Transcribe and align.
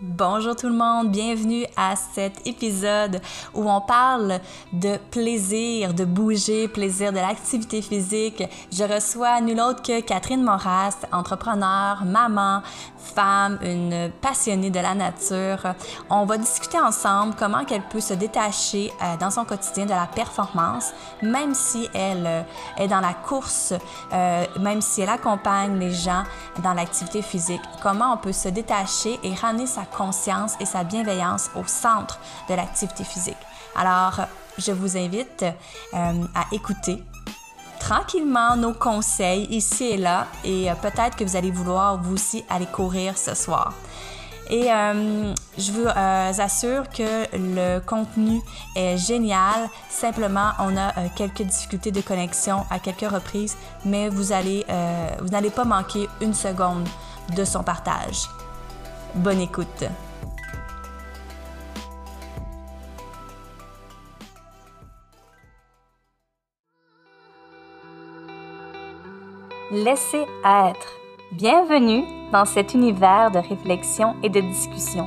Bonjour 0.00 0.54
tout 0.54 0.68
le 0.68 0.76
monde, 0.76 1.10
bienvenue 1.10 1.64
à 1.76 1.96
cet 1.96 2.46
épisode 2.46 3.20
où 3.52 3.68
on 3.68 3.80
parle 3.80 4.38
de 4.72 4.96
plaisir, 5.10 5.92
de 5.92 6.04
bouger, 6.04 6.68
plaisir 6.68 7.10
de 7.10 7.16
l'activité 7.16 7.82
physique. 7.82 8.44
Je 8.70 8.84
reçois 8.84 9.40
nul 9.40 9.60
autre 9.60 9.82
que 9.82 10.00
Catherine 10.00 10.44
Moras, 10.44 10.98
entrepreneur, 11.10 12.04
maman, 12.04 12.62
femme, 12.96 13.58
une 13.60 14.12
passionnée 14.20 14.70
de 14.70 14.78
la 14.78 14.94
nature. 14.94 15.74
On 16.10 16.26
va 16.26 16.38
discuter 16.38 16.78
ensemble 16.78 17.34
comment 17.36 17.64
elle 17.68 17.82
peut 17.82 18.00
se 18.00 18.14
détacher 18.14 18.92
euh, 19.02 19.16
dans 19.16 19.30
son 19.30 19.44
quotidien 19.44 19.84
de 19.84 19.90
la 19.90 20.06
performance, 20.06 20.92
même 21.22 21.54
si 21.54 21.88
elle 21.92 22.24
euh, 22.24 22.42
est 22.76 22.86
dans 22.86 23.00
la 23.00 23.14
course, 23.14 23.74
euh, 24.12 24.44
même 24.60 24.80
si 24.80 25.00
elle 25.00 25.08
accompagne 25.08 25.76
les 25.80 25.92
gens 25.92 26.22
dans 26.62 26.74
l'activité 26.74 27.20
physique. 27.20 27.62
Comment 27.82 28.12
on 28.12 28.16
peut 28.16 28.32
se 28.32 28.48
détacher 28.48 29.18
et 29.24 29.34
ramener 29.34 29.66
sa 29.66 29.87
conscience 29.96 30.54
et 30.60 30.66
sa 30.66 30.84
bienveillance 30.84 31.50
au 31.54 31.66
centre 31.66 32.18
de 32.48 32.54
l'activité 32.54 33.04
physique. 33.04 33.36
Alors, 33.76 34.20
je 34.58 34.72
vous 34.72 34.96
invite 34.96 35.44
euh, 35.44 36.24
à 36.34 36.44
écouter 36.52 37.02
tranquillement 37.78 38.56
nos 38.56 38.72
conseils 38.72 39.46
ici 39.50 39.84
et 39.84 39.96
là 39.96 40.26
et 40.44 40.70
euh, 40.70 40.74
peut-être 40.74 41.16
que 41.16 41.22
vous 41.22 41.36
allez 41.36 41.52
vouloir 41.52 42.02
vous 42.02 42.14
aussi 42.14 42.44
aller 42.50 42.66
courir 42.66 43.16
ce 43.16 43.34
soir. 43.34 43.72
Et 44.50 44.72
euh, 44.72 45.34
je 45.58 45.72
vous 45.72 45.86
assure 45.86 46.88
que 46.88 47.26
le 47.34 47.80
contenu 47.80 48.40
est 48.74 48.96
génial. 48.96 49.68
Simplement, 49.90 50.52
on 50.58 50.74
a 50.74 50.90
quelques 51.16 51.42
difficultés 51.42 51.92
de 51.92 52.00
connexion 52.00 52.64
à 52.70 52.78
quelques 52.78 53.10
reprises, 53.12 53.58
mais 53.84 54.08
vous 54.08 54.32
allez, 54.32 54.64
vous 55.20 55.28
n'allez 55.28 55.50
pas 55.50 55.64
manquer 55.64 56.08
une 56.22 56.32
seconde 56.32 56.88
de 57.36 57.44
son 57.44 57.62
partage. 57.62 58.26
Bonne 59.14 59.40
écoute. 59.40 59.84
Laissez 69.70 70.26
être. 70.44 70.88
Bienvenue 71.32 72.04
dans 72.32 72.44
cet 72.44 72.74
univers 72.74 73.30
de 73.30 73.38
réflexion 73.38 74.14
et 74.22 74.28
de 74.28 74.40
discussion, 74.40 75.06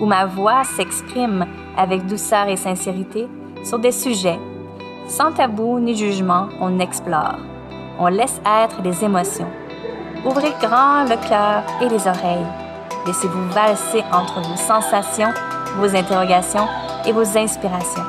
où 0.00 0.06
ma 0.06 0.26
voix 0.26 0.62
s'exprime 0.64 1.46
avec 1.76 2.06
douceur 2.06 2.48
et 2.48 2.56
sincérité 2.56 3.26
sur 3.64 3.80
des 3.80 3.92
sujets. 3.92 4.38
Sans 5.08 5.32
tabou 5.32 5.80
ni 5.80 5.96
jugement, 5.96 6.48
on 6.60 6.78
explore. 6.78 7.36
On 7.98 8.06
laisse 8.06 8.40
être 8.46 8.80
les 8.82 9.04
émotions. 9.04 9.50
Ouvrez 10.24 10.52
grand 10.60 11.04
le 11.04 11.28
cœur 11.28 11.64
et 11.82 11.88
les 11.88 12.06
oreilles 12.06 12.63
Laissez-vous 13.06 13.48
valser 13.50 14.02
entre 14.12 14.40
vos 14.40 14.56
sensations, 14.56 15.32
vos 15.76 15.94
interrogations 15.94 16.66
et 17.06 17.12
vos 17.12 17.36
inspirations. 17.36 18.04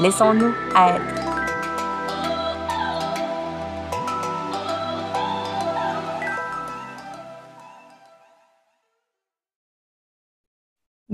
Laissons-nous 0.00 0.52
être. 0.76 1.25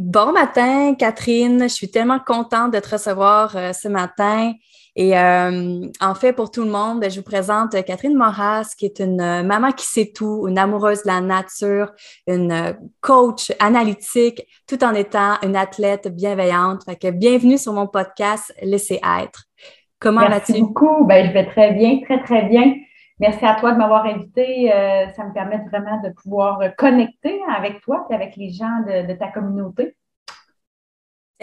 Bon 0.05 0.33
matin, 0.33 0.97
Catherine. 0.99 1.63
Je 1.63 1.69
suis 1.69 1.89
tellement 1.89 2.19
contente 2.19 2.73
de 2.73 2.81
te 2.81 2.91
recevoir 2.91 3.57
euh, 3.57 3.73
ce 3.73 3.87
matin. 3.87 4.53
Et 4.97 5.17
euh, 5.17 5.87
en 6.01 6.15
fait, 6.17 6.33
pour 6.33 6.51
tout 6.51 6.65
le 6.65 6.71
monde, 6.71 6.99
ben, 6.99 7.09
je 7.09 7.21
vous 7.21 7.25
présente 7.25 7.71
Catherine 7.85 8.17
Moras, 8.17 8.75
qui 8.77 8.85
est 8.87 8.99
une 8.99 9.21
euh, 9.21 9.45
maman 9.45 9.71
qui 9.71 9.87
sait 9.87 10.11
tout, 10.13 10.49
une 10.49 10.59
amoureuse 10.59 11.05
de 11.05 11.07
la 11.07 11.21
nature, 11.21 11.93
une 12.27 12.51
euh, 12.51 12.73
coach 13.01 13.53
analytique, 13.61 14.43
tout 14.67 14.83
en 14.83 14.93
étant 14.93 15.37
une 15.45 15.55
athlète 15.55 16.09
bienveillante. 16.09 16.83
Fait 16.85 16.97
que 16.97 17.11
bienvenue 17.13 17.57
sur 17.57 17.73
mon 17.73 17.87
podcast 17.87 18.53
Laissez 18.61 19.01
être. 19.23 19.45
Comment 20.01 20.23
vas-tu? 20.23 20.53
Merci 20.53 20.63
beaucoup. 20.63 21.05
Ben, 21.05 21.29
je 21.29 21.33
vais 21.33 21.47
très 21.47 21.75
bien, 21.75 22.01
très, 22.01 22.21
très 22.25 22.43
bien. 22.49 22.75
Merci 23.23 23.47
à 23.47 23.55
toi 23.55 23.73
de 23.73 23.79
m'avoir 23.79 24.05
invité. 24.05 24.69
ça 25.17 25.25
me 25.25 25.33
permet 25.33 25.65
vraiment 25.71 26.03
de 26.03 26.11
pouvoir 26.11 26.61
connecter 26.77 27.41
avec 27.57 27.81
toi 27.81 28.07
et 28.11 28.15
avec 28.15 28.37
les 28.37 28.51
gens 28.51 28.83
de 28.85 29.15
ta 29.15 29.29
communauté. 29.29 29.97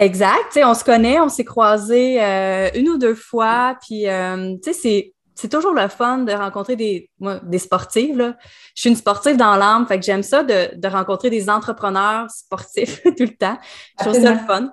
Exact. 0.00 0.58
on 0.64 0.72
se 0.72 0.82
connaît, 0.82 1.20
on 1.20 1.28
s'est 1.28 1.44
croisés 1.44 2.22
euh, 2.22 2.70
une 2.74 2.88
ou 2.88 2.96
deux 2.96 3.14
fois. 3.14 3.76
Puis, 3.82 4.08
euh, 4.08 4.56
tu 4.64 4.72
sais, 4.72 5.12
c'est 5.34 5.48
toujours 5.48 5.74
le 5.74 5.88
fun 5.88 6.18
de 6.18 6.32
rencontrer 6.32 6.74
des, 6.74 7.10
des 7.42 7.58
sportifs. 7.58 8.16
Là. 8.16 8.34
Je 8.74 8.80
suis 8.80 8.90
une 8.90 8.96
sportive 8.96 9.36
dans 9.36 9.56
l'âme, 9.56 9.86
fait 9.86 9.98
que 9.98 10.04
j'aime 10.04 10.22
ça 10.22 10.42
de, 10.42 10.74
de, 10.74 10.88
rencontrer 10.88 11.28
des 11.28 11.50
entrepreneurs 11.50 12.30
sportifs 12.30 13.02
tout 13.04 13.12
le 13.20 13.36
temps. 13.36 13.58
Je 13.98 14.04
trouve 14.04 14.20
ça 14.20 14.32
le 14.32 14.38
fun. 14.38 14.72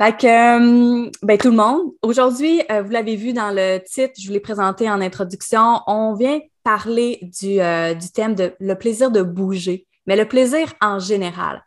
Fait 0.00 0.16
que, 0.16 1.06
euh, 1.06 1.10
ben, 1.22 1.38
tout 1.38 1.50
le 1.50 1.56
monde, 1.56 1.92
aujourd'hui, 2.02 2.62
vous 2.70 2.90
l'avez 2.90 3.16
vu 3.16 3.32
dans 3.32 3.50
le 3.50 3.78
titre, 3.78 4.14
je 4.18 4.26
vous 4.26 4.32
l'ai 4.32 4.40
présenté 4.40 4.88
en 4.88 5.00
introduction, 5.00 5.80
on 5.86 6.14
vient 6.14 6.40
parler 6.62 7.18
du, 7.22 7.58
du 7.98 8.12
thème 8.12 8.34
de 8.34 8.52
le 8.60 8.74
plaisir 8.74 9.10
de 9.10 9.22
bouger 9.22 9.88
mais 10.08 10.16
le 10.16 10.26
plaisir 10.26 10.72
en 10.80 10.98
général. 10.98 11.62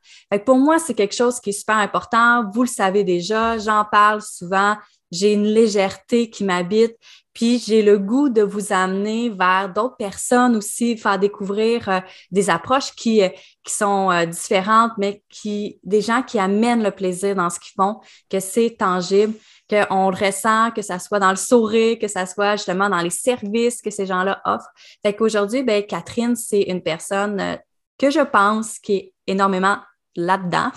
pour 0.46 0.58
moi, 0.58 0.80
c'est 0.80 0.96
quelque 0.96 1.16
chose 1.16 1.40
qui 1.40 1.52
est 1.52 1.53
super 1.53 1.78
important. 1.78 2.50
Vous 2.52 2.64
le 2.64 2.68
savez 2.68 3.03
déjà, 3.03 3.59
j'en 3.59 3.86
parle 3.86 4.24
souvent. 4.24 4.75
J'ai 5.12 5.34
une 5.34 5.46
légèreté 5.46 6.30
qui 6.30 6.44
m'habite, 6.44 6.96
puis 7.34 7.59
j'ai 7.59 7.81
le 7.81 7.97
goût 7.97 8.30
de 8.30 8.42
vous 8.42 8.74
amener 8.74 9.30
vers 9.30 9.72
d'autres 9.74 9.96
personnes 9.97 10.56
aussi, 10.56 10.97
faire 10.97 11.18
découvrir 11.18 11.88
euh, 11.88 12.00
des 12.31 12.50
approches 12.50 12.94
qui, 12.96 13.24
euh, 13.24 13.30
qui 13.64 13.74
sont 13.74 14.12
euh, 14.12 14.25
différentes, 14.25 14.92
mais 14.97 15.24
qui 15.30 15.80
des 15.84 16.02
gens 16.02 16.24
qui 16.24 16.40
amènent 16.40 16.84
le 16.84 16.92
plaisir 16.92 17.36
dans 17.36 17.50
ce 17.50 17.59
qu'ils 17.59 17.74
font, 17.75 18.00
que 18.30 18.40
c'est 18.40 18.75
tangible, 18.78 19.34
qu'on 19.69 20.09
le 20.09 20.25
ressent, 20.25 20.72
que 20.72 20.81
ça 20.81 21.00
soit 21.00 21.19
dans 21.19 21.30
le 21.30 21.38
sourire, 21.38 21.97
que 22.00 22.08
ça 22.08 22.25
soit 22.25 22.58
justement 22.58 22.90
dans 22.90 23.02
les 23.02 23.09
services 23.09 23.81
que 23.81 23.92
ces 23.92 24.06
gens-là 24.06 24.42
offrent. 24.46 24.72
Fait 25.02 25.16
qu'aujourd'hui, 25.16 25.63
ben, 25.63 25.84
Catherine, 25.86 26.36
c'est 26.36 26.63
une 26.63 26.81
personne 26.81 27.58
que 27.98 28.09
je 28.09 28.19
pense 28.19 28.80
qui 28.80 28.94
est 28.94 29.13
énormément 29.28 29.78
là-dedans. 30.16 30.72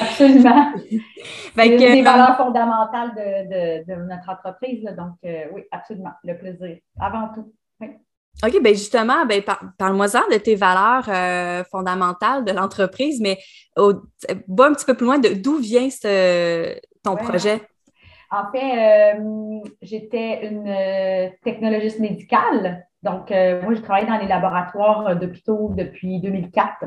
Absolument. 0.00 0.72
fait 1.54 1.76
que, 1.76 1.78
des 1.94 2.02
valeurs 2.02 2.36
fondamentales 2.36 3.14
de, 3.14 3.94
notre 4.06 4.28
entreprise. 4.28 4.84
donc, 4.96 5.14
euh, 5.24 5.44
oui, 5.52 5.62
absolument. 5.70 6.12
Le 6.24 6.38
plaisir, 6.38 6.78
avant 7.00 7.28
tout. 7.34 7.52
OK, 8.44 8.62
bien 8.62 8.72
justement, 8.72 9.26
ben, 9.26 9.42
parle-moi-en 9.78 10.32
de 10.32 10.38
tes 10.38 10.54
valeurs 10.54 11.08
euh, 11.08 11.64
fondamentales 11.64 12.44
de 12.44 12.52
l'entreprise, 12.52 13.20
mais 13.20 13.38
va 13.76 14.64
un 14.64 14.74
petit 14.74 14.86
peu 14.86 14.94
plus 14.94 15.06
loin 15.06 15.18
de 15.18 15.30
d'où 15.30 15.56
vient 15.56 15.90
ce, 15.90 16.78
ton 17.02 17.16
projet? 17.16 17.60
En 18.30 18.50
fait, 18.52 19.14
euh, 19.16 19.60
j'étais 19.82 20.46
une 20.46 21.32
technologiste 21.42 22.00
médicale 22.00 22.88
donc, 23.02 23.30
euh, 23.30 23.62
moi, 23.62 23.74
je 23.74 23.80
travaille 23.80 24.06
dans 24.06 24.18
les 24.18 24.26
laboratoires 24.26 25.14
d'hôpitaux 25.16 25.72
depuis 25.76 26.20
2004. 26.20 26.86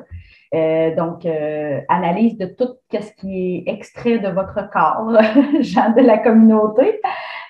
Euh, 0.54 0.94
donc, 0.96 1.26
euh, 1.26 1.80
analyse 1.88 2.38
de 2.38 2.46
tout 2.48 2.76
ce 2.92 3.12
qui 3.14 3.64
est 3.66 3.72
extrait 3.72 4.20
de 4.20 4.28
votre 4.28 4.70
corps, 4.70 5.10
gens 5.62 5.92
de 5.92 6.02
la 6.02 6.18
communauté, 6.18 7.00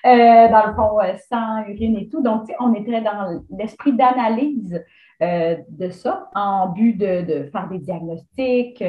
dans 0.04 0.66
le 0.66 0.74
fond, 0.74 0.98
sang, 1.28 1.64
urine 1.68 1.96
et 1.96 2.08
tout. 2.08 2.22
Donc, 2.22 2.44
on 2.60 2.72
était 2.74 3.00
dans 3.00 3.42
l'esprit 3.58 3.94
d'analyse 3.94 4.84
de 5.20 5.90
ça 5.90 6.30
en 6.34 6.68
but 6.68 6.94
de, 6.94 7.48
faire 7.50 7.68
des 7.68 7.78
diagnostics, 7.78 8.82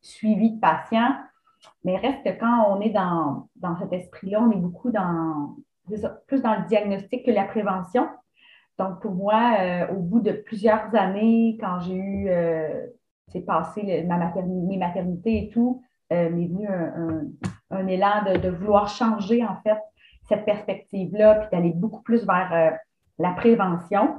suivi 0.00 0.52
de 0.52 0.60
patients. 0.60 1.14
Mais 1.84 1.96
reste 1.96 2.24
que 2.24 2.38
quand 2.38 2.66
on 2.70 2.80
est 2.80 2.90
dans, 2.90 3.48
dans 3.56 3.76
cet 3.78 3.92
esprit-là, 3.92 4.42
on 4.42 4.50
est 4.50 4.56
beaucoup 4.56 4.90
dans, 4.90 5.56
plus 6.26 6.42
dans 6.42 6.54
le 6.54 6.66
diagnostic 6.66 7.24
que 7.24 7.30
la 7.30 7.44
prévention. 7.44 8.06
Donc, 8.78 9.00
pour 9.00 9.12
moi, 9.12 9.56
euh, 9.60 9.88
au 9.88 10.00
bout 10.00 10.20
de 10.20 10.32
plusieurs 10.32 10.94
années, 10.94 11.58
quand 11.60 11.80
j'ai 11.80 11.96
eu, 11.96 12.28
euh, 12.28 12.86
c'est 13.28 13.40
passé 13.40 14.04
ma 14.06 14.16
maternité, 14.16 14.66
mes 14.66 14.76
maternités 14.76 15.44
et 15.44 15.48
tout, 15.50 15.82
euh, 16.12 16.30
m'est 16.30 16.46
venu 16.46 16.66
un, 17.70 17.86
élan 17.86 18.22
de, 18.40 18.48
vouloir 18.48 18.88
changer, 18.88 19.44
en 19.44 19.56
fait, 19.62 19.78
cette 20.28 20.44
perspective-là, 20.44 21.34
puis 21.34 21.48
d'aller 21.52 21.72
beaucoup 21.74 22.02
plus 22.02 22.24
vers 22.24 22.78
la 23.18 23.30
prévention. 23.32 24.14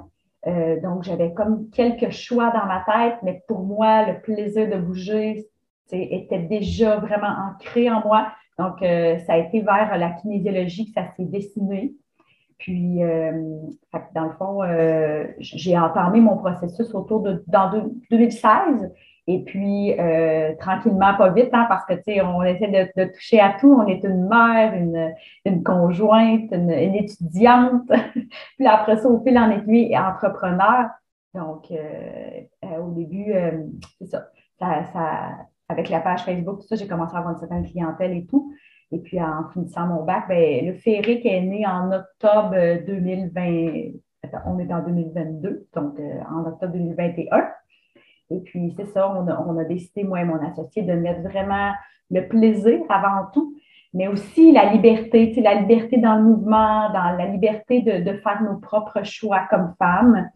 donc, 0.46 1.04
j'avais 1.04 1.34
comme 1.34 1.70
quelques 1.70 2.12
choix 2.12 2.52
dans 2.52 2.66
ma 2.66 2.84
tête, 2.86 3.18
mais 3.24 3.44
pour 3.48 3.64
moi, 3.64 4.06
le 4.06 4.22
plaisir 4.22 4.70
de 4.70 4.78
bouger 4.78 5.48
était 5.92 6.40
déjà 6.40 6.98
vraiment 6.98 7.34
ancré 7.50 7.90
en 7.90 8.02
moi. 8.02 8.32
Donc, 8.58 8.80
ça 8.82 9.34
a 9.34 9.38
été 9.38 9.62
vers 9.62 9.98
la 9.98 10.12
kinésiologie 10.12 10.88
que 10.88 10.92
ça 10.92 11.08
s'est 11.16 11.26
dessiné. 11.26 11.94
Puis, 12.60 13.02
euh, 13.04 13.32
dans 14.14 14.26
le 14.26 14.34
fond, 14.34 14.64
euh, 14.64 15.28
j'ai 15.40 15.78
entamé 15.78 16.20
mon 16.20 16.38
processus 16.38 16.94
autour 16.94 17.22
de 17.22 17.44
dans 17.48 17.72
2016. 18.12 18.94
Et 19.28 19.44
puis, 19.44 19.98
euh, 19.98 20.56
tranquillement, 20.60 21.14
pas 21.16 21.30
vite, 21.30 21.50
hein, 21.54 21.68
parce 21.70 21.86
que, 21.86 21.94
tu 21.94 22.04
sais, 22.06 22.22
on 22.22 22.44
essaie 22.44 22.92
de, 22.96 23.06
toucher 23.14 23.40
à 23.40 23.56
tout. 23.60 23.74
On 23.74 23.88
est 23.88 24.04
une 24.04 24.28
mère, 24.28 24.74
une, 24.74 25.14
une 25.46 25.64
conjointe, 25.64 26.52
une, 26.52 26.70
étudiante. 26.72 27.90
puis 28.58 28.68
après 28.68 28.98
ça, 28.98 29.08
au 29.08 29.24
fil 29.24 29.38
en 29.38 29.52
aiguille, 29.52 29.98
entrepreneur. 29.98 30.90
Donc, 31.34 31.72
au 32.64 32.92
début, 32.92 33.34
c'est 34.00 34.08
ça. 34.08 34.30
Avec 35.70 35.90
la 35.90 36.00
page 36.00 36.24
Facebook, 36.26 36.62
tout 36.62 36.68
ça, 36.68 36.76
j'ai 36.76 36.88
commencé 36.88 37.16
à 37.16 37.20
avoir 37.20 37.34
une 37.34 37.40
certaine 37.40 37.66
clientèle 37.66 38.12
et 38.14 38.26
tout. 38.26 38.54
Et 38.92 38.98
puis, 38.98 39.22
en 39.22 39.48
finissant 39.54 39.86
mon 39.86 40.04
bac, 40.04 40.28
ben, 40.28 40.66
le 40.66 40.74
Ferric 40.74 41.24
est 41.26 41.42
né 41.42 41.66
en 41.66 41.92
octobre 41.92 42.56
2020. 42.86 43.92
on 44.48 44.60
est 44.60 44.74
en 44.74 44.84
2022, 44.84 45.68
donc 45.76 46.00
en 46.30 46.46
octobre 46.46 46.74
2021. 46.74 47.48
Et 48.32 48.40
puis, 48.42 48.74
c'est 48.76 48.88
ça, 48.88 49.12
on 49.12 49.28
a, 49.28 49.40
on 49.48 49.58
a, 49.58 49.64
décidé, 49.64 50.04
moi 50.04 50.22
et 50.22 50.26
mon 50.26 50.44
associé, 50.44 50.82
de 50.82 50.94
mettre 50.94 51.22
vraiment 51.22 51.72
le 52.10 52.28
plaisir 52.28 52.80
avant 52.90 53.28
tout, 53.32 53.56
mais 53.94 54.08
aussi 54.08 54.52
la 54.52 54.72
liberté, 54.72 55.34
la 55.42 55.56
liberté 55.56 55.98
dans 55.98 56.16
le 56.16 56.24
mouvement, 56.24 56.92
dans 56.92 57.16
la 57.18 57.26
liberté 57.28 57.82
de, 57.82 58.04
de 58.04 58.18
faire 58.18 58.42
nos 58.42 58.58
propres 58.58 59.04
choix 59.04 59.42
comme 59.50 59.74
femmes. 59.78 60.30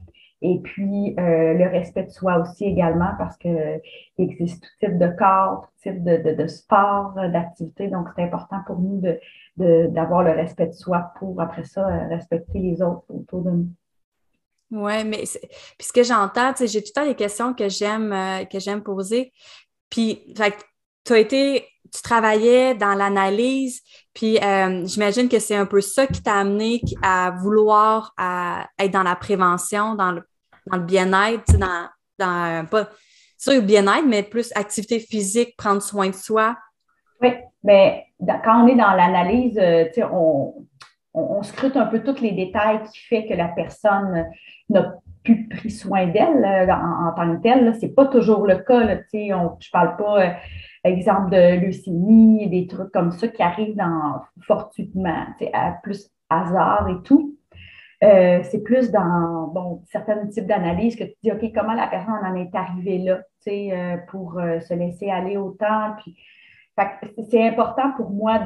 Et 0.45 0.59
puis, 0.59 1.15
euh, 1.17 1.53
le 1.53 1.69
respect 1.69 2.03
de 2.03 2.11
soi 2.11 2.37
aussi 2.37 2.65
également, 2.65 3.11
parce 3.17 3.37
qu'il 3.37 3.81
existe 4.17 4.61
tout 4.61 4.85
type 4.85 4.99
de 4.99 5.07
corps, 5.17 5.61
tout 5.61 5.89
type 5.89 6.03
de, 6.03 6.17
de, 6.17 6.35
de 6.35 6.47
sport, 6.47 7.13
d'activité. 7.15 7.87
Donc, 7.87 8.07
c'est 8.15 8.23
important 8.23 8.57
pour 8.67 8.77
nous 8.77 9.01
d'avoir 9.57 10.21
le 10.21 10.31
respect 10.31 10.67
de 10.67 10.73
soi 10.73 11.13
pour, 11.17 11.39
après 11.39 11.63
ça, 11.63 11.87
respecter 12.09 12.59
les 12.59 12.81
autres 12.81 13.05
autour 13.07 13.41
de 13.43 13.51
nous. 13.51 13.69
Oui, 14.71 15.03
mais 15.05 15.23
puis 15.77 15.87
ce 15.87 15.93
que 15.93 16.03
j'entends, 16.03 16.51
j'ai 16.59 16.81
tout 16.81 16.89
le 16.95 17.01
temps 17.01 17.07
des 17.07 17.15
questions 17.15 17.53
que 17.53 17.69
j'aime 17.69 18.11
euh, 18.11 18.43
que 18.45 18.59
j'aime 18.59 18.81
poser. 18.81 19.31
Puis, 19.89 20.33
tu 21.05 21.17
été, 21.17 21.67
tu 21.93 22.01
travaillais 22.01 22.73
dans 22.73 22.95
l'analyse, 22.95 23.81
puis 24.13 24.39
euh, 24.39 24.83
j'imagine 24.85 25.29
que 25.29 25.37
c'est 25.37 25.55
un 25.55 25.67
peu 25.67 25.79
ça 25.79 26.07
qui 26.07 26.23
t'a 26.23 26.39
amené 26.39 26.81
à 27.03 27.31
vouloir 27.31 28.13
à 28.17 28.67
être 28.79 28.91
dans 28.91 29.03
la 29.03 29.15
prévention, 29.15 29.93
dans 29.93 30.11
le, 30.11 30.23
dans 30.67 30.77
le 30.77 30.83
bien-être, 30.83 31.57
dans, 31.57 31.87
dans 32.19 32.65
pas 32.65 32.89
sur 33.37 33.53
le 33.53 33.61
bien-être, 33.61 34.05
mais 34.07 34.23
plus 34.23 34.51
activité 34.55 34.99
physique, 34.99 35.55
prendre 35.57 35.81
soin 35.81 36.07
de 36.07 36.15
soi. 36.15 36.55
Oui, 37.21 37.29
mais 37.63 38.05
quand 38.43 38.63
on 38.63 38.67
est 38.67 38.75
dans 38.75 38.93
l'analyse, 38.93 39.57
euh, 39.59 39.85
on, 40.11 40.65
on, 41.13 41.43
scrute 41.43 41.75
un 41.75 41.85
peu 41.85 42.01
tous 42.03 42.21
les 42.21 42.31
détails 42.31 42.81
qui 42.83 42.99
fait 42.99 43.27
que 43.27 43.33
la 43.33 43.49
personne 43.49 44.27
n'a 44.69 44.95
plus 45.23 45.47
pris 45.47 45.71
soin 45.71 46.07
d'elle 46.07 46.69
en, 46.71 47.13
tant 47.15 47.35
que 47.35 47.41
telle. 47.41 47.75
Ce 47.75 47.85
n'est 47.85 47.91
pas 47.91 48.05
toujours 48.05 48.45
le 48.45 48.57
cas. 48.57 48.83
Là, 48.83 48.97
je 49.11 49.17
ne 49.17 49.71
parle 49.71 49.95
pas, 49.97 50.21
euh, 50.21 50.29
exemple, 50.83 51.31
de 51.31 51.65
leucémie, 51.65 52.49
des 52.49 52.67
trucs 52.67 52.91
comme 52.91 53.11
ça 53.11 53.27
qui 53.27 53.41
arrivent 53.41 53.75
dans, 53.75 54.21
fortuitement, 54.41 55.25
à 55.53 55.71
plus 55.83 56.09
hasard 56.29 56.87
et 56.89 57.01
tout. 57.03 57.35
Euh, 58.03 58.39
c'est 58.43 58.63
plus 58.63 58.91
dans 58.91 59.47
bon, 59.53 59.81
certains 59.85 60.27
types 60.27 60.45
d'analyses 60.45 60.95
que 60.95 61.05
tu 61.05 61.13
dis, 61.23 61.31
OK, 61.31 61.51
comment 61.55 61.73
la 61.73 61.87
personne 61.87 62.13
en 62.13 62.35
est 62.35 62.53
arrivée 62.53 62.97
là, 62.99 63.21
pour 64.09 64.33
se 64.33 64.73
laisser 64.73 65.09
aller 65.09 65.37
autant. 65.37 65.93
Puis, 66.01 66.15
c'est 67.29 67.47
important 67.47 67.91
pour 67.95 68.09
moi 68.09 68.39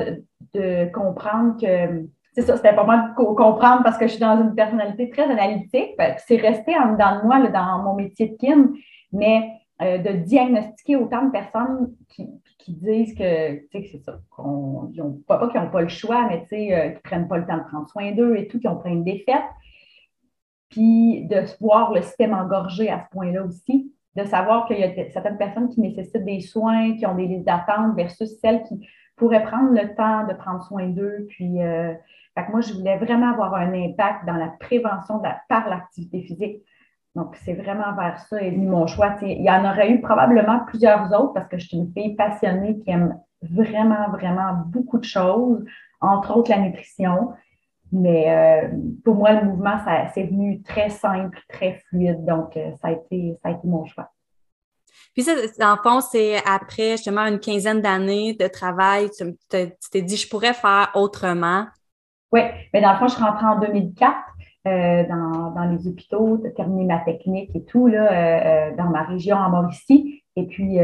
de 0.54 0.92
comprendre 0.92 1.60
que 1.60 2.08
c'est 2.38 2.44
ça, 2.44 2.56
c'était 2.56 2.70
important 2.70 3.08
de 3.08 3.14
comprendre 3.16 3.82
parce 3.84 3.98
que 3.98 4.06
je 4.06 4.12
suis 4.12 4.22
dans 4.22 4.40
une 4.40 4.54
personnalité 4.54 5.10
très 5.10 5.24
analytique. 5.24 5.96
C'est 6.20 6.38
resté 6.38 6.78
en 6.78 6.92
dedans 6.94 7.20
de 7.20 7.26
moi, 7.26 7.48
dans 7.50 7.82
mon 7.82 7.96
métier 7.96 8.28
de 8.28 8.38
kin, 8.38 8.70
mais 9.12 9.54
euh, 9.82 9.98
de 10.00 10.12
diagnostiquer 10.24 10.96
autant 10.96 11.26
de 11.26 11.32
personnes 11.32 11.94
qui, 12.10 12.28
disent 12.68 13.16
que, 13.16 13.62
c'est 13.72 14.04
ça, 14.04 14.20
qu'on, 14.30 14.92
pas, 15.26 15.48
qu'ils 15.48 15.62
n'ont 15.62 15.70
pas 15.70 15.82
le 15.82 15.88
choix, 15.88 16.28
mais 16.28 16.42
euh, 16.42 16.90
qui 16.90 16.96
ne 16.96 17.00
prennent 17.00 17.28
pas 17.28 17.38
le 17.38 17.46
temps 17.46 17.58
de 17.58 17.64
prendre 17.64 17.88
soin 17.88 18.12
d'eux 18.12 18.36
et 18.36 18.48
tout, 18.48 18.60
qui 18.60 18.68
ont 18.68 18.78
pris 18.78 18.92
une 18.92 19.04
défaite. 19.04 19.44
Puis 20.70 21.26
de 21.28 21.44
voir 21.62 21.94
le 21.94 22.02
système 22.02 22.34
engorgé 22.34 22.90
à 22.90 23.06
ce 23.06 23.16
point-là 23.16 23.44
aussi, 23.44 23.94
de 24.16 24.26
savoir 24.26 24.68
qu'il 24.68 24.80
y 24.80 24.84
a 24.84 25.10
certaines 25.12 25.38
personnes 25.38 25.70
qui 25.70 25.80
nécessitent 25.80 26.26
des 26.26 26.42
soins, 26.42 26.98
qui 26.98 27.06
ont 27.06 27.16
des 27.16 27.28
listes 27.28 27.46
d'attente 27.46 27.96
versus 27.96 28.38
celles 28.42 28.64
qui 28.64 28.86
pourraient 29.16 29.44
prendre 29.44 29.72
le 29.72 29.96
temps 29.96 30.28
de 30.28 30.34
prendre 30.34 30.62
soin 30.64 30.88
d'eux, 30.88 31.26
puis 31.30 31.62
euh, 31.62 31.94
moi, 32.50 32.62
je 32.62 32.74
voulais 32.74 32.98
vraiment 32.98 33.32
avoir 33.32 33.56
un 33.56 33.74
impact 33.74 34.26
dans 34.26 34.36
la 34.36 34.48
prévention 34.60 35.22
par 35.50 35.70
l'activité 35.70 36.22
physique. 36.22 36.64
Donc, 37.18 37.36
c'est 37.44 37.56
vraiment 37.56 37.96
vers 37.96 38.20
ça 38.20 38.40
et 38.40 38.52
mon 38.52 38.86
choix. 38.86 39.16
il 39.24 39.42
y 39.42 39.50
en 39.50 39.66
aurait 39.68 39.90
eu 39.90 40.02
probablement 40.02 40.60
plusieurs 40.68 41.12
autres 41.20 41.34
parce 41.34 41.48
que 41.48 41.58
je 41.58 41.68
suis 41.68 41.78
une 41.78 41.92
fille 41.92 42.16
passionnée 42.16 42.78
qui 42.78 42.92
aime 42.92 43.20
vraiment, 43.42 44.12
vraiment 44.12 44.54
beaucoup 44.68 45.00
de 45.00 45.04
choses, 45.04 45.66
entre 46.00 46.38
autres 46.38 46.52
la 46.52 46.60
nutrition. 46.60 47.34
Mais 47.92 48.30
euh, 48.30 48.78
pour 49.04 49.16
moi, 49.16 49.32
le 49.32 49.46
mouvement, 49.46 49.80
ça, 49.84 50.10
c'est 50.14 50.26
venu 50.26 50.62
très 50.62 50.92
simple, 50.92 51.40
très 51.50 51.82
fluide. 51.90 52.24
Donc, 52.24 52.56
euh, 52.56 52.72
ça, 52.82 52.90
a 52.90 52.92
été, 52.92 53.36
ça 53.42 53.50
a 53.50 53.52
été 53.54 53.66
mon 53.68 53.84
choix. 53.86 54.12
Puis 55.16 55.24
ça, 55.24 55.34
en 55.74 55.78
fond, 55.78 56.02
c'est 56.02 56.38
après 56.46 56.92
justement 56.92 57.26
une 57.26 57.40
quinzaine 57.40 57.82
d'années 57.82 58.36
de 58.36 58.48
travail, 58.48 59.10
tu 59.10 59.36
t'es 59.50 60.02
dit, 60.04 60.18
je 60.18 60.30
pourrais 60.30 60.54
faire 60.54 60.92
autrement. 60.94 61.66
Oui, 62.32 62.42
mais 62.72 62.82
dans 62.82 62.92
le 62.92 63.00
fond, 63.00 63.08
je 63.08 63.16
suis 63.16 63.24
rentrée 63.24 63.48
en 63.48 63.60
2004 63.60 64.16
euh, 64.68 65.04
dans, 65.08 65.64
les 65.72 65.88
hôpitaux, 65.88 66.38
de 66.38 66.50
terminer 66.50 66.86
ma 66.86 67.00
technique 67.00 67.50
et 67.56 67.64
tout, 67.64 67.88
là, 67.88 68.12
euh, 68.12 68.72
euh, 68.72 68.76
dans 68.76 68.90
ma 68.90 69.04
région 69.04 69.36
en 69.36 69.50
Mauricie. 69.50 70.24
Et 70.36 70.46
puis, 70.46 70.78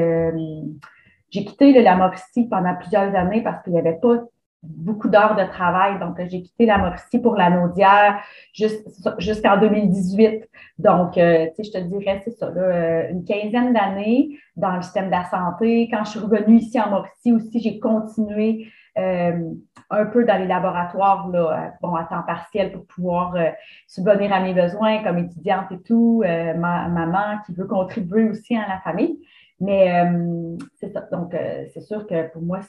j'ai 1.30 1.46
quitté 1.46 1.80
la 1.82 1.96
Mauricie 1.96 2.48
pendant 2.50 2.76
plusieurs 2.76 3.14
années 3.16 3.44
parce 3.44 3.62
qu'il 3.64 3.74
n'y 3.74 3.80
avait 3.80 4.00
pas 4.02 4.16
beaucoup 4.64 5.10
d'heures 5.10 5.36
de 5.36 5.44
travail. 5.44 6.00
Donc, 6.00 6.18
j'ai 6.28 6.42
quitté 6.42 6.66
la 6.66 6.80
Mauricie 6.80 7.20
pour 7.20 7.36
la 7.36 7.52
Naudière 7.52 8.20
jusqu'en 8.54 9.58
2018. 9.58 10.50
Donc, 10.80 11.12
tu 11.12 11.20
sais, 11.20 11.54
je 11.60 11.72
te 11.72 11.78
dirais, 11.78 12.22
c'est 12.24 12.32
ça, 12.32 12.50
là, 12.50 13.10
une 13.10 13.24
quinzaine 13.26 13.74
d'années 13.74 14.40
dans 14.56 14.76
le 14.76 14.82
système 14.82 15.06
de 15.06 15.12
la 15.12 15.26
santé. 15.26 15.88
Quand 15.92 16.04
je 16.06 16.12
suis 16.12 16.20
revenue 16.20 16.58
ici 16.58 16.80
en 16.80 16.90
Mauricie 16.90 17.32
aussi, 17.32 17.60
j'ai 17.60 17.80
continué 17.80 18.68
un 18.96 20.06
peu 20.06 20.26
dans 20.26 20.38
les 20.38 20.48
laboratoires 20.48 21.28
là, 21.30 21.74
bon, 21.82 21.96
à 21.96 22.04
temps 22.06 22.24
partiel 22.26 22.72
pour 22.72 22.86
pouvoir 22.86 23.36
euh, 23.36 23.50
subvenir 23.88 24.34
à 24.34 24.40
mes 24.40 24.54
besoins 24.54 25.04
comme 25.04 25.18
étudiante 25.18 25.72
et 25.72 25.82
tout, 25.82 26.24
euh, 26.26 26.54
ma 26.56 26.88
maman 26.88 27.40
qui 27.46 27.54
veut 27.54 27.66
contribuer 27.66 28.30
aussi 28.30 28.56
à 28.56 28.68
la 28.68 28.80
famille. 28.80 29.20
Mais 29.60 30.04
euh, 30.04 30.58
c'est 30.76 30.92
ça. 30.92 31.02
Donc, 31.12 31.36
c'est 31.74 31.82
sûr 31.82 32.06
que 32.08 32.28
pour 32.32 32.42
moi, 32.42 32.60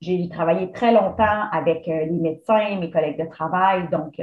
j'ai 0.00 0.28
travaillé 0.28 0.72
très 0.72 0.92
longtemps 0.92 1.48
avec 1.52 1.86
les 1.86 2.10
médecins, 2.10 2.78
mes 2.78 2.90
collègues 2.90 3.18
de 3.18 3.28
travail. 3.28 3.88
Donc, 3.90 4.20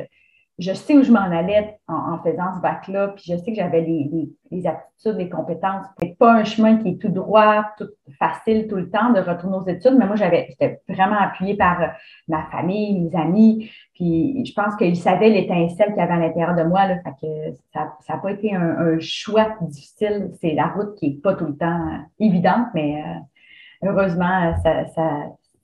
je 0.58 0.74
sais 0.74 0.96
où 0.96 1.04
je 1.04 1.12
m'en 1.12 1.20
allais 1.20 1.80
en, 1.88 2.18
faisant 2.20 2.54
ce 2.56 2.62
bac-là, 2.62 3.10
puis 3.10 3.26
je 3.28 3.36
sais 3.36 3.52
que 3.52 3.56
j'avais 3.58 3.82
les, 3.82 4.68
aptitudes, 4.68 5.18
les 5.18 5.30
compétences. 5.30 5.86
C'est 6.00 6.18
pas 6.18 6.32
un 6.34 6.46
chemin 6.46 6.78
qui 6.78 6.90
est 6.90 7.02
tout 7.02 7.10
droit, 7.10 7.66
tout 7.78 7.90
facile 8.18 8.68
tout 8.68 8.78
le 8.78 8.90
temps 8.90 9.12
de 9.12 9.20
retourner 9.20 9.58
aux 9.58 9.68
études, 9.68 9.98
mais 9.98 10.06
moi, 10.06 10.16
j'avais, 10.16 10.48
j'étais 10.50 10.80
vraiment 10.88 11.18
appuyée 11.20 11.58
par 11.58 11.82
euh, 11.82 11.88
ma 12.30 12.44
famille, 12.52 13.02
mes 13.02 13.20
amis, 13.20 13.70
puis 13.94 14.46
je 14.46 14.54
pense 14.54 14.76
qu'ils 14.78 14.96
savaient 14.96 15.30
l'étincelle 15.30 15.88
qu'il 15.88 15.98
y 15.98 16.02
avait 16.02 16.14
à 16.14 16.20
l'intérieur 16.20 16.56
de 16.56 16.64
moi, 16.64 16.88
là, 16.88 17.00
fait 17.00 17.14
que 17.22 17.58
ça 17.74 17.92
n'a 18.10 18.18
pas 18.18 18.32
été 18.32 18.56
un, 18.56 18.98
choix 19.00 19.58
difficile. 19.62 20.32
C'est 20.40 20.54
la 20.54 20.68
route 20.68 20.96
qui 20.96 21.10
n'est 21.10 21.16
pas 21.18 21.34
tout 21.34 21.48
le 21.48 21.58
temps 21.58 22.00
évidente, 22.18 22.68
mais 22.74 23.04
euh, 23.04 23.90
heureusement, 23.90 24.56
ça, 24.64 24.86
ça, 24.86 25.10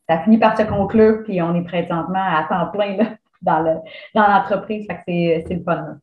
ça 0.09 0.19
finit 0.19 0.37
par 0.37 0.57
se 0.57 0.63
conclure, 0.63 1.23
puis 1.23 1.41
on 1.41 1.55
est 1.55 1.63
présentement 1.63 2.19
à 2.19 2.45
temps 2.49 2.69
plein 2.71 2.97
là, 2.97 3.05
dans 3.41 3.81
l'entreprise. 4.13 4.87
Dans 4.87 4.97
c'est, 5.05 5.43
c'est 5.47 5.55
le 5.55 5.63
fun. 5.63 5.99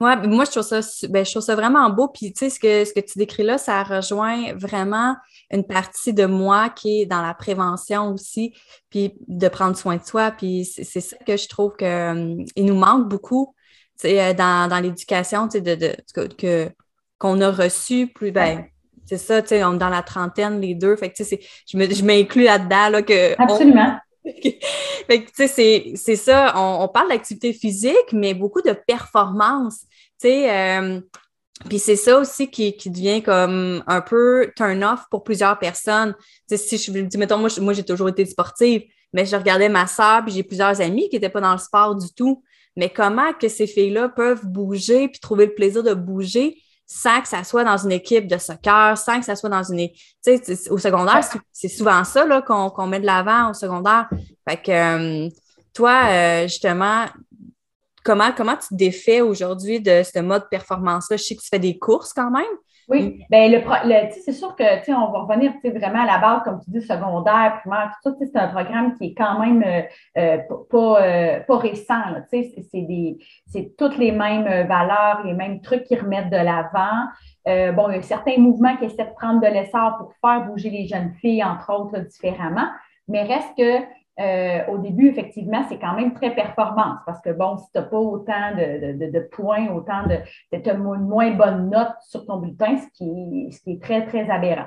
Ouais, 0.00 0.16
moi, 0.28 0.44
je 0.44 0.52
trouve 0.52 0.62
ça, 0.62 0.80
ben, 1.08 1.24
je 1.24 1.30
trouve 1.30 1.42
ça 1.42 1.56
vraiment 1.56 1.90
beau. 1.90 2.06
Puis, 2.06 2.32
tu 2.32 2.38
sais, 2.38 2.50
ce 2.50 2.60
que, 2.60 2.84
ce 2.84 2.92
que 2.92 3.00
tu 3.00 3.18
décris 3.18 3.42
là, 3.42 3.58
ça 3.58 3.82
rejoint 3.82 4.54
vraiment 4.54 5.16
une 5.50 5.64
partie 5.64 6.14
de 6.14 6.24
moi 6.24 6.70
qui 6.70 7.02
est 7.02 7.06
dans 7.06 7.20
la 7.20 7.34
prévention 7.34 8.12
aussi, 8.12 8.54
puis 8.90 9.14
de 9.26 9.48
prendre 9.48 9.76
soin 9.76 9.96
de 9.96 10.04
soi. 10.04 10.30
Puis, 10.30 10.64
c'est 10.64 11.00
ça 11.00 11.16
que 11.26 11.36
je 11.36 11.48
trouve 11.48 11.74
qu'il 11.76 11.88
hum, 11.88 12.44
nous 12.56 12.76
manque 12.76 13.08
beaucoup 13.08 13.54
euh, 14.04 14.34
dans, 14.34 14.70
dans 14.70 14.78
l'éducation, 14.78 15.48
tu 15.48 15.58
sais, 15.58 15.60
de, 15.62 15.74
de, 15.74 15.96
que, 16.34 16.70
qu'on 17.18 17.40
a 17.40 17.50
reçu 17.50 18.06
plus, 18.06 18.30
ben, 18.30 18.66
c'est 19.04 19.18
ça, 19.18 19.42
tu 19.42 19.48
sais, 19.48 19.64
on 19.64 19.74
est 19.74 19.78
dans 19.78 19.88
la 19.88 20.02
trentaine, 20.02 20.60
les 20.60 20.76
deux. 20.76 20.94
Fait 20.94 21.10
que, 21.10 21.16
tu 21.16 21.24
sais, 21.24 21.40
je 21.66 22.04
m'inclus 22.04 22.44
là-dedans, 22.44 22.90
là, 22.90 23.02
que. 23.02 23.40
Absolument. 23.42 23.96
c'est 25.46 26.16
ça, 26.16 26.52
on, 26.56 26.88
parle 26.88 27.08
d'activité 27.08 27.52
physique, 27.52 28.12
mais 28.12 28.34
beaucoup 28.34 28.62
de 28.62 28.72
performance. 28.86 29.82
Euh, 30.24 31.00
puis 31.68 31.78
c'est 31.78 31.96
ça 31.96 32.18
aussi 32.18 32.50
qui, 32.50 32.74
devient 32.86 33.22
comme 33.22 33.82
un 33.86 34.00
peu 34.00 34.52
turn-off 34.56 35.00
pour 35.10 35.24
plusieurs 35.24 35.58
personnes. 35.58 36.14
si 36.50 36.78
je 36.78 36.92
dis, 36.92 37.18
mettons, 37.18 37.38
moi, 37.38 37.48
moi 37.60 37.72
j'ai 37.72 37.84
toujours 37.84 38.08
été 38.08 38.24
sportive, 38.26 38.82
mais 39.12 39.26
je 39.26 39.36
regardais 39.36 39.68
ma 39.68 39.86
soeur, 39.86 40.24
puis 40.24 40.34
j'ai 40.34 40.42
plusieurs 40.42 40.80
amis 40.80 41.08
qui 41.08 41.16
n'étaient 41.16 41.30
pas 41.30 41.40
dans 41.40 41.52
le 41.52 41.58
sport 41.58 41.94
du 41.96 42.12
tout. 42.14 42.42
Mais 42.76 42.90
comment 42.90 43.32
que 43.32 43.48
ces 43.48 43.66
filles-là 43.66 44.08
peuvent 44.08 44.46
bouger 44.46 45.08
puis 45.08 45.18
trouver 45.18 45.46
le 45.46 45.54
plaisir 45.54 45.82
de 45.82 45.94
bouger 45.94 46.62
sans 46.90 47.20
que 47.20 47.28
ça 47.28 47.44
soit 47.44 47.64
dans 47.64 47.76
une 47.76 47.92
équipe 47.92 48.26
de 48.26 48.38
soccer, 48.38 48.96
sans 48.96 49.18
que 49.18 49.26
ça 49.26 49.36
soit 49.36 49.50
dans 49.50 49.62
une... 49.62 49.90
Tu 50.24 50.38
sais, 50.42 50.70
au 50.70 50.78
secondaire, 50.78 51.20
c'est 51.52 51.68
souvent 51.68 52.02
ça 52.02 52.26
qu'on 52.40 52.86
met 52.86 52.98
de 52.98 53.04
l'avant 53.04 53.50
au 53.50 53.52
secondaire. 53.52 54.08
Fait 54.48 54.56
que 54.56 54.70
euh, 54.70 55.28
toi, 55.74 56.06
euh, 56.06 56.42
justement, 56.48 57.04
comment, 58.02 58.32
comment 58.34 58.56
tu 58.56 58.68
te 58.68 58.74
défais 58.74 59.20
aujourd'hui 59.20 59.82
de 59.82 60.02
ce 60.02 60.18
mode 60.20 60.48
performance-là? 60.48 61.18
Je 61.18 61.24
sais 61.24 61.36
que 61.36 61.42
tu 61.42 61.48
fais 61.48 61.58
des 61.58 61.78
courses 61.78 62.14
quand 62.14 62.30
même. 62.30 62.46
Oui, 62.88 63.22
bien, 63.28 63.48
le, 63.50 63.60
c'est 64.12 64.32
sûr 64.32 64.56
que 64.56 64.90
on 64.92 65.12
va 65.12 65.18
revenir 65.20 65.52
vraiment 65.62 66.04
à 66.04 66.06
la 66.06 66.18
base, 66.18 66.42
comme 66.42 66.58
tu 66.64 66.70
dis, 66.70 66.80
secondaire, 66.80 67.58
primaire, 67.60 67.94
tout 68.02 68.16
ça, 68.18 68.24
c'est 68.32 68.38
un 68.38 68.48
programme 68.48 68.96
qui 68.96 69.08
est 69.08 69.14
quand 69.14 69.38
même 69.38 69.62
euh, 69.62 69.82
euh, 70.16 70.38
pas, 70.70 71.02
euh, 71.02 71.40
pas, 71.40 71.58
récent. 71.58 72.00
C'est 72.30 73.76
toutes 73.76 73.98
les 73.98 74.10
mêmes 74.10 74.66
valeurs, 74.66 75.20
les 75.24 75.34
mêmes 75.34 75.60
trucs 75.60 75.84
qui 75.84 75.96
remettent 75.96 76.30
de 76.30 76.36
l'avant. 76.36 77.74
bon, 77.74 77.90
il 77.90 77.96
y 77.96 77.98
a 77.98 78.02
certains 78.02 78.38
mouvements 78.38 78.76
qui 78.78 78.86
essaient 78.86 79.04
de 79.04 79.14
prendre 79.14 79.42
de 79.42 79.48
l'essor 79.48 79.98
pour 79.98 80.14
faire 80.22 80.46
bouger 80.46 80.70
les 80.70 80.86
jeunes 80.86 81.12
filles, 81.20 81.44
entre 81.44 81.70
autres, 81.70 81.98
différemment. 81.98 82.68
Mais 83.06 83.22
reste 83.22 83.54
que 83.56 83.84
euh, 84.20 84.66
au 84.68 84.78
début, 84.78 85.08
effectivement, 85.08 85.64
c'est 85.68 85.78
quand 85.78 85.94
même 85.94 86.12
très 86.12 86.34
performance 86.34 86.98
parce 87.06 87.20
que, 87.20 87.30
bon, 87.30 87.56
si 87.58 87.70
tu 87.70 87.78
n'as 87.78 87.84
pas 87.84 87.98
autant 87.98 88.54
de, 88.56 89.20
points, 89.30 89.68
autant 89.68 90.06
de. 90.06 90.18
Une 90.52 91.06
moins 91.06 91.30
bonne 91.30 91.70
note 91.70 91.94
sur 92.00 92.26
ton 92.26 92.38
bulletin, 92.38 92.76
ce 92.78 92.86
qui, 92.94 93.52
ce 93.52 93.60
qui 93.62 93.72
est 93.72 93.82
très, 93.82 94.06
très 94.06 94.28
aberrant. 94.28 94.66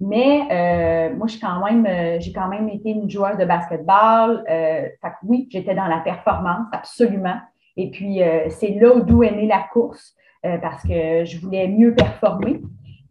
Mais 0.00 0.40
euh, 0.50 1.14
moi, 1.14 1.26
quand 1.40 1.62
même, 1.64 1.84
euh, 1.84 2.20
j'ai 2.20 2.32
quand 2.32 2.48
même 2.48 2.70
été 2.70 2.90
une 2.90 3.10
joueuse 3.10 3.36
de 3.36 3.44
basketball. 3.44 4.44
fait 4.46 5.12
oui, 5.24 5.46
j'étais 5.50 5.74
dans 5.74 5.86
la 5.86 5.98
performance, 5.98 6.66
absolument. 6.72 7.36
Et 7.76 7.90
puis, 7.90 8.20
c'est 8.48 8.74
là 8.80 9.00
d'où 9.00 9.22
est 9.22 9.30
née 9.30 9.46
la 9.46 9.64
course 9.72 10.14
parce 10.42 10.82
que 10.82 11.24
je 11.24 11.38
voulais 11.38 11.68
mieux 11.68 11.94
performer. 11.94 12.60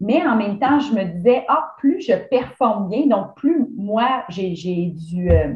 Mais 0.02 0.26
en 0.26 0.36
même 0.36 0.60
temps, 0.60 0.80
je 0.80 0.94
me 0.94 1.04
disais, 1.04 1.44
ah, 1.48 1.74
plus 1.78 2.02
je 2.02 2.14
performe 2.30 2.90
bien, 2.90 3.06
donc 3.08 3.36
plus 3.36 3.68
moi, 3.76 4.24
j'ai 4.30 4.94
du. 5.10 5.32
Euh, 5.32 5.56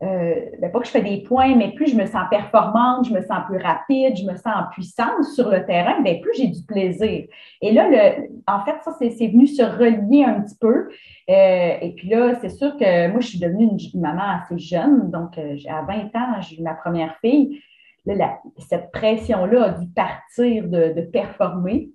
euh, 0.00 0.34
ben, 0.60 0.70
pas 0.70 0.78
que 0.78 0.86
je 0.86 0.92
fais 0.92 1.02
des 1.02 1.22
points, 1.24 1.56
mais 1.56 1.72
plus 1.72 1.88
je 1.88 1.96
me 1.96 2.06
sens 2.06 2.22
performante, 2.30 3.08
je 3.08 3.12
me 3.12 3.20
sens 3.20 3.40
plus 3.48 3.58
rapide, 3.58 4.16
je 4.16 4.24
me 4.24 4.36
sens 4.36 4.54
en 4.54 4.70
puissance 4.70 5.34
sur 5.34 5.50
le 5.50 5.66
terrain, 5.66 6.00
bien, 6.02 6.20
plus 6.22 6.30
j'ai 6.36 6.46
du 6.46 6.62
plaisir. 6.62 7.24
Et 7.60 7.72
là, 7.72 7.88
le, 7.90 8.28
en 8.46 8.64
fait, 8.64 8.76
ça, 8.84 8.92
c'est 8.96 9.26
venu 9.26 9.48
se 9.48 9.62
relier 9.62 10.22
un 10.22 10.40
petit 10.40 10.56
peu. 10.58 10.88
Euh, 11.28 11.76
et 11.82 11.94
puis 11.96 12.08
là, 12.08 12.36
c'est 12.40 12.48
sûr 12.48 12.76
que 12.76 13.08
moi, 13.08 13.20
je 13.20 13.26
suis 13.26 13.40
devenue 13.40 13.64
une, 13.64 14.00
maman 14.00 14.40
assez 14.40 14.58
jeune. 14.58 15.10
Donc, 15.10 15.36
à 15.36 15.82
20 15.82 16.16
ans, 16.16 16.40
j'ai 16.40 16.60
eu 16.60 16.62
ma 16.62 16.74
première 16.74 17.16
fille. 17.20 17.60
Là, 18.06 18.38
cette 18.70 18.92
pression-là 18.92 19.64
a 19.64 19.70
dû 19.70 19.88
partir 19.88 20.68
de 20.68 21.00
performer. 21.12 21.90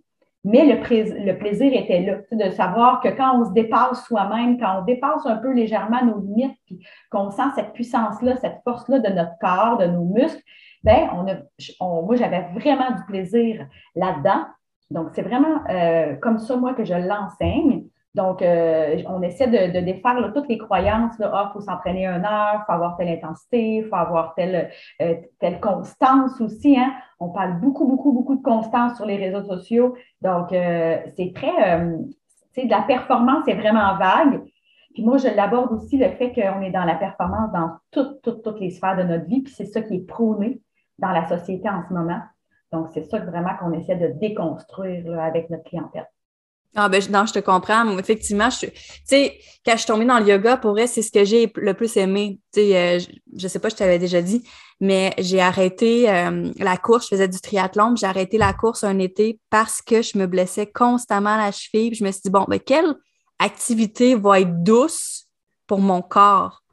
Mais 0.46 0.66
le, 0.66 1.38
plaisir 1.38 1.74
était 1.74 2.02
là, 2.02 2.18
de 2.32 2.52
savoir 2.52 3.00
que 3.00 3.08
quand 3.08 3.40
on 3.40 3.46
se 3.46 3.52
dépasse 3.52 4.06
soi-même, 4.06 4.60
quand 4.60 4.82
on 4.82 4.84
dépasse 4.84 5.26
un 5.26 5.38
peu 5.38 5.54
légèrement 5.54 6.04
nos 6.04 6.20
limites, 6.20 6.58
puis 6.66 6.86
qu'on 7.10 7.32
sent 7.32 7.52
cette 7.56 7.72
puissance-là, 7.72 8.36
cette 8.38 8.60
force-là 8.66 9.00
de 9.00 9.08
notre 9.10 9.38
corps, 9.40 9.78
de 9.78 9.86
nos 9.86 10.04
muscles, 10.04 10.42
ben 10.84 11.10
on 11.14 11.28
a, 11.30 12.02
moi, 12.02 12.18
j'avais 12.18 12.46
vraiment 12.54 12.92
du 12.92 13.04
plaisir 13.08 13.66
là-dedans. 13.96 14.44
Donc, 14.92 15.10
c'est 15.14 15.22
vraiment 15.22 15.64
euh, 15.70 16.16
comme 16.18 16.40
ça, 16.40 16.58
moi, 16.58 16.74
que 16.74 16.84
je 16.84 16.94
l'enseigne. 16.94 17.86
Donc, 18.16 18.44
euh, 18.44 19.02
on 19.08 19.24
essaie 19.24 19.48
de, 19.48 19.80
défaire 19.80 20.32
toutes 20.36 20.48
les 20.48 20.60
croyances. 20.60 21.16
Il 21.18 21.28
ah, 21.32 21.50
faut 21.52 21.62
s'entraîner 21.62 22.06
une 22.06 22.26
heure, 22.26 22.64
faut 22.68 22.74
avoir 22.74 22.96
telle 22.96 23.10
intensité, 23.10 23.84
faut 23.90 23.96
avoir 23.96 24.36
telle, 24.36 24.70
euh, 25.02 25.16
telle 25.40 25.60
constance 25.60 26.40
aussi. 26.40 26.78
Hein. 26.78 26.94
On 27.20 27.30
parle 27.30 27.60
beaucoup, 27.60 27.88
beaucoup, 27.88 28.12
beaucoup 28.12 28.36
de 28.36 28.44
constance 28.44 28.98
sur 28.98 29.06
les 29.06 29.18
réseaux 29.18 29.44
sociaux. 29.44 29.96
Donc, 30.22 30.54
euh, 30.54 30.98
c'est 31.18 31.34
très, 31.34 31.80
de 31.80 32.70
la 32.70 32.84
performance, 32.84 33.46
c'est 33.46 33.56
vraiment 33.56 33.98
vague. 33.98 34.44
Puis 34.94 35.04
moi, 35.04 35.18
je 35.18 35.28
l'aborde 35.36 35.72
aussi 35.72 35.98
le 35.98 36.10
fait 36.10 36.34
qu'on 36.34 36.62
est 36.62 36.70
dans 36.70 36.84
la 36.84 36.96
performance 36.96 37.52
dans 37.52 37.72
toutes, 37.90 38.22
toutes, 38.22 38.44
toutes 38.44 38.60
les 38.60 38.70
sphères 38.70 38.96
de 38.96 39.04
notre 39.04 39.26
vie. 39.26 39.42
Puis 39.42 39.54
c'est 39.54 39.66
ça 39.66 39.82
qui 39.82 39.96
est 39.96 40.08
prôné 40.08 40.62
dans 41.00 41.12
la 41.12 41.28
société 41.28 41.68
en 41.68 41.82
ce 41.88 41.92
moment. 41.92 42.22
Donc, 42.72 42.90
c'est 42.94 43.04
ça 43.04 43.18
vraiment 43.20 43.56
qu'on 43.60 43.72
essaie 43.74 43.96
de 43.96 44.20
déconstruire 44.20 45.20
avec 45.20 45.50
notre 45.50 45.64
clientèle. 45.64 46.08
Ah 46.76 46.90
ben 46.90 47.04
non, 47.12 47.26
je 47.26 47.34
te 47.34 47.40
comprends. 47.40 47.98
Effectivement, 48.00 48.50
je, 48.50 48.66
tu 48.66 48.72
sais, 49.06 49.40
quand 49.66 49.74
je 49.74 49.78
suis 49.78 49.88
tombée 49.88 50.06
dans 50.06 50.20
le 50.20 50.28
yoga, 50.28 50.58
pour 50.58 50.72
vrai, 50.72 50.88
c'est 50.88 51.04
ce 51.04 51.12
que 51.12 51.24
j'ai 51.24 51.52
le 51.56 51.74
plus 51.76 51.96
aimé. 51.98 52.40
Tu 52.52 52.62
sais, 52.62 52.78
euh, 52.78 53.00
je, 53.00 53.44
ne 53.44 53.48
sais 53.48 53.60
pas, 53.60 53.70
je 53.70 53.76
t'avais 53.76 54.00
déjà 54.00 54.22
dit, 54.22 54.44
mais 54.80 55.14
j'ai 55.20 55.40
arrêté 55.40 56.10
euh, 56.10 56.52
la 56.58 56.78
course. 56.78 57.06
Je 57.06 57.10
faisais 57.10 57.28
du 57.28 57.40
triathlon, 57.40 57.96
j'ai 57.96 58.08
arrêté 58.08 58.40
la 58.40 58.54
course 58.54 58.84
un 58.84 58.98
été 58.98 59.40
parce 59.52 59.82
que 59.82 60.02
je 60.02 60.18
me 60.18 60.26
blessais 60.26 60.66
constamment 60.66 61.38
la 61.38 61.52
cheville. 61.52 61.92
Puis 61.92 62.00
je 62.00 62.04
me 62.04 62.12
suis 62.12 62.22
dit 62.26 62.32
bon, 62.32 62.46
ben 62.48 62.60
quelle 62.60 62.96
activité 63.38 64.16
va 64.16 64.40
être 64.40 64.64
douce 64.64 65.28
pour 65.68 65.80
mon 65.80 66.02
corps? 66.02 66.64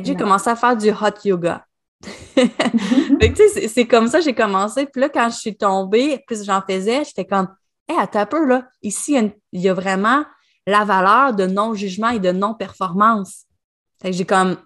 J'ai 0.00 0.14
commencé 0.14 0.48
à 0.48 0.54
faire 0.54 0.76
du 0.76 0.90
hot 0.90 1.18
yoga. 1.24 1.64
que, 2.36 3.68
c'est 3.68 3.86
comme 3.86 4.06
ça 4.06 4.18
que 4.18 4.24
j'ai 4.24 4.34
commencé. 4.34 4.86
Puis 4.86 5.00
là, 5.00 5.08
quand 5.08 5.28
je 5.30 5.36
suis 5.36 5.56
tombée, 5.56 6.22
plus 6.26 6.44
j'en 6.44 6.62
faisais, 6.62 7.02
j'étais 7.04 7.24
comme 7.24 7.48
Hé, 7.88 7.94
à 7.96 8.06
ta 8.06 8.26
peu, 8.26 8.44
là, 8.46 8.68
ici, 8.82 9.16
il 9.52 9.60
y, 9.60 9.68
a, 9.68 9.74
vraiment 9.74 10.24
la 10.66 10.84
valeur 10.84 11.34
de 11.34 11.46
non-jugement 11.46 12.10
et 12.10 12.20
de 12.20 12.32
non-performance. 12.32 13.44
J'ai 14.04 14.26
comme 14.26 14.58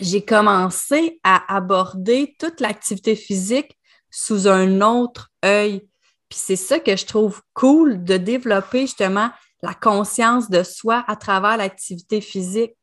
j'ai 0.00 0.24
commencé 0.24 1.18
à 1.24 1.54
aborder 1.54 2.36
toute 2.38 2.60
l'activité 2.60 3.16
physique 3.16 3.78
sous 4.10 4.46
un 4.46 4.80
autre 4.80 5.30
œil. 5.44 5.80
Puis 6.28 6.38
c'est 6.38 6.56
ça 6.56 6.78
que 6.78 6.94
je 6.96 7.06
trouve 7.06 7.42
cool 7.54 8.04
de 8.04 8.16
développer 8.16 8.82
justement 8.82 9.30
la 9.62 9.74
conscience 9.74 10.50
de 10.50 10.62
soi 10.62 11.04
à 11.08 11.16
travers 11.16 11.56
l'activité 11.56 12.20
physique. 12.20 12.76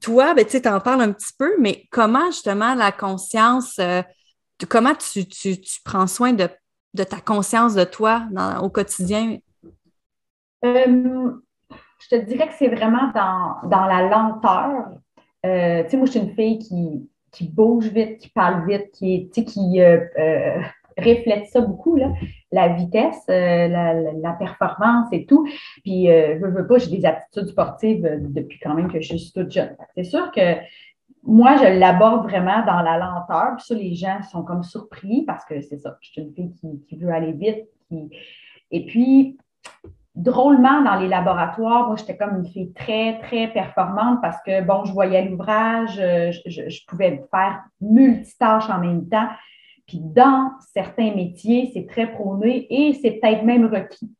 toi, 0.00 0.34
ben, 0.34 0.46
tu 0.46 0.68
en 0.68 0.80
parles 0.80 1.02
un 1.02 1.12
petit 1.12 1.32
peu, 1.36 1.54
mais 1.58 1.86
comment 1.90 2.26
justement 2.26 2.74
la 2.74 2.92
conscience, 2.92 3.78
euh, 3.78 4.02
comment 4.68 4.94
tu, 4.94 5.26
tu, 5.26 5.58
prends 5.84 6.06
soin 6.06 6.32
de 6.32 6.48
de 6.94 7.04
ta 7.04 7.20
conscience 7.20 7.74
de 7.74 7.84
toi 7.84 8.22
au 8.62 8.68
quotidien? 8.68 9.38
Euh, 10.64 11.32
je 11.98 12.16
te 12.16 12.24
dirais 12.24 12.48
que 12.48 12.54
c'est 12.54 12.68
vraiment 12.68 13.12
dans, 13.14 13.86
la 13.86 14.08
lenteur. 14.08 14.90
Euh, 15.44 15.82
tu 15.84 15.90
sais, 15.90 15.96
moi, 15.96 16.06
je 16.06 16.12
suis 16.12 16.20
une 16.20 16.34
fille 16.34 16.58
qui, 16.58 17.48
bouge 17.48 17.88
vite, 17.88 18.18
qui 18.18 18.28
parle 18.30 18.66
vite, 18.66 18.92
qui, 18.92 19.28
qui 19.30 19.80
euh, 19.80 20.60
reflète 20.96 21.46
ça 21.46 21.60
beaucoup, 21.60 21.98
la 22.52 22.68
vitesse, 22.68 23.24
la, 23.28 24.36
performance 24.38 25.08
et 25.12 25.26
tout. 25.26 25.46
Puis, 25.82 26.06
je 26.06 26.46
veux 26.46 26.66
pas, 26.66 26.78
j'ai 26.78 26.96
des 26.96 27.04
aptitudes 27.04 27.48
sportives 27.48 28.08
depuis 28.20 28.58
quand 28.60 28.74
même 28.74 28.90
que 28.90 29.00
je 29.00 29.16
suis 29.16 29.32
toute 29.32 29.50
jeune. 29.50 29.76
C'est 29.96 30.04
sûr 30.04 30.30
que 30.30 30.56
moi, 31.26 31.56
je 31.56 31.78
l'aborde 31.78 32.28
vraiment 32.28 32.64
dans 32.66 32.80
la 32.82 32.98
lenteur. 32.98 33.56
Puis 33.56 33.66
ça, 33.66 33.74
les 33.74 33.94
gens 33.94 34.22
sont 34.30 34.42
comme 34.42 34.62
surpris 34.62 35.22
parce 35.22 35.44
que 35.44 35.60
c'est 35.60 35.78
ça. 35.78 35.96
Je 36.00 36.10
suis 36.10 36.22
une 36.22 36.32
fille 36.34 36.52
qui, 36.88 36.96
veut 36.96 37.10
aller 37.10 37.32
vite. 37.32 37.64
Et 38.70 38.84
puis, 38.86 39.38
drôlement, 40.14 40.82
dans 40.82 40.96
les 40.96 41.08
laboratoires, 41.08 41.86
moi, 41.86 41.96
j'étais 41.96 42.16
comme 42.16 42.36
une 42.36 42.46
fille 42.46 42.72
très, 42.72 43.18
très 43.20 43.48
performante 43.48 44.20
parce 44.20 44.40
que, 44.42 44.62
bon, 44.62 44.84
je 44.84 44.92
voyais 44.92 45.24
l'ouvrage, 45.24 45.94
je, 45.94 46.50
je, 46.68 46.86
pouvais 46.86 47.24
faire 47.30 47.64
multitâches 47.80 48.68
en 48.68 48.78
même 48.78 49.08
temps. 49.08 49.28
Puis 49.86 50.00
dans 50.00 50.50
certains 50.72 51.14
métiers, 51.14 51.70
c'est 51.74 51.86
très 51.86 52.10
prôné 52.10 52.66
et 52.70 52.94
c'est 52.94 53.12
peut-être 53.12 53.44
même 53.44 53.66
requis. 53.66 54.10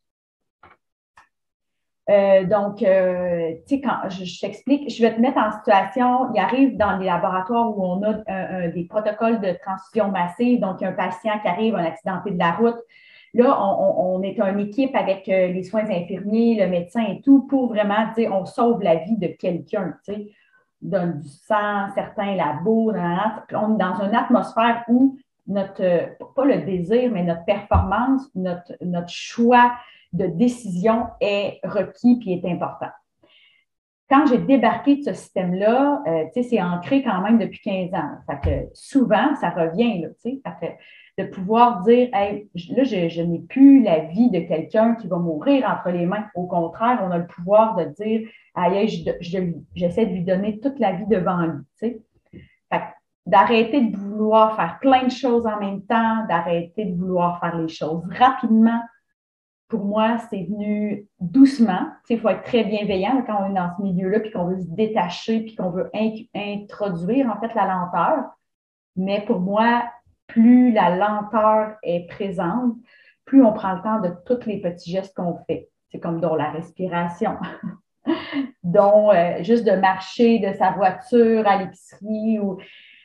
Euh, 2.10 2.44
donc, 2.44 2.82
euh, 2.82 3.52
tu 3.66 3.76
sais, 3.76 3.80
quand 3.80 4.08
je, 4.10 4.40
t'explique, 4.40 4.90
je 4.90 5.02
vais 5.02 5.14
te 5.14 5.20
mettre 5.20 5.38
en 5.38 5.50
situation, 5.52 6.32
il 6.34 6.40
arrive 6.40 6.76
dans 6.76 6.98
les 6.98 7.06
laboratoires 7.06 7.76
où 7.76 7.82
on 7.82 8.02
a 8.02 8.68
des 8.68 8.84
protocoles 8.84 9.40
de 9.40 9.56
transfusion 9.62 10.10
massive, 10.10 10.60
donc 10.60 10.82
un 10.82 10.92
patient 10.92 11.38
qui 11.40 11.48
arrive, 11.48 11.74
un 11.76 11.84
accidenté 11.84 12.30
de 12.30 12.38
la 12.38 12.52
route. 12.52 12.76
Là, 13.34 13.58
on, 13.60 14.22
est 14.22 14.38
une 14.38 14.60
équipe 14.60 14.94
avec 14.94 15.28
euh, 15.28 15.48
les 15.48 15.64
soins 15.64 15.90
infirmiers, 15.90 16.54
le 16.54 16.68
médecin 16.68 17.02
et 17.02 17.20
tout, 17.20 17.42
pour 17.48 17.68
vraiment 17.68 18.12
dire 18.16 18.32
on 18.32 18.46
sauve 18.46 18.80
la 18.80 18.94
vie 18.96 19.16
de 19.16 19.26
quelqu'un, 19.26 19.94
tu 20.04 20.14
sais, 20.14 20.30
donne 20.80 21.18
du 21.18 21.28
sang, 21.28 21.88
certains 21.96 22.36
labos, 22.36 22.92
on 22.92 23.74
est 23.74 23.78
dans 23.78 24.00
une 24.04 24.14
atmosphère 24.14 24.84
où 24.86 25.18
notre, 25.48 26.16
pas 26.36 26.44
le 26.44 26.58
désir, 26.58 27.10
mais 27.10 27.24
notre 27.24 27.44
performance, 27.44 28.22
notre, 28.36 28.72
notre 28.82 29.08
choix 29.08 29.72
de 30.14 30.26
décision 30.26 31.06
est 31.20 31.60
requis 31.64 32.20
et 32.26 32.34
est 32.34 32.50
important. 32.50 32.90
Quand 34.10 34.26
j'ai 34.26 34.38
débarqué 34.38 34.96
de 34.96 35.02
ce 35.02 35.12
système-là, 35.14 36.02
euh, 36.06 36.24
c'est 36.34 36.62
ancré 36.62 37.02
quand 37.02 37.20
même 37.22 37.38
depuis 37.38 37.60
15 37.60 37.94
ans. 37.94 38.10
Souvent, 38.74 39.34
ça 39.36 39.50
revient, 39.50 40.02
là, 40.02 40.08
de 41.16 41.24
pouvoir 41.24 41.82
dire 41.82 42.08
là, 42.12 42.84
je, 42.84 43.22
n'ai 43.22 43.38
plus 43.40 43.82
la 43.82 44.00
vie 44.00 44.30
de 44.30 44.40
quelqu'un 44.40 44.94
qui 44.96 45.06
va 45.06 45.16
mourir 45.16 45.64
entre 45.68 45.90
les 45.90 46.06
mains. 46.06 46.26
Au 46.34 46.46
contraire, 46.46 47.00
on 47.02 47.10
a 47.10 47.18
le 47.18 47.26
pouvoir 47.26 47.76
de 47.76 47.84
dire 47.84 48.28
j'essaie 49.74 50.06
de 50.06 50.12
lui 50.12 50.24
donner 50.24 50.60
toute 50.60 50.78
la 50.78 50.92
vie 50.92 51.06
devant 51.06 51.46
lui. 51.46 51.96
D'arrêter 53.26 53.80
de 53.80 53.96
vouloir 53.96 54.54
faire 54.54 54.78
plein 54.80 55.04
de 55.04 55.10
choses 55.10 55.46
en 55.46 55.58
même 55.58 55.80
temps, 55.86 56.26
d'arrêter 56.28 56.84
de 56.84 56.94
vouloir 56.94 57.40
faire 57.40 57.56
les 57.56 57.68
choses 57.68 58.02
rapidement, 58.18 58.82
pour 59.68 59.84
moi, 59.84 60.18
c'est 60.30 60.44
venu 60.44 61.06
doucement. 61.20 61.88
Il 62.08 62.20
faut 62.20 62.28
être 62.28 62.44
très 62.44 62.64
bienveillant 62.64 63.22
quand 63.26 63.42
on 63.42 63.50
est 63.50 63.54
dans 63.54 63.70
ce 63.76 63.82
milieu-là, 63.82 64.20
puis 64.20 64.30
qu'on 64.30 64.44
veut 64.44 64.60
se 64.60 64.70
détacher, 64.70 65.40
puis 65.40 65.54
qu'on 65.54 65.70
veut 65.70 65.90
introduire 66.34 67.30
en 67.30 67.40
fait 67.40 67.54
la 67.54 67.66
lenteur. 67.66 68.24
Mais 68.96 69.24
pour 69.24 69.40
moi, 69.40 69.84
plus 70.26 70.72
la 70.72 70.96
lenteur 70.96 71.76
est 71.82 72.06
présente, 72.08 72.74
plus 73.24 73.42
on 73.42 73.52
prend 73.52 73.74
le 73.74 73.82
temps 73.82 74.00
de 74.00 74.12
tous 74.26 74.46
les 74.46 74.60
petits 74.60 74.90
gestes 74.90 75.14
qu'on 75.14 75.38
fait. 75.46 75.68
C'est 75.90 75.98
comme 75.98 76.20
dans 76.20 76.36
la 76.36 76.50
respiration, 76.50 77.36
dont 78.62 79.12
euh, 79.12 79.42
juste 79.42 79.64
de 79.64 79.72
marcher 79.72 80.40
de 80.40 80.52
sa 80.56 80.72
voiture 80.72 81.46
à 81.46 81.56
l'épicerie 81.56 82.38
ou 82.38 82.58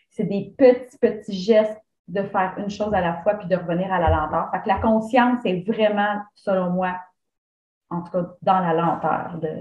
c'est 0.10 0.26
des 0.26 0.54
petits, 0.58 0.98
petits 0.98 1.38
gestes 1.38 1.80
de 2.10 2.24
faire 2.24 2.54
une 2.58 2.70
chose 2.70 2.94
à 2.94 3.02
la 3.02 3.22
fois 3.22 3.36
puis 3.36 3.48
de 3.48 3.56
revenir 3.56 3.92
à 3.92 4.00
la 4.00 4.10
lenteur. 4.10 4.50
Fait 4.52 4.62
que 4.62 4.68
la 4.68 4.80
conscience 4.80 5.40
est 5.46 5.66
vraiment, 5.68 6.22
selon 6.36 6.72
moi, 6.72 6.96
en 7.90 8.02
tout 8.02 8.12
cas, 8.12 8.26
dans 8.42 8.60
la 8.60 8.74
lenteur 8.74 9.40
de, 9.42 9.56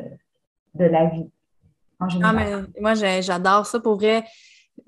de 0.75 0.85
la 0.85 1.07
vie. 1.07 1.31
En 2.01 2.09
général. 2.09 2.67
moi, 2.81 2.95
j'adore 2.95 3.67
ça 3.67 3.81
pour 3.81 3.97
vrai 3.97 4.25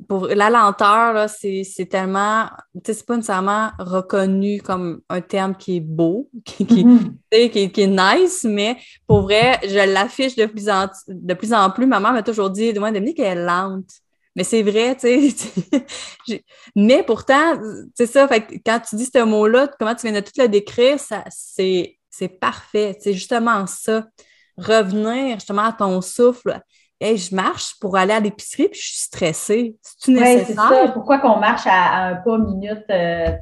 pour 0.08 0.26
la 0.26 0.50
lenteur, 0.50 1.28
c'est 1.28 1.88
tellement, 1.88 2.46
tu 2.74 2.80
sais, 2.86 2.94
c'est 2.94 3.06
pas 3.06 3.16
nécessairement 3.16 3.70
reconnu 3.78 4.60
comme 4.60 5.00
un 5.08 5.20
terme 5.20 5.54
qui 5.54 5.76
est 5.76 5.80
beau, 5.80 6.28
qui, 6.44 6.64
mm-hmm. 6.64 7.70
qui, 7.70 7.80
est 7.80 7.86
nice, 7.86 8.44
mais 8.48 8.76
pour 9.06 9.22
vrai, 9.22 9.58
je 9.62 9.92
l'affiche 9.92 10.36
de 10.36 10.46
plus 10.46 10.68
en 10.68 10.86
de 11.08 11.34
plus 11.34 11.52
en 11.52 11.70
plus. 11.70 11.86
Maman 11.86 12.12
m'a 12.12 12.22
toujours 12.22 12.50
dit, 12.50 12.72
moi, 12.78 12.92
Dominique, 12.92 13.18
elle 13.20 13.38
est 13.38 13.44
lente. 13.44 13.90
Mais 14.36 14.44
c'est 14.44 14.62
vrai, 14.62 14.96
tu 14.96 15.30
sais. 15.30 16.42
mais 16.76 17.02
pourtant, 17.02 17.60
c'est 17.94 18.06
ça, 18.06 18.28
fait 18.28 18.60
quand 18.64 18.80
tu 18.80 18.96
dis 18.96 19.06
ce 19.06 19.24
mot-là, 19.24 19.68
comment 19.78 19.94
tu 19.94 20.08
viens 20.08 20.20
de 20.20 20.24
tout 20.24 20.32
le 20.38 20.48
décrire, 20.48 20.98
c'est 20.98 22.38
parfait. 22.40 22.96
C'est 23.00 23.12
justement 23.12 23.66
ça. 23.66 24.06
Revenir 24.56 25.36
justement 25.36 25.62
à 25.62 25.72
ton 25.72 26.00
souffle 26.00 26.60
hey, 27.00 27.16
je 27.16 27.34
marche 27.34 27.78
pour 27.80 27.96
aller 27.96 28.12
à 28.12 28.20
l'épicerie 28.20 28.68
puis 28.68 28.80
je 28.80 28.88
suis 28.88 28.98
stressée. 28.98 29.76
C'est-tu 29.80 30.12
nécessaire? 30.12 30.46
c'est 30.46 30.54
ça. 30.54 30.92
Pourquoi 30.92 31.18
qu'on 31.18 31.38
marche 31.38 31.66
à, 31.66 32.08
un 32.08 32.16
pas 32.16 32.38
minute 32.38 32.84
euh, 32.90 33.36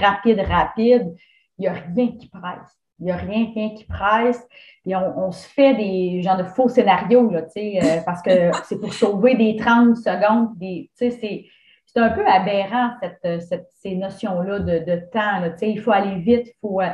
rapide, 0.00 0.40
rapide? 0.40 1.14
Il 1.58 1.62
n'y 1.62 1.68
a 1.68 1.74
rien 1.74 2.08
qui 2.18 2.28
presse. 2.28 2.81
Il 3.02 3.06
n'y 3.06 3.10
a 3.10 3.16
rien, 3.16 3.48
rien 3.52 3.70
qui 3.70 3.84
presse. 3.84 4.46
Et 4.86 4.94
on, 4.94 5.32
se 5.32 5.48
fait 5.48 5.74
des 5.74 6.22
genres 6.22 6.36
de 6.36 6.44
faux 6.44 6.68
scénarios, 6.68 7.28
là, 7.30 7.40
euh, 7.40 8.00
parce 8.06 8.22
que 8.22 8.52
c'est 8.64 8.78
pour 8.78 8.94
sauver 8.94 9.34
des 9.34 9.56
30 9.56 9.96
secondes. 9.96 10.56
Des, 10.56 10.88
c'est, 10.94 11.44
un 11.96 12.10
peu 12.10 12.24
aberrant, 12.26 12.92
cette, 13.40 13.68
ces 13.70 13.96
notions-là 13.96 14.60
de, 14.60 14.78
de 14.78 14.96
temps. 15.12 15.40
Là, 15.40 15.50
il 15.60 15.80
faut 15.80 15.90
aller 15.90 16.20
vite, 16.20 16.54
faut, 16.60 16.80
euh, 16.80 16.86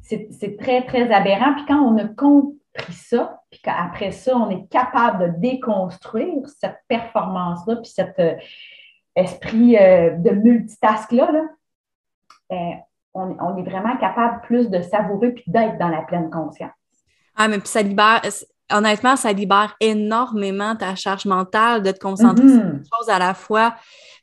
c'est, 0.00 0.28
c'est 0.30 0.56
très, 0.56 0.82
très 0.86 1.12
aberrant. 1.12 1.54
Puis 1.54 1.66
quand 1.68 1.80
on 1.80 1.90
ne 1.90 2.04
compte 2.04 2.54
pris 2.72 2.94
ça, 2.94 3.42
puis 3.50 3.60
qu'après 3.62 4.12
ça, 4.12 4.34
on 4.36 4.48
est 4.48 4.66
capable 4.70 5.34
de 5.34 5.40
déconstruire 5.40 6.48
cette 6.58 6.78
performance-là, 6.88 7.76
puis 7.76 7.90
cet 7.90 8.18
euh, 8.18 8.34
esprit 9.14 9.76
de 9.76 10.30
multitask-là, 10.30 11.30
ben, 12.48 12.80
on, 13.14 13.56
est 13.56 13.68
vraiment 13.68 13.96
capable 13.98 14.42
plus 14.42 14.70
de 14.70 14.82
savourer 14.82 15.32
puis 15.32 15.44
d'être 15.46 15.78
dans 15.78 15.88
la 15.88 16.02
pleine 16.02 16.30
conscience. 16.30 16.72
Ah, 17.36 17.48
mais 17.48 17.58
puis 17.58 17.68
ça 17.68 17.82
libère, 17.82 18.22
honnêtement, 18.72 19.16
ça 19.16 19.32
libère 19.32 19.76
énormément 19.80 20.76
ta 20.76 20.94
charge 20.94 21.24
mentale 21.24 21.82
de 21.82 21.90
te 21.90 21.98
concentrer 21.98 22.48
sur 22.48 22.60
une 22.60 22.82
chose 22.92 23.08
à 23.08 23.18
la 23.18 23.34
fois. 23.34 23.74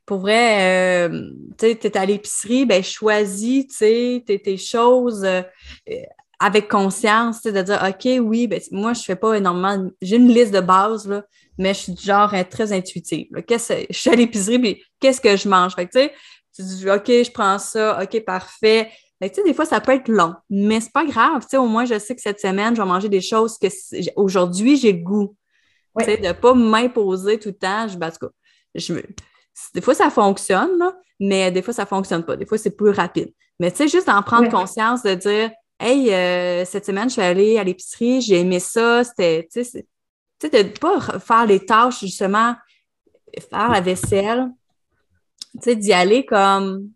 Pour 0.06 0.20
vrai, 0.20 1.08
euh, 1.10 1.30
tu 1.58 1.68
es 1.68 1.98
à 1.98 2.06
l'épicerie, 2.06 2.66
ben 2.66 2.84
choisis, 2.84 3.68
tes 3.68 4.58
choses 4.58 5.26
avec 6.42 6.68
conscience, 6.68 7.44
de 7.44 7.62
dire 7.62 7.80
OK, 7.88 8.20
oui, 8.20 8.48
ben, 8.48 8.60
moi, 8.72 8.94
je 8.94 9.04
fais 9.04 9.16
pas 9.16 9.36
énormément. 9.36 9.92
J'ai 10.02 10.16
une 10.16 10.28
liste 10.28 10.52
de 10.52 10.60
base, 10.60 11.08
là, 11.08 11.24
mais 11.60 11.76
je 11.76 11.80
suis 11.80 11.94
du 11.94 12.04
genre 12.04 12.34
euh, 12.34 12.44
très 12.44 12.74
intuitive. 12.74 13.28
Qu'est-ce, 13.48 13.74
je 13.92 13.98
suis 13.98 14.10
à 14.10 14.16
l'épicerie, 14.16 14.58
mais 14.58 14.82
qu'est-ce 15.00 15.22
que 15.22 15.38
je 15.38 15.48
mange? 15.48 15.76
Fait 15.76 15.86
que, 15.86 16.10
tu 16.56 16.62
dis 16.64 16.90
OK, 16.90 17.08
je 17.08 17.32
prends 17.32 17.60
ça, 17.60 18.02
OK, 18.02 18.24
parfait. 18.26 18.90
tu 19.22 19.30
sais, 19.34 19.44
des 19.44 19.54
fois, 19.54 19.66
ça 19.66 19.80
peut 19.80 19.94
être 19.94 20.08
long, 20.08 20.34
mais 20.50 20.80
c'est 20.80 20.92
pas 20.92 21.06
grave. 21.06 21.42
Tu 21.44 21.50
sais, 21.52 21.58
au 21.58 21.68
moins, 21.68 21.86
je 21.86 21.98
sais 22.00 22.16
que 22.16 22.22
cette 22.22 22.40
semaine, 22.40 22.76
je 22.76 22.82
vais 22.82 22.88
manger 22.88 23.10
des 23.10 23.22
choses 23.22 23.58
que 23.58 23.68
aujourd'hui, 24.16 24.78
j'ai 24.78 24.94
le 24.94 25.04
goût. 25.04 25.36
Tu 26.00 26.06
sais, 26.06 26.18
de 26.18 26.32
pas 26.32 26.54
m'imposer 26.54 27.38
tout 27.40 27.50
le 27.50 27.58
temps. 27.58 27.88
Je, 27.88 27.98
ben, 27.98 28.12
je 28.76 28.94
me... 28.94 29.04
Des 29.74 29.82
fois, 29.82 29.94
ça 29.94 30.10
fonctionne, 30.10 30.78
là, 30.78 30.96
mais 31.20 31.52
des 31.52 31.62
fois, 31.62 31.74
ça 31.74 31.86
fonctionne 31.86 32.24
pas. 32.24 32.38
Des 32.38 32.46
fois, 32.46 32.58
c'est 32.58 32.76
plus 32.76 32.92
rapide. 32.92 33.34
Mais 33.60 33.72
tu 33.72 33.78
sais, 33.78 33.88
juste 33.88 34.10
en 34.10 34.24
prendre 34.24 34.50
conscience 34.50 35.04
de 35.04 35.14
dire 35.14 35.52
Hey, 35.80 36.14
euh, 36.14 36.64
cette 36.64 36.86
semaine, 36.86 37.10
je 37.10 37.14
suis 37.14 37.22
allée 37.22 37.58
à 37.58 37.64
l'épicerie, 37.64 38.22
j'ai 38.22 38.40
aimé 38.40 38.60
ça. 38.60 39.04
C'était, 39.04 39.48
tu 39.52 39.64
sais, 39.64 39.86
de 40.44 40.58
ne 40.58 40.70
pas 40.70 41.00
faire 41.20 41.46
les 41.46 41.66
tâches, 41.66 42.02
justement, 42.02 42.56
faire 43.50 43.70
la 43.70 43.82
vaisselle, 43.82 44.48
tu 45.54 45.64
sais, 45.64 45.76
d'y 45.76 45.94
aller 45.94 46.26
comme. 46.26 46.90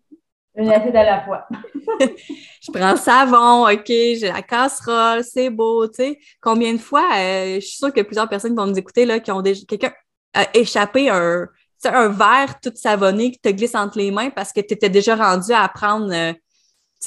Une 0.54 0.70
assiette 0.70 0.94
à 0.94 1.04
la 1.04 1.22
fois. 1.22 1.46
je 2.00 2.72
prends 2.72 2.92
le 2.92 2.96
savon, 2.96 3.70
OK, 3.70 3.86
j'ai 3.86 4.32
la 4.32 4.42
casserole, 4.42 5.22
c'est 5.22 5.50
beau, 5.50 5.86
tu 5.86 5.94
sais. 5.96 6.18
Combien 6.40 6.72
de 6.72 6.78
fois, 6.78 7.06
euh, 7.18 7.56
je 7.56 7.60
suis 7.60 7.76
sûre 7.76 7.92
que 7.92 8.00
plusieurs 8.00 8.28
personnes 8.28 8.56
vont 8.56 8.66
nous 8.66 8.78
écouter, 8.78 9.04
là, 9.04 9.20
qui 9.20 9.30
ont 9.30 9.42
déjà. 9.42 9.62
Quelqu'un 9.68 9.92
a 10.32 10.46
échappé 10.54 11.10
un, 11.10 11.46
un 11.84 12.08
verre 12.08 12.58
tout 12.62 12.72
savonné 12.74 13.30
qui 13.32 13.38
te 13.38 13.48
glisse 13.50 13.74
entre 13.74 13.98
les 13.98 14.10
mains 14.10 14.30
parce 14.30 14.52
que 14.52 14.60
tu 14.60 14.74
étais 14.74 14.88
déjà 14.88 15.16
rendu 15.16 15.52
à 15.52 15.68
prendre. 15.68 16.12
Euh, 16.12 16.32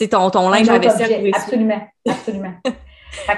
ton, 0.08 0.30
ton 0.30 0.50
linge 0.50 0.70
à 0.70 0.80
vaisselle. 0.80 1.32
Absolument, 1.34 1.82
absolument. 2.08 2.54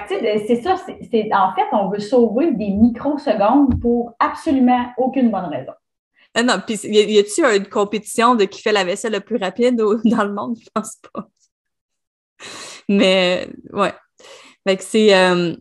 c'est 0.08 0.62
ça, 0.62 0.76
c'est, 1.12 1.30
en 1.34 1.54
fait, 1.56 1.66
on 1.72 1.90
veut 1.90 2.00
sauver 2.00 2.52
des 2.54 2.70
microsecondes 2.70 3.80
pour 3.80 4.14
absolument 4.20 4.88
aucune 4.98 5.32
bonne 5.32 5.46
raison. 5.46 5.74
Ah 6.34 6.44
non, 6.44 6.56
puis 6.66 6.80
y 6.84 7.20
a-t-il 7.20 7.46
une 7.46 7.68
compétition 7.68 8.36
de 8.36 8.46
qui 8.46 8.62
fait 8.62 8.72
la 8.72 8.84
vaisselle 8.84 9.14
le 9.14 9.20
plus 9.20 9.38
rapide 9.38 9.76
dans 10.06 10.24
le 10.24 10.34
monde? 10.34 10.58
Je 10.62 10.70
pense 10.74 10.98
pas. 11.14 11.28
Mais, 12.88 13.50
ouais. 13.74 13.94
Fait 14.68 14.78
que 14.78 14.84
c'est, 14.84 15.16
euh, 15.16 15.56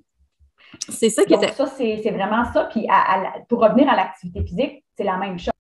c'est 0.89 1.11
ça 1.11 1.25
qui 1.25 1.35
était. 1.35 1.53
Ça, 1.53 1.67
c'est, 1.67 2.11
vraiment 2.11 2.45
ça. 2.53 2.65
Puis 2.65 2.87
pour 3.49 3.61
revenir 3.61 3.89
à 3.89 3.97
l'activité 3.97 4.45
physique, 4.45 4.85
c'est 4.97 5.05
la 5.05 5.17
même 5.17 5.39
chose. 5.39 5.53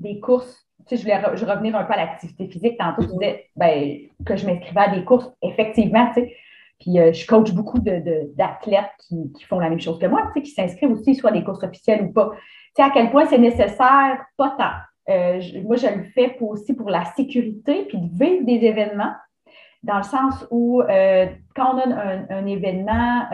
Des 0.00 0.20
courses 0.20 0.68
tu 0.88 0.96
sais, 0.96 1.02
je 1.02 1.02
voulais 1.02 1.36
je 1.36 1.44
revenir 1.44 1.76
un 1.76 1.84
peu 1.84 1.92
à 1.92 1.96
l'activité 1.96 2.48
physique. 2.48 2.78
Tantôt, 2.78 3.02
tu 3.02 3.12
disais 3.12 3.46
ben, 3.56 3.98
que 4.24 4.36
je 4.36 4.46
m'inscrivais 4.46 4.80
à 4.80 4.88
des 4.88 5.04
courses, 5.04 5.28
effectivement, 5.42 6.06
tu 6.14 6.22
sais. 6.22 6.36
Puis 6.80 6.98
euh, 7.00 7.12
je 7.12 7.26
coach 7.26 7.50
beaucoup 7.52 7.78
d'athlètes 7.80 8.90
qui, 9.08 9.32
font 9.48 9.58
la 9.58 9.68
même 9.68 9.80
chose 9.80 9.98
que 9.98 10.06
moi, 10.06 10.22
tu 10.28 10.34
sais, 10.34 10.42
qui 10.42 10.50
s'inscrivent 10.52 10.92
aussi 10.92 11.14
soit 11.14 11.30
à 11.30 11.32
des 11.32 11.42
courses 11.42 11.62
officielles 11.62 12.04
ou 12.04 12.12
pas. 12.12 12.30
À 12.78 12.90
quel 12.90 13.10
point 13.10 13.26
c'est 13.26 13.38
nécessaire, 13.38 14.24
pas 14.36 14.50
tant. 14.58 15.12
Euh, 15.12 15.40
moi, 15.64 15.76
je 15.76 15.86
le 15.86 16.04
fais 16.14 16.28
pour, 16.38 16.50
aussi 16.50 16.74
pour 16.74 16.90
la 16.90 17.04
sécurité, 17.16 17.86
puis 17.88 17.98
de 17.98 18.08
vivre 18.12 18.44
des 18.44 18.66
événements, 18.66 19.14
dans 19.82 19.98
le 19.98 20.02
sens 20.02 20.46
où 20.50 20.82
euh, 20.82 21.26
quand 21.54 21.74
on 21.74 21.90
a 21.90 22.34
un, 22.34 22.46
événement, 22.46 23.26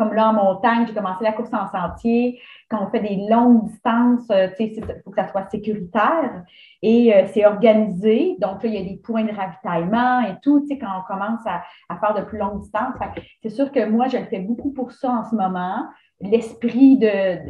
comme 0.00 0.14
là 0.14 0.30
en 0.30 0.32
montagne, 0.32 0.86
j'ai 0.86 0.94
commencé 0.94 1.22
la 1.22 1.32
course 1.32 1.52
en 1.52 1.68
sentier. 1.68 2.40
Quand 2.70 2.86
on 2.86 2.90
fait 2.90 3.00
des 3.00 3.26
longues 3.28 3.64
distances, 3.64 4.30
euh, 4.30 4.48
il 4.58 4.82
faut 5.04 5.10
que 5.10 5.16
ça 5.20 5.28
soit 5.28 5.50
sécuritaire 5.50 6.44
et 6.80 7.14
euh, 7.14 7.26
c'est 7.26 7.44
organisé. 7.44 8.36
Donc 8.38 8.62
là, 8.62 8.68
il 8.70 8.74
y 8.74 8.78
a 8.78 8.88
des 8.88 8.96
points 8.96 9.24
de 9.24 9.32
ravitaillement 9.32 10.20
et 10.20 10.36
tout, 10.42 10.64
quand 10.80 11.00
on 11.00 11.12
commence 11.12 11.40
à, 11.44 11.62
faire 11.98 12.14
de 12.14 12.22
plus 12.22 12.38
longues 12.38 12.60
distances. 12.60 12.94
C'est 13.42 13.50
sûr 13.50 13.70
que 13.70 13.84
moi, 13.84 14.08
je 14.08 14.16
le 14.16 14.24
fais 14.24 14.38
beaucoup 14.38 14.72
pour 14.72 14.92
ça 14.92 15.10
en 15.10 15.24
ce 15.24 15.34
moment. 15.34 15.84
L'esprit 16.20 16.98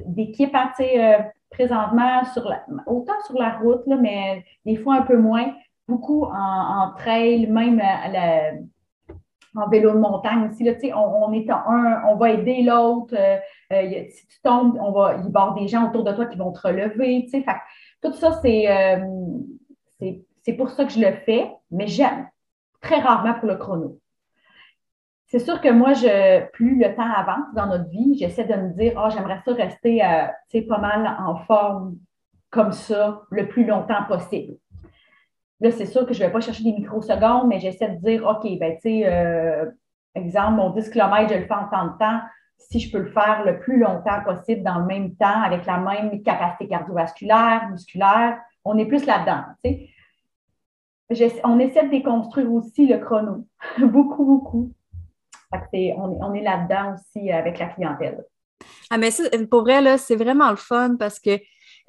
d'équipe, 0.07 0.55
hein, 0.55 0.71
euh, 0.81 1.19
présentement, 1.51 2.25
sur 2.33 2.53
autant 2.87 3.21
sur 3.27 3.39
la 3.39 3.59
route, 3.59 3.87
là, 3.87 3.97
mais 3.97 4.45
des 4.65 4.77
fois 4.77 4.97
un 4.97 5.03
peu 5.03 5.17
moins, 5.17 5.53
beaucoup 5.89 6.25
en, 6.25 6.33
en 6.33 6.95
trail, 6.95 7.47
même 7.49 7.79
la, 7.79 8.53
en 9.55 9.69
vélo 9.69 9.93
de 9.93 9.99
montagne 9.99 10.49
aussi. 10.49 10.65
Là, 10.65 10.73
on, 10.97 11.29
on 11.29 11.33
est 11.33 11.49
un, 11.51 12.03
on 12.09 12.17
va 12.17 12.31
aider 12.31 12.63
l'autre. 12.63 13.15
Euh, 13.17 13.39
euh, 13.73 14.05
si 14.11 14.27
tu 14.29 14.41
tombes, 14.43 14.79
on 14.81 14.93
va, 14.93 15.17
il 15.19 15.25
y 15.25 15.27
avoir 15.27 15.55
des 15.55 15.69
gens 15.69 15.89
autour 15.89 16.05
de 16.05 16.13
toi 16.13 16.27
qui 16.27 16.39
vont 16.39 16.53
te 16.53 16.61
relever. 16.61 17.27
Fait, 17.31 17.45
tout 18.03 18.13
ça, 18.13 18.41
euh, 18.45 18.99
c'est, 19.99 20.25
c'est, 20.45 20.53
pour 20.55 20.71
ça 20.71 20.85
que 20.85 20.93
je 20.93 21.01
le 21.01 21.13
fais, 21.25 21.51
mais 21.71 21.87
j'aime 21.87 22.29
très 22.81 23.01
rarement 23.01 23.35
pour 23.35 23.49
le 23.49 23.57
chrono. 23.57 23.99
C'est 25.31 25.38
sûr 25.38 25.61
que 25.61 25.69
moi, 25.69 25.93
plus 26.53 26.77
le 26.77 26.93
temps 26.97 27.09
avance 27.09 27.55
dans 27.55 27.66
notre 27.66 27.88
vie, 27.88 28.16
j'essaie 28.19 28.45
de 28.45 28.55
me 28.55 28.73
dire, 28.75 28.95
oh, 28.97 29.09
j'aimerais 29.11 29.38
ça 29.45 29.53
rester 29.53 30.03
pas 30.69 30.79
mal 30.79 31.16
en 31.21 31.37
forme 31.45 31.99
comme 32.51 32.73
ça 32.73 33.23
le 33.31 33.47
plus 33.47 33.64
longtemps 33.64 34.03
possible. 34.09 34.57
Là, 35.61 35.71
c'est 35.71 35.87
sûr 35.87 36.05
que 36.05 36.14
je 36.14 36.21
ne 36.21 36.27
vais 36.27 36.33
pas 36.33 36.40
chercher 36.40 36.64
des 36.64 36.73
microsecondes, 36.73 37.47
mais 37.47 37.61
j'essaie 37.61 37.90
de 37.90 38.05
dire, 38.05 38.27
OK, 38.27 38.43
ben, 38.59 38.75
tu 38.75 38.81
sais, 38.81 39.03
euh, 39.07 39.66
exemple, 40.16 40.55
mon 40.55 40.71
10 40.71 40.90
km, 40.90 41.33
je 41.33 41.38
le 41.38 41.47
fais 41.47 41.55
en 41.55 41.69
temps 41.69 41.87
de 41.87 41.99
temps. 41.99 42.21
Si 42.59 42.81
je 42.81 42.90
peux 42.90 42.99
le 42.99 43.12
faire 43.12 43.45
le 43.45 43.61
plus 43.61 43.79
longtemps 43.79 44.25
possible 44.25 44.64
dans 44.64 44.81
le 44.81 44.87
même 44.87 45.14
temps, 45.14 45.43
avec 45.43 45.64
la 45.64 45.79
même 45.79 46.25
capacité 46.25 46.66
cardiovasculaire, 46.66 47.69
musculaire, 47.71 48.40
on 48.64 48.77
est 48.79 48.87
plus 48.87 49.07
là-dedans. 49.07 49.45
On 51.45 51.59
essaie 51.61 51.85
de 51.85 51.90
déconstruire 51.90 52.53
aussi 52.53 52.88
le 52.88 52.99
chrono. 52.99 53.47
beaucoup, 53.79 54.25
beaucoup. 54.25 54.73
On, 55.53 56.19
on 56.23 56.35
est 56.35 56.43
là-dedans 56.43 56.95
aussi 56.95 57.31
avec 57.31 57.59
la 57.59 57.67
clientèle. 57.67 58.25
Ah, 58.91 58.99
mais 58.99 59.11
ça, 59.11 59.25
pour 59.51 59.63
vrai, 59.63 59.81
là, 59.81 59.99
c'est 59.99 60.17
vraiment 60.17 60.51
le 60.51 60.57
fun 60.57 60.97
parce 60.99 61.19
que 61.19 61.39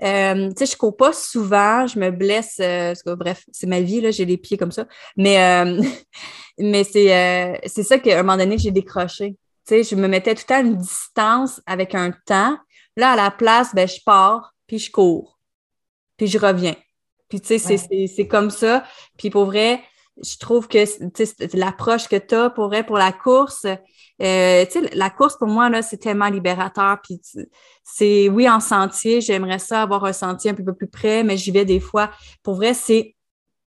Euh, 0.04 0.50
tu 0.50 0.65
sais, 0.65 0.71
je 0.71 0.78
cours 0.78 0.97
pas 0.97 1.13
souvent, 1.13 1.86
je 1.86 2.00
me 2.00 2.10
blesse. 2.10 2.60
Euh, 2.60 2.93
bref, 3.06 3.43
c'est 3.52 3.67
ma 3.67 3.82
vie, 3.82 4.02
là, 4.02 4.12
j'ai 4.12 4.26
les 4.26 4.38
pieds 4.38 4.58
comme 4.58 4.71
ça. 4.71 4.88
Mais, 5.15 5.38
euh, 5.39 5.82
mais 6.58 6.84
c'est, 6.84 7.62
c'est 7.65 7.84
ça 7.84 8.00
qu'à 8.00 8.19
un 8.19 8.24
moment 8.24 8.38
donné, 8.38 8.58
j'ai 8.58 8.71
décroché. 8.71 9.36
Tu 9.67 9.84
sais, 9.84 9.84
je 9.84 9.95
me 9.95 10.08
mettais 10.08 10.34
tout 10.34 10.41
le 10.43 10.47
temps 10.47 10.56
à 10.56 10.62
une 10.62 10.78
distance 10.78 11.62
avec 11.67 11.93
un 11.93 12.12
temps. 12.26 12.58
Là, 12.97 13.12
à 13.12 13.15
la 13.15 13.32
place, 13.32 13.76
ben, 13.76 13.88
je 13.88 14.00
pars, 14.04 14.54
puis 14.65 14.80
je 14.80 14.91
cours, 14.91 15.39
puis 16.17 16.28
je 16.28 16.39
reviens. 16.39 16.76
Puis, 17.30 17.39
tu 17.39 17.60
sais, 17.60 17.78
c'est 18.08 18.28
comme 18.28 18.50
ça. 18.50 18.84
Puis, 19.17 19.30
pour 19.30 19.45
vrai, 19.45 19.82
je 20.23 20.38
trouve 20.38 20.67
que 20.67 20.77
l'approche 21.57 22.07
que 22.07 22.15
tu 22.15 22.36
as 22.36 22.49
pour, 22.49 22.69
la 22.69 23.12
course, 23.12 23.65
euh, 24.21 24.65
la 24.93 25.10
course, 25.10 25.38
pour 25.38 25.47
moi, 25.47 25.69
là, 25.69 25.81
c'est 25.81 25.97
tellement 25.97 26.27
libérateur. 26.27 26.99
Puis 27.03 27.21
c'est, 27.84 28.29
oui, 28.29 28.49
en 28.49 28.60
sentier, 28.60 29.21
j'aimerais 29.21 29.60
ça 29.60 29.81
avoir 29.81 30.05
un 30.05 30.13
sentier 30.13 30.51
un 30.51 30.53
peu 30.53 30.73
plus 30.73 30.88
près, 30.88 31.23
mais 31.23 31.38
j'y 31.38 31.51
vais 31.51 31.65
des 31.65 31.79
fois. 31.79 32.12
Pour 32.43 32.55
vrai, 32.55 32.73
c'est 32.73 33.15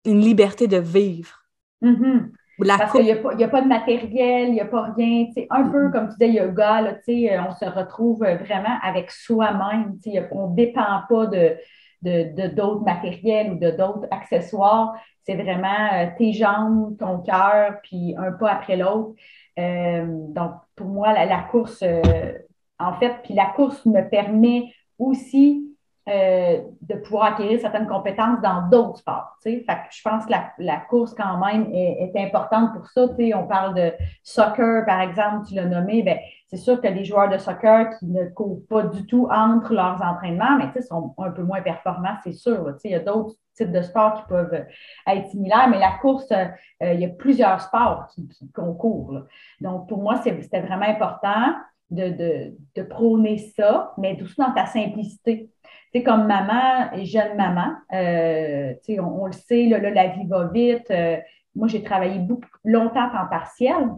une 0.04 0.20
liberté 0.20 0.66
de 0.68 0.78
vivre. 0.78 1.42
Mm-hmm. 1.82 2.30
Parce 2.66 2.92
qu'il 2.92 3.04
n'y 3.04 3.10
a, 3.10 3.48
pas 3.48 3.62
de 3.62 3.66
matériel, 3.66 4.48
il 4.48 4.52
n'y 4.52 4.60
a 4.60 4.66
pas 4.66 4.92
rien. 4.96 5.26
Un 5.50 5.68
peu 5.70 5.88
mm-hmm. 5.88 5.92
comme 5.92 6.08
tu 6.08 6.14
disais, 6.18 6.32
yoga, 6.32 6.80
là, 6.82 6.96
euh, 7.08 7.38
on 7.48 7.52
se 7.52 7.64
retrouve 7.64 8.20
vraiment 8.20 8.78
avec 8.82 9.10
soi-même. 9.10 9.98
On 10.30 10.50
ne 10.50 10.54
dépend 10.54 11.02
pas 11.08 11.26
de, 11.26 11.56
de, 12.04 12.48
d'autres 12.48 12.84
matériels 12.84 13.52
ou 13.52 13.58
de 13.58 13.70
d'autres 13.70 14.06
accessoires. 14.10 14.94
C'est 15.24 15.34
vraiment 15.34 15.92
euh, 15.92 16.06
tes 16.18 16.32
jambes, 16.32 16.96
ton 16.98 17.18
cœur, 17.18 17.80
puis 17.82 18.14
un 18.16 18.32
pas 18.32 18.52
après 18.52 18.76
l'autre. 18.76 19.14
Euh, 19.58 20.04
donc, 20.06 20.52
pour 20.76 20.86
moi, 20.88 21.12
la, 21.12 21.42
course, 21.42 21.82
euh, 21.82 22.32
en 22.78 22.94
fait, 22.94 23.14
puis 23.22 23.34
la 23.34 23.46
course 23.46 23.84
me 23.86 24.08
permet 24.08 24.72
aussi 24.98 25.73
euh, 26.06 26.60
de 26.82 26.96
pouvoir 26.96 27.32
acquérir 27.32 27.58
certaines 27.60 27.86
compétences 27.86 28.38
dans 28.42 28.68
d'autres 28.68 28.98
sports. 28.98 29.38
Fait 29.42 29.64
je 29.90 30.02
pense 30.02 30.26
que 30.26 30.32
la, 30.58 30.76
course, 30.76 31.14
quand 31.14 31.38
même, 31.38 31.72
est, 31.72 32.12
importante 32.16 32.74
pour 32.74 32.86
ça. 32.88 33.06
On 33.34 33.46
parle 33.46 33.74
de 33.74 33.92
soccer, 34.22 34.84
par 34.84 35.00
exemple, 35.00 35.46
tu 35.46 35.54
l'as 35.54 35.64
nommé. 35.64 36.02
Ben, 36.02 36.18
c'est 36.48 36.58
sûr 36.58 36.78
que 36.78 36.88
les 36.88 37.06
joueurs 37.06 37.30
de 37.30 37.38
soccer 37.38 37.88
qui 37.98 38.06
ne 38.06 38.26
courent 38.26 38.60
pas 38.68 38.82
du 38.82 39.06
tout 39.06 39.28
entre 39.30 39.72
leurs 39.72 40.02
entraînements, 40.02 40.58
mais 40.58 40.82
sont 40.82 41.14
un 41.16 41.30
peu 41.30 41.42
moins 41.42 41.62
performants, 41.62 42.16
c'est 42.22 42.34
sûr. 42.34 42.76
Il 42.84 42.90
y 42.90 42.94
a 42.94 43.00
d'autres 43.00 43.36
types 43.56 43.72
de 43.72 43.80
sports 43.80 44.14
qui 44.14 44.28
peuvent 44.28 44.66
être 45.06 45.28
similaires, 45.30 45.68
mais 45.70 45.78
la 45.78 45.92
course, 46.02 46.30
euh, 46.32 46.44
il 46.80 47.00
y 47.00 47.06
a 47.06 47.08
plusieurs 47.08 47.62
sports 47.62 48.08
qui, 48.14 48.28
concourent. 48.52 49.22
Donc, 49.62 49.88
pour 49.88 50.02
moi, 50.02 50.20
c'était 50.22 50.60
vraiment 50.60 50.86
important 50.86 51.54
de, 51.90 52.54
de, 52.74 52.82
prôner 52.82 53.38
ça, 53.38 53.92
mais 53.98 54.16
tout 54.16 54.26
dans 54.38 54.52
ta 54.52 54.66
simplicité. 54.66 55.50
Tu 55.92 55.98
sais, 55.98 56.02
comme 56.02 56.26
maman 56.26 56.92
et 56.94 57.04
jeune 57.04 57.36
maman, 57.36 57.72
euh, 57.92 58.72
tu 58.84 58.94
sais, 58.94 59.00
on, 59.00 59.26
le 59.26 59.32
sait, 59.32 59.66
là, 59.66 59.78
la 59.78 60.08
vie 60.08 60.26
va 60.26 60.48
vite. 60.48 60.90
Euh, 60.90 61.18
moi, 61.54 61.68
j'ai 61.68 61.82
travaillé 61.82 62.18
beaucoup, 62.18 62.48
longtemps 62.64 63.08
en 63.14 63.28
partiel, 63.28 63.90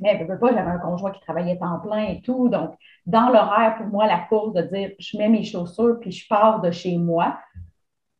mais 0.00 0.18
je 0.18 0.24
veux 0.24 0.38
pas, 0.38 0.52
j'avais 0.54 0.70
un 0.70 0.78
conjoint 0.78 1.10
qui 1.10 1.20
travaillait 1.20 1.58
temps 1.58 1.78
plein 1.80 2.04
et 2.04 2.22
tout. 2.22 2.48
Donc, 2.48 2.74
dans 3.04 3.28
l'horaire, 3.28 3.76
pour 3.76 3.86
moi, 3.86 4.06
la 4.06 4.20
course 4.20 4.54
de 4.54 4.62
dire 4.62 4.92
je 4.98 5.18
mets 5.18 5.28
mes 5.28 5.44
chaussures 5.44 5.98
puis 6.00 6.10
je 6.10 6.26
pars 6.26 6.60
de 6.62 6.70
chez 6.70 6.96
moi, 6.96 7.38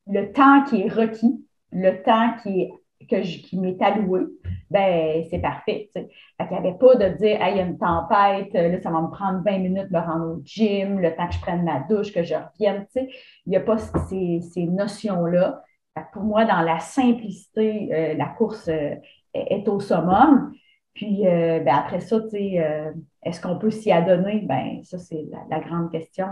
le 0.07 0.31
temps 0.33 0.63
qui 0.65 0.83
est 0.83 0.89
requis, 0.89 1.43
le 1.73 2.03
temps 2.03 2.35
qui 2.43 2.63
est 2.63 2.73
que 3.09 3.23
qui 3.23 3.59
m'est 3.59 3.81
alloué, 3.83 4.23
ben 4.71 5.25
c'est 5.31 5.39
parfait. 5.39 5.89
Il 5.95 6.07
n'y 6.51 6.57
avait 6.57 6.79
pas 6.79 6.95
de 6.95 7.09
dire 7.17 7.39
il 7.49 7.57
y 7.57 7.61
a 7.61 7.63
une 7.63 7.79
tempête, 7.79 8.53
là, 8.53 8.81
ça 8.81 8.91
va 8.91 9.01
me 9.01 9.11
prendre 9.11 9.43
20 9.45 9.59
minutes 9.59 9.89
de 9.91 9.97
me 9.97 10.03
rendre 10.03 10.37
au 10.37 10.43
gym, 10.45 11.01
le 11.01 11.15
temps 11.15 11.27
que 11.27 11.35
je 11.35 11.41
prenne 11.41 11.65
ma 11.65 11.81
douche, 11.81 12.13
que 12.13 12.23
je 12.23 12.35
revienne. 12.35 12.87
Il 12.95 13.51
n'y 13.51 13.57
a 13.57 13.61
pas 13.61 13.79
ces, 13.79 14.41
ces 14.41 14.67
notions-là. 14.67 15.63
Pour 16.13 16.23
moi, 16.23 16.45
dans 16.45 16.61
la 16.63 16.79
simplicité, 16.79 17.89
euh, 17.93 18.15
la 18.15 18.27
course 18.27 18.69
euh, 18.69 18.95
est, 19.35 19.69
au 19.69 19.81
summum. 19.81 20.53
Puis 20.95 21.27
euh, 21.27 21.61
ben, 21.61 21.75
après 21.75 22.01
ça, 22.01 22.19
est-ce 23.23 23.41
qu'on 23.41 23.59
peut 23.59 23.71
s'y 23.71 23.93
adonner? 23.93 24.41
Ben, 24.41 24.83
ça, 24.85 24.99
c'est 24.99 25.27
la, 25.49 25.61
grande 25.61 25.91
question, 25.91 26.27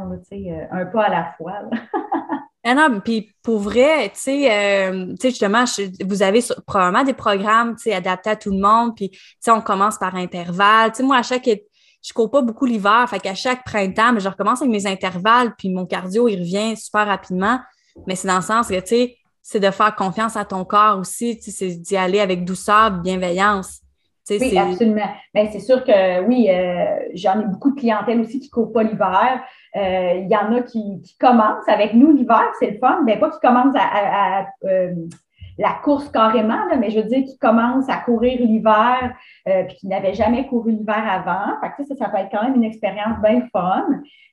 un 0.71 0.87
pas 0.87 1.05
à 1.05 1.11
la 1.11 1.25
fois. 1.37 1.63
Ah 2.71 2.75
non, 2.75 3.01
puis 3.01 3.33
pour 3.43 3.61
vrai, 3.61 4.11
tu 4.11 4.21
sais, 4.21 4.53
euh, 4.53 5.15
justement, 5.23 5.65
vous 6.05 6.23
avez 6.23 6.41
probablement 6.67 7.03
des 7.03 7.15
programmes, 7.15 7.77
tu 7.77 7.85
sais, 7.85 7.95
adaptés 7.95 8.29
à 8.29 8.37
tout 8.37 8.51
le 8.51 8.59
monde, 8.59 8.95
puis, 8.95 9.09
tu 9.09 9.19
sais, 9.41 9.51
on 9.51 9.63
commence 9.63 9.97
par 9.97 10.15
intervalle. 10.15 10.91
Tu 10.91 10.99
sais, 10.99 11.03
moi, 11.03 11.17
à 11.17 11.23
chaque, 11.23 11.49
je 11.49 12.13
cours 12.13 12.31
pas 12.31 12.43
beaucoup 12.43 12.67
l'hiver, 12.67 13.07
fait 13.09 13.21
qu'à 13.21 13.35
chaque 13.35 13.65
printemps, 13.65 14.13
mais 14.13 14.21
je 14.21 14.29
recommence 14.29 14.61
avec 14.61 14.71
mes 14.71 14.87
intervalles, 14.87 15.55
puis 15.57 15.71
mon 15.71 15.87
cardio, 15.87 16.29
il 16.29 16.41
revient 16.41 16.77
super 16.77 17.07
rapidement. 17.07 17.59
Mais 18.07 18.17
c'est 18.17 18.29
dans 18.29 18.37
le 18.37 18.43
sens 18.43 18.69
que, 18.69 18.81
tu 18.81 18.87
sais, 18.87 19.17
c'est 19.41 19.61
de 19.61 19.71
faire 19.71 19.95
confiance 19.97 20.37
à 20.37 20.45
ton 20.45 20.67
corps 20.67 20.99
aussi, 20.99 21.39
tu 21.39 21.45
sais, 21.45 21.71
c'est 21.71 21.77
d'y 21.77 21.97
aller 21.97 22.21
avec 22.21 22.45
douceur, 22.45 22.91
bienveillance. 22.91 23.81
Oui, 24.31 24.59
absolument. 24.59 25.09
Mais 25.35 25.49
c'est 25.53 25.61
sûr 25.61 25.83
que 25.85 26.27
oui, 26.27 26.49
euh, 26.51 26.99
j'en 27.15 27.41
ai 27.41 27.45
beaucoup 27.45 27.71
de 27.75 27.81
clientèle 27.81 28.21
aussi 28.21 28.41
qui 28.41 28.49
ne 28.49 28.51
courent 28.51 28.73
pas 28.73 28.83
l'hiver. 28.83 29.43
Euh, 29.79 30.15
il 30.23 30.29
y 30.29 30.37
en 30.37 30.53
a 30.55 30.63
qui, 30.63 31.03
commencent 31.21 31.69
avec 31.69 31.95
nous 31.95 32.13
l'hiver, 32.13 32.51
c'est 32.59 32.73
le 32.73 32.79
fun, 32.79 33.01
mais 33.05 33.17
pas 33.17 33.31
qui 33.31 33.39
commencent 33.41 33.77
à, 33.77 34.47
euh, 34.65 34.95
la 35.59 35.73
course 35.83 36.09
carrément, 36.11 36.61
mais 36.79 36.91
je 36.91 37.01
veux 37.01 37.09
dire 37.09 37.25
qui 37.25 37.37
commencent 37.39 37.89
à 37.89 37.97
courir 37.97 38.39
l'hiver 38.41 39.13
puis 39.45 39.77
qui 39.77 39.89
n'avaient 39.89 40.15
jamais 40.15 40.47
couru 40.47 40.71
l'hiver 40.71 41.03
avant. 41.11 41.59
Fait 41.61 41.85
ça, 41.85 41.97
ça 41.97 42.09
peut 42.09 42.19
être 42.19 42.31
quand 42.31 42.45
même 42.45 42.55
une 42.55 42.63
expérience 42.63 43.19
bien 43.21 43.43
fun. 43.53 43.85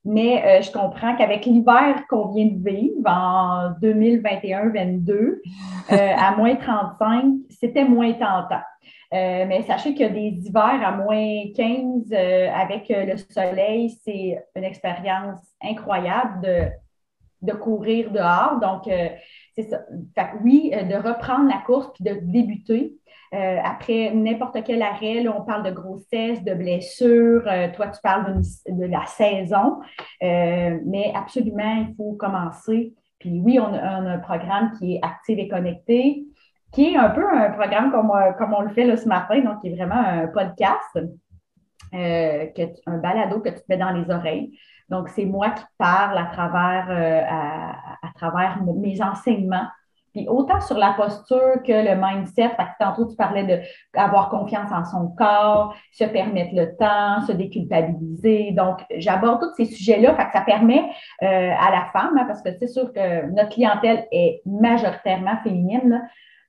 Mais 0.04 0.62
je 0.62 0.72
comprends 0.72 1.16
qu'avec 1.16 1.48
l'hiver 1.48 2.04
qu'on 2.12 2.28
vient 2.28 2.46
de 2.46 2.64
vivre 2.64 3.02
en 3.08 3.72
2021-22, 3.82 5.40
à 5.90 6.36
moins 6.36 6.56
35, 6.58 7.24
c'était 7.50 7.86
moins 7.86 8.14
tentant. 8.14 8.62
Euh, 9.14 9.46
mais 9.48 9.62
sachez 9.64 9.94
que 9.94 10.04
des 10.04 10.48
hivers 10.48 10.82
à 10.86 10.92
moins 10.92 11.44
15 11.56 12.12
euh, 12.12 12.50
avec 12.52 12.90
euh, 12.90 13.06
le 13.06 13.18
soleil, 13.18 13.92
c'est 14.04 14.44
une 14.56 14.64
expérience 14.64 15.40
incroyable 15.62 16.72
de, 17.42 17.54
courir 17.54 18.12
dehors. 18.12 18.60
Donc, 18.60 18.92
c'est 19.56 19.70
ça. 19.70 19.82
oui, 20.44 20.72
de 20.72 20.96
reprendre 20.96 21.48
la 21.48 21.62
course 21.64 21.92
puis 21.94 22.04
de 22.04 22.20
débuter. 22.22 22.96
après 23.32 24.12
n'importe 24.16 24.64
quel 24.64 24.82
arrêt, 24.82 25.28
on 25.28 25.44
parle 25.44 25.64
de 25.64 25.70
grossesse, 25.70 26.44
de 26.44 26.56
blessure, 26.56 27.44
toi, 27.76 27.90
tu 27.90 28.02
parles 28.02 28.42
de, 28.42 28.72
de 28.72 28.86
la 28.86 29.06
saison, 29.06 29.80
mais 30.22 31.14
absolument, 31.14 31.86
il 31.88 31.94
faut 31.96 32.14
commencer. 32.14 32.96
Puis 33.20 33.40
oui, 33.44 33.60
a, 33.60 33.64
on 33.64 33.74
a, 33.74 34.12
un 34.14 34.20
programme 34.20 34.72
qui 34.80 34.96
est 34.96 35.00
actif 35.04 35.38
et 35.38 35.48
connecté 35.48 36.26
qui 36.76 36.94
est 36.94 36.98
un 36.98 37.10
peu 37.10 37.26
un 37.28 37.52
programme 37.52 37.92
comme, 37.92 38.12
euh, 38.12 38.34
comme 38.34 38.54
on 38.54 38.62
le 38.62 38.70
fait 38.70 38.86
là, 38.86 38.98
ce 38.98 39.08
matin, 39.08 39.40
donc 39.42 39.62
qui 39.62 39.70
est 39.70 39.76
vraiment 39.76 39.96
un 39.96 40.28
podcast, 40.28 41.00
euh, 41.94 42.46
un 42.86 42.98
balado 42.98 43.40
que 43.40 43.50
tu 43.50 43.56
te 43.56 43.66
mets 43.70 43.78
dans 43.78 43.92
les 43.92 44.10
oreilles. 44.14 44.58
Donc, 44.90 45.10
c'est 45.10 45.26
moi 45.26 45.50
qui 45.52 45.64
parle 45.78 46.18
à 46.18 46.26
travers, 46.26 46.88
euh, 46.90 47.22
à, 48.04 48.10
travers 48.16 48.62
mes 48.64 49.02
enseignements. 49.02 49.66
Puis 50.14 50.28
autant 50.30 50.62
sur 50.62 50.78
la 50.78 50.94
posture 50.94 51.62
que 51.66 51.74
le 51.74 52.00
mindset, 52.00 52.52
parce 52.56 52.70
que 52.72 52.76
tantôt 52.80 53.06
tu 53.06 53.18
parlais 53.18 53.66
d'avoir 53.94 54.30
confiance 54.30 54.72
en 54.72 54.86
son 54.86 55.10
corps, 55.10 55.76
se 55.92 56.06
permettre 56.06 56.56
le 56.56 56.76
temps, 56.78 57.26
se 57.26 57.34
déculpabiliser. 57.34 58.52
Donc, 58.52 58.80
j'aborde 58.96 59.42
tous 59.42 59.54
ces 59.56 59.66
sujets-là, 59.66 60.16
ça 60.32 60.42
permet 60.42 60.90
à 61.22 61.70
la 61.70 61.88
femme, 61.92 62.18
hein, 62.18 62.24
parce 62.28 62.42
que 62.42 62.52
c'est 62.58 62.68
sûr 62.68 62.94
que 62.94 63.30
notre 63.32 63.50
clientèle 63.50 64.08
est 64.12 64.42
majoritairement 64.46 65.38
féminine, 65.44 65.90
là, 65.90 66.02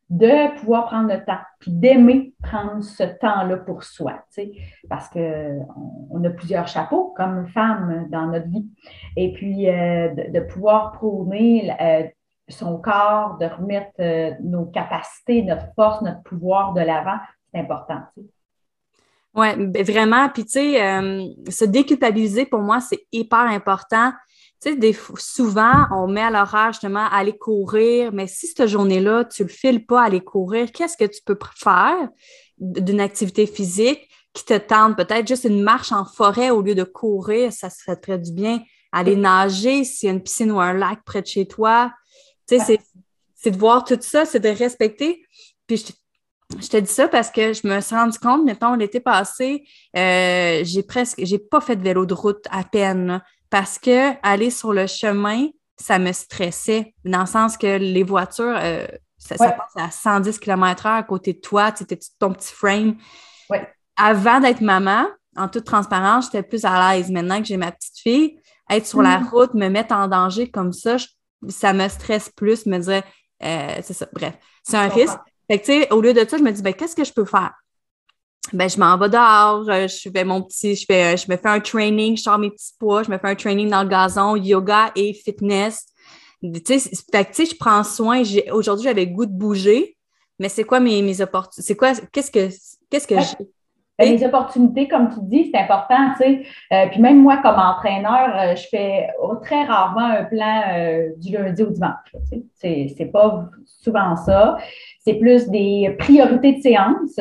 de 0.08 0.56
pouvoir 0.58 0.86
prendre 0.86 1.12
le 1.12 1.24
temps, 1.24 1.40
puis 1.58 1.72
d'aimer 1.72 2.32
prendre 2.42 2.82
ce 2.82 3.02
temps-là 3.02 3.56
pour 3.56 3.82
soi, 3.82 4.24
parce 4.88 5.08
qu'on 5.08 5.66
on 6.10 6.24
a 6.24 6.30
plusieurs 6.30 6.68
chapeaux 6.68 7.12
comme 7.16 7.48
femme 7.48 8.06
dans 8.10 8.26
notre 8.26 8.48
vie. 8.48 8.66
Et 9.16 9.32
puis, 9.32 9.68
euh, 9.68 10.14
de, 10.14 10.40
pouvoir 10.40 10.92
prôner 10.92 11.72
euh, 11.80 12.04
son 12.48 12.78
corps, 12.78 13.36
de 13.38 13.46
remettre 13.46 13.90
euh, 13.98 14.30
nos 14.42 14.66
capacités, 14.66 15.42
notre 15.42 15.66
force, 15.74 16.00
notre 16.02 16.22
pouvoir 16.22 16.72
de 16.72 16.82
l'avant, 16.82 17.18
c'est 17.52 17.60
important, 17.60 18.00
tu 18.14 18.22
sais. 18.22 18.28
Oui, 19.34 19.82
vraiment. 19.82 20.30
Puis, 20.30 20.46
tu 20.46 20.52
sais, 20.52 20.78
se 21.50 21.66
déculpabiliser, 21.66 22.46
pour 22.46 22.60
moi, 22.60 22.80
c'est 22.80 23.00
hyper 23.12 23.40
important 23.40 24.12
tu 24.74 24.92
sais, 24.92 24.98
souvent, 25.18 25.86
on 25.92 26.08
met 26.08 26.22
à 26.22 26.30
l'horaire 26.30 26.72
justement 26.72 27.06
à 27.06 27.16
aller 27.16 27.36
courir, 27.36 28.12
mais 28.12 28.26
si 28.26 28.46
cette 28.48 28.66
journée-là, 28.66 29.24
tu 29.24 29.42
ne 29.42 29.48
le 29.48 29.52
files 29.52 29.86
pas 29.86 30.02
à 30.02 30.06
aller 30.06 30.20
courir, 30.20 30.72
qu'est-ce 30.72 30.96
que 30.96 31.04
tu 31.04 31.20
peux 31.24 31.38
faire 31.54 32.08
d'une 32.58 33.00
activité 33.00 33.46
physique 33.46 34.08
qui 34.32 34.44
te 34.44 34.58
tente? 34.58 34.96
Peut-être 34.96 35.28
juste 35.28 35.44
une 35.44 35.62
marche 35.62 35.92
en 35.92 36.04
forêt 36.04 36.50
au 36.50 36.62
lieu 36.62 36.74
de 36.74 36.84
courir, 36.84 37.52
ça 37.52 37.70
se 37.70 37.82
fait 37.84 37.96
très 37.96 38.18
du 38.18 38.32
bien. 38.32 38.60
Aller 38.92 39.16
nager 39.16 39.84
s'il 39.84 40.08
y 40.08 40.10
a 40.10 40.14
une 40.14 40.22
piscine 40.22 40.50
ou 40.50 40.60
un 40.60 40.72
lac 40.72 41.00
près 41.04 41.22
de 41.22 41.26
chez 41.26 41.46
toi. 41.46 41.92
Tu 42.48 42.58
sais, 42.58 42.80
c'est 43.34 43.50
de 43.50 43.58
voir 43.58 43.84
tout 43.84 43.98
ça, 44.00 44.24
c'est 44.24 44.40
de 44.40 44.48
respecter. 44.48 45.22
Puis 45.66 45.84
je 46.60 46.68
te 46.68 46.76
dis 46.76 46.92
ça 46.92 47.08
parce 47.08 47.30
que 47.30 47.52
je 47.52 47.66
me 47.66 47.80
suis 47.80 47.94
rendu 47.94 48.18
compte, 48.18 48.44
mettons, 48.44 48.74
l'été 48.74 49.00
passé, 49.00 49.64
euh, 49.96 50.60
j'ai 50.64 50.82
presque, 50.82 51.16
j'ai 51.22 51.38
pas 51.38 51.60
fait 51.60 51.76
de 51.76 51.82
vélo 51.82 52.06
de 52.06 52.14
route 52.14 52.44
à 52.50 52.64
peine 52.64 53.20
parce 53.50 53.78
que 53.78 54.12
aller 54.22 54.50
sur 54.50 54.72
le 54.72 54.86
chemin 54.86 55.48
ça 55.76 55.98
me 55.98 56.12
stressait, 56.12 56.94
dans 57.04 57.20
le 57.20 57.26
sens 57.26 57.56
que 57.56 57.78
les 57.78 58.02
voitures, 58.02 58.56
euh, 58.58 58.86
ça, 59.18 59.36
passe 59.36 59.76
à 59.76 59.90
110 59.90 60.38
km/h 60.38 60.98
à 60.98 61.02
côté 61.02 61.34
de 61.34 61.40
toi, 61.40 61.72
tu 61.72 61.82
étais 61.82 61.98
ton 62.18 62.32
petit 62.32 62.52
frame. 62.52 62.96
Avant 63.98 64.40
d'être 64.40 64.60
maman, 64.60 65.06
en 65.36 65.48
toute 65.48 65.64
transparence, 65.64 66.26
j'étais 66.26 66.42
plus 66.42 66.64
à 66.64 66.94
l'aise. 66.94 67.10
Maintenant 67.10 67.38
que 67.40 67.46
j'ai 67.46 67.56
ma 67.56 67.72
petite 67.72 67.98
fille, 67.98 68.38
être 68.70 68.86
sur 68.86 69.00
la 69.00 69.20
mm. 69.20 69.28
route, 69.28 69.54
me 69.54 69.68
mettre 69.68 69.94
en 69.94 70.06
danger 70.08 70.50
comme 70.50 70.72
ça, 70.72 70.96
ça 71.48 71.72
me 71.72 71.88
stresse 71.88 72.28
plus, 72.28 72.66
me 72.66 72.78
dire, 72.78 73.02
euh, 73.42 73.76
c'est 73.82 73.94
ça, 73.94 74.06
bref, 74.12 74.34
c'est 74.62 74.76
un 74.76 74.88
risque. 74.88 75.18
Fait 75.50 75.58
que, 75.60 75.64
tu 75.64 75.72
sais, 75.72 75.92
au 75.92 76.00
lieu 76.00 76.12
de 76.12 76.28
ça, 76.28 76.36
je 76.38 76.42
me 76.42 76.50
dis, 76.50 76.62
ben, 76.62 76.74
qu'est-ce 76.74 76.96
que 76.96 77.04
je 77.04 77.12
peux 77.12 77.24
faire? 77.24 77.52
Ben, 78.52 78.68
je 78.68 78.78
m'en 78.78 78.96
vais 78.96 79.08
dehors, 79.08 79.68
euh, 79.68 79.88
je 79.88 80.08
fais 80.10 80.24
mon 80.24 80.42
petit, 80.42 80.76
je 80.76 80.84
fais, 80.86 81.14
euh, 81.14 81.16
je 81.16 81.30
me 81.30 81.36
fais 81.36 81.48
un 81.48 81.60
training, 81.60 82.16
je 82.16 82.22
sors 82.22 82.38
mes 82.38 82.50
petits 82.50 82.72
poids, 82.78 83.02
je 83.02 83.10
me 83.10 83.18
fais 83.18 83.28
un 83.28 83.34
training 83.34 83.68
dans 83.68 83.82
le 83.82 83.88
gazon, 83.88 84.36
yoga 84.36 84.92
et 84.94 85.12
fitness. 85.14 85.86
Tu 86.42 86.60
sais, 86.64 86.78
fait 87.12 87.24
que, 87.24 87.30
tu 87.30 87.46
sais, 87.46 87.46
je 87.46 87.56
prends 87.58 87.82
soin. 87.82 88.22
Aujourd'hui, 88.52 88.84
j'avais 88.84 89.06
goût 89.06 89.26
de 89.26 89.32
bouger, 89.32 89.96
mais 90.38 90.48
c'est 90.48 90.64
quoi 90.64 90.80
mes, 90.80 91.02
mes 91.02 91.20
opportunités? 91.20 91.66
C'est 91.66 91.76
quoi, 91.76 91.92
qu'est-ce 92.12 92.30
que, 92.30 92.48
qu'est-ce 92.90 93.06
que 93.08 93.16
j'ai? 93.18 93.46
Ben, 93.98 94.14
les 94.14 94.22
opportunités, 94.24 94.86
comme 94.86 95.08
tu 95.08 95.20
dis, 95.22 95.50
c'est 95.52 95.58
important, 95.58 96.12
tu 96.12 96.22
sais. 96.22 96.42
Euh, 96.72 96.86
puis 96.90 97.00
même 97.00 97.22
moi, 97.22 97.38
comme 97.38 97.58
entraîneur, 97.58 98.54
je 98.54 98.66
fais 98.68 99.08
très 99.42 99.64
rarement 99.64 100.06
un 100.06 100.24
plan 100.24 101.14
du 101.16 101.32
lundi 101.32 101.62
au 101.62 101.70
dimanche. 101.70 102.14
Tu 102.30 102.42
sais. 102.54 102.94
C'est 102.96 103.06
pas 103.06 103.48
souvent 103.64 104.14
ça. 104.14 104.58
C'est 105.02 105.14
plus 105.14 105.48
des 105.48 105.96
priorités 105.98 106.52
de 106.52 106.60
séance. 106.60 107.18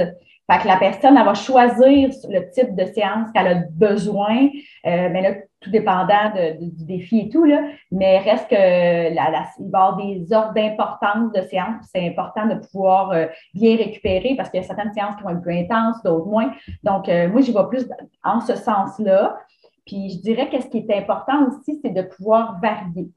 Fait 0.52 0.62
que 0.62 0.68
la 0.68 0.78
personne, 0.78 1.18
elle 1.18 1.26
va 1.26 1.34
choisir 1.34 2.10
le 2.30 2.52
type 2.52 2.76
de 2.76 2.86
séance 2.86 3.32
qu'elle 3.34 3.48
a 3.48 3.56
besoin, 3.72 4.46
euh, 4.86 5.10
mais 5.12 5.22
là, 5.22 5.34
tout 5.60 5.72
dépendant 5.72 6.32
du 6.60 6.86
défi 6.86 7.22
et 7.22 7.30
tout, 7.30 7.46
là, 7.46 7.62
mais 7.92 8.20
reste 8.20 8.48
que 8.50 8.56
la, 8.56 9.48
il 9.60 9.72
va 9.72 9.80
y 9.80 9.82
avoir 9.82 9.98
des 9.98 10.34
ordres 10.34 10.54
d'importance 10.54 11.32
de 11.32 11.42
séance. 11.42 11.86
C'est 11.92 12.08
important 12.08 12.46
de 12.46 12.56
pouvoir 12.56 13.12
euh, 13.12 13.26
bien 13.56 13.76
récupérer 13.76 14.36
parce 14.36 14.50
qu'il 14.50 14.62
y 14.62 14.64
a 14.64 14.68
certaines 14.68 14.94
séances 14.94 15.16
qui 15.16 15.24
vont 15.24 15.32
être 15.32 15.42
plus 15.42 15.58
intenses, 15.58 16.04
d'autres 16.04 16.28
moins. 16.28 16.52
Donc, 16.84 17.10
euh, 17.10 17.28
moi, 17.30 17.42
j'y 17.42 17.52
vais 17.52 17.68
plus 17.68 17.90
en 18.24 18.40
ce 18.42 18.56
sens-là. 18.56 19.38
Puis 19.86 20.10
je 20.10 20.22
dirais 20.22 20.50
que 20.50 20.62
ce 20.62 20.68
qui 20.68 20.80
est 20.80 20.98
important 20.98 21.48
aussi, 21.48 21.80
c'est 21.84 21.92
de 21.92 22.02
pouvoir 22.02 22.60
varier. 22.60 23.12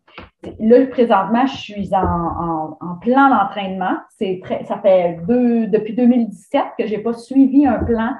Là, 0.58 0.86
présentement, 0.86 1.46
je 1.46 1.56
suis 1.56 1.94
en, 1.94 2.76
en, 2.80 2.94
plan 3.00 3.30
d'entraînement. 3.30 3.96
C'est 4.18 4.40
ça 4.66 4.78
fait 4.78 5.18
deux, 5.26 5.66
depuis 5.66 5.94
2017 5.94 6.62
que 6.78 6.86
je 6.86 6.94
n'ai 6.94 7.02
pas 7.02 7.14
suivi 7.14 7.66
un 7.66 7.82
plan 7.82 8.12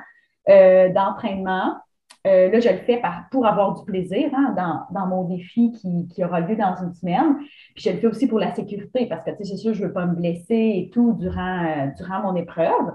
euh, 0.49 0.89
d'entraînement. 0.91 1.77
Euh, 2.27 2.51
là, 2.51 2.61
je 2.61 2.69
le 2.69 2.79
fais 2.79 3.01
pour 3.31 3.47
avoir 3.47 3.75
du 3.75 3.85
plaisir 3.85 4.31
hein, 4.35 4.55
dans, 4.57 4.87
dans, 4.99 5.07
mon 5.07 5.25
défi 5.25 5.71
qui, 5.73 6.09
qui, 6.09 6.25
aura 6.25 6.41
lieu 6.41 6.57
dans 6.57 6.75
une 6.77 6.93
semaine. 6.93 7.37
Puis 7.75 7.85
je 7.85 7.91
le 7.91 7.99
fais 7.99 8.07
aussi 8.07 8.27
pour 8.27 8.39
la 8.39 8.55
sécurité 8.55 9.07
parce 9.07 9.25
que, 9.25 9.31
tu 9.31 9.37
sais, 9.39 9.45
c'est 9.45 9.57
sûr, 9.57 9.75
je 9.75 9.83
ne 9.83 9.87
veux 9.87 9.93
pas 9.93 10.07
me 10.07 10.15
blesser 10.15 10.45
et 10.51 10.91
tout 10.93 11.13
durant, 11.13 11.65
euh, 11.65 11.87
durant 11.97 12.21
mon 12.23 12.35
épreuve. 12.35 12.93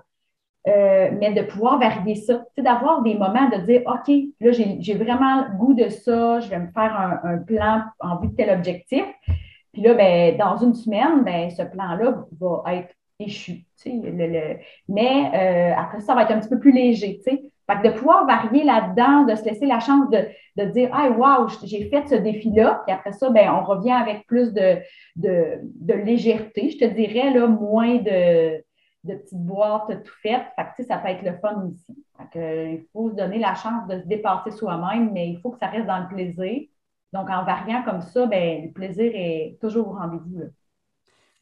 Euh, 0.66 1.10
mais 1.20 1.34
de 1.34 1.42
pouvoir 1.42 1.78
varier 1.78 2.16
ça, 2.16 2.46
d'avoir 2.58 3.02
des 3.02 3.16
moments 3.16 3.50
de 3.50 3.58
dire, 3.66 3.82
OK, 3.86 4.14
là, 4.40 4.52
j'ai 4.52 4.94
vraiment 4.94 5.46
le 5.48 5.58
goût 5.58 5.74
de 5.74 5.90
ça, 5.90 6.40
je 6.40 6.50
vais 6.50 6.60
me 6.60 6.72
faire 6.72 7.20
un, 7.24 7.38
plan 7.40 7.82
en 8.00 8.18
vue 8.18 8.30
de 8.30 8.36
tel 8.36 8.50
objectif. 8.50 9.04
Puis 9.74 9.82
là, 9.82 9.94
ben, 9.94 10.38
dans 10.38 10.58
une 10.58 10.74
semaine, 10.74 11.24
ben, 11.24 11.50
ce 11.50 11.64
plan-là 11.64 12.26
va 12.40 12.64
être 12.76 12.94
échu. 13.20 13.66
Le, 13.86 14.56
mais 14.88 15.32
euh, 15.34 15.76
après 15.78 16.00
ça, 16.00 16.08
ça 16.08 16.16
va 16.16 16.24
être 16.24 16.32
un 16.32 16.40
petit 16.40 16.50
peu 16.50 16.60
plus 16.60 16.72
léger. 16.72 17.20
Fait 17.26 17.38
que 17.82 17.88
de 17.88 17.94
pouvoir 17.94 18.26
varier 18.26 18.64
là-dedans, 18.64 19.26
de 19.26 19.36
se 19.36 19.44
laisser 19.44 19.66
la 19.66 19.82
chance 19.82 20.10
de, 20.10 20.20
de 20.56 20.70
dire 20.70 20.90
Ah, 20.94 21.10
wow, 21.10 21.48
j'ai 21.66 21.90
fait 21.90 22.08
ce 22.08 22.16
défi-là. 22.16 22.82
Puis 22.86 22.96
après 22.96 23.12
ça, 23.12 23.30
ben, 23.30 23.50
on 23.52 23.66
revient 23.66 23.92
avec 23.92 24.26
plus 24.28 24.54
de, 24.54 24.78
de, 25.18 25.60
de 25.62 25.94
légèreté, 25.94 26.70
je 26.70 26.78
te 26.78 26.86
dirais, 26.86 27.32
là, 27.32 27.48
moins 27.48 27.96
de 27.96 28.64
de 29.04 29.16
petites 29.16 29.46
boîtes 29.46 30.04
tout 30.04 30.14
faites. 30.22 30.46
Fait 30.56 30.68
que, 30.78 30.88
ça 30.88 30.98
peut 30.98 31.10
être 31.10 31.24
le 31.24 31.38
fun 31.38 31.64
aussi. 31.68 32.06
il 32.36 32.86
faut 32.94 33.10
se 33.10 33.16
donner 33.16 33.40
la 33.40 33.56
chance 33.56 33.88
de 33.88 34.00
se 34.00 34.06
dépasser 34.06 34.52
soi-même, 34.52 35.12
mais 35.12 35.30
il 35.30 35.40
faut 35.40 35.52
que 35.52 35.60
ça 35.60 35.68
reste 35.68 35.88
dans 35.88 36.00
le 36.00 36.08
plaisir. 36.08 36.62
Donc, 37.12 37.30
en 37.30 37.44
variant 37.44 37.84
comme 37.84 38.02
ça, 38.02 38.26
ben, 38.26 38.66
le 38.66 38.72
plaisir 38.72 39.12
est 39.14 39.58
toujours 39.62 39.90
au 39.90 39.94
rendez-vous. 39.94 40.44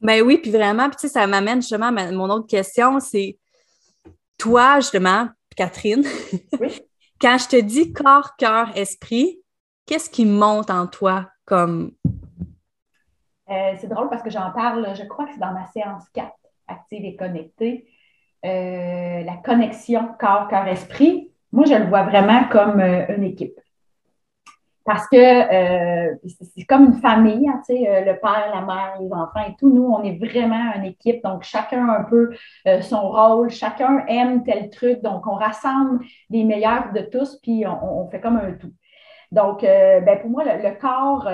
Ben 0.00 0.20
oui, 0.22 0.38
puis 0.38 0.50
vraiment, 0.50 0.90
puis 0.90 1.08
ça 1.08 1.26
m'amène 1.26 1.62
justement 1.62 1.86
à 1.86 2.12
mon 2.12 2.28
autre 2.28 2.48
question, 2.48 2.98
c'est 2.98 3.38
toi, 4.36 4.80
justement, 4.80 5.28
Catherine, 5.56 6.02
quand 7.20 7.38
je 7.38 7.48
te 7.48 7.60
dis 7.60 7.92
corps, 7.92 8.34
cœur, 8.36 8.76
esprit, 8.76 9.40
qu'est-ce 9.86 10.10
qui 10.10 10.26
monte 10.26 10.70
en 10.70 10.88
toi 10.88 11.28
comme. 11.44 11.92
Euh, 13.48 13.74
c'est 13.80 13.88
drôle 13.88 14.08
parce 14.08 14.22
que 14.22 14.30
j'en 14.30 14.50
parle, 14.50 14.94
je 14.96 15.04
crois 15.04 15.26
que 15.26 15.32
c'est 15.32 15.40
dans 15.40 15.52
ma 15.52 15.66
séance 15.66 16.08
4 16.12 16.32
active 16.68 17.04
et 17.04 17.16
connectée, 17.16 17.86
euh, 18.44 19.22
la 19.22 19.36
connexion 19.44 20.08
corps, 20.18 20.48
cœur, 20.48 20.66
esprit, 20.66 21.30
moi, 21.52 21.64
je 21.64 21.74
le 21.74 21.86
vois 21.86 22.02
vraiment 22.02 22.44
comme 22.50 22.80
euh, 22.80 23.04
une 23.14 23.24
équipe. 23.24 23.58
Parce 24.84 25.06
que 25.08 25.16
euh, 25.16 26.16
c'est 26.56 26.64
comme 26.64 26.86
une 26.86 27.00
famille, 27.00 27.48
hein, 27.48 27.62
le 27.68 28.18
père, 28.20 28.50
la 28.52 28.62
mère, 28.62 28.96
les 29.00 29.12
enfants 29.12 29.46
et 29.48 29.54
tout. 29.56 29.72
Nous, 29.72 29.84
on 29.84 30.02
est 30.02 30.18
vraiment 30.18 30.72
une 30.74 30.86
équipe. 30.86 31.22
Donc, 31.22 31.44
chacun 31.44 31.88
un 31.88 32.02
peu 32.02 32.30
son 32.80 33.08
rôle, 33.08 33.48
chacun 33.48 34.04
aime 34.08 34.42
tel 34.42 34.70
truc. 34.70 35.00
Donc, 35.00 35.24
on 35.28 35.34
rassemble 35.34 36.04
les 36.30 36.42
meilleurs 36.42 36.92
de 36.92 37.02
tous, 37.02 37.38
puis 37.40 37.64
on, 37.64 38.08
fait 38.10 38.20
comme 38.20 38.38
un 38.38 38.54
tout. 38.54 38.72
Donc, 39.30 39.62
ben, 39.62 40.18
pour 40.20 40.30
moi, 40.30 40.42
le 40.44 40.80
corps 40.80 41.28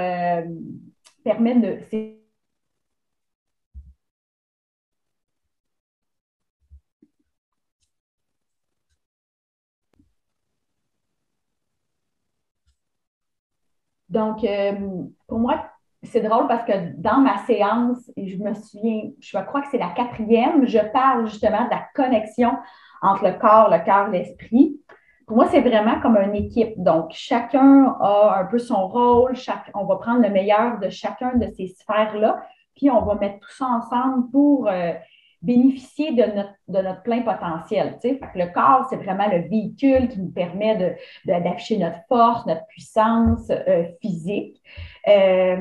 permet 1.24 1.54
de. 1.54 2.17
Donc, 14.18 14.42
euh, 14.42 14.72
pour 15.28 15.38
moi, 15.38 15.64
c'est 16.02 16.20
drôle 16.20 16.48
parce 16.48 16.64
que 16.64 16.72
dans 16.96 17.18
ma 17.18 17.38
séance, 17.46 18.10
et 18.16 18.26
je 18.26 18.42
me 18.42 18.52
souviens, 18.52 19.02
je 19.20 19.38
crois 19.38 19.60
que 19.62 19.68
c'est 19.70 19.78
la 19.78 19.90
quatrième, 19.90 20.66
je 20.66 20.80
parle 20.92 21.26
justement 21.26 21.64
de 21.66 21.70
la 21.70 21.84
connexion 21.94 22.50
entre 23.00 23.24
le 23.28 23.38
corps, 23.38 23.70
le 23.70 23.78
cœur, 23.84 24.08
l'esprit. 24.08 24.80
Pour 25.24 25.36
moi, 25.36 25.46
c'est 25.52 25.60
vraiment 25.60 26.00
comme 26.00 26.16
une 26.16 26.34
équipe. 26.34 26.74
Donc, 26.78 27.10
chacun 27.12 27.94
a 28.00 28.40
un 28.40 28.46
peu 28.46 28.58
son 28.58 28.88
rôle, 28.88 29.34
on 29.74 29.84
va 29.84 29.96
prendre 29.96 30.22
le 30.22 30.30
meilleur 30.30 30.80
de 30.80 30.88
chacun 30.88 31.36
de 31.36 31.46
ces 31.56 31.68
sphères-là, 31.68 32.42
puis 32.74 32.90
on 32.90 33.02
va 33.02 33.14
mettre 33.14 33.38
tout 33.38 33.52
ça 33.52 33.66
ensemble 33.66 34.30
pour 34.32 34.66
euh, 34.68 34.94
bénéficier 35.40 36.12
de 36.12 36.22
notre, 36.34 36.54
de 36.66 36.78
notre 36.78 37.02
plein 37.02 37.22
potentiel. 37.22 37.96
Fait 38.02 38.18
que 38.18 38.38
le 38.38 38.52
corps, 38.52 38.86
c'est 38.90 38.96
vraiment 38.96 39.28
le 39.30 39.48
véhicule 39.48 40.08
qui 40.08 40.20
nous 40.20 40.30
permet 40.30 40.96
d'afficher 41.24 41.76
de, 41.76 41.84
notre 41.84 42.00
force, 42.08 42.44
notre 42.46 42.66
puissance 42.66 43.50
euh, 43.50 43.84
physique. 44.00 44.60
Euh, 45.06 45.56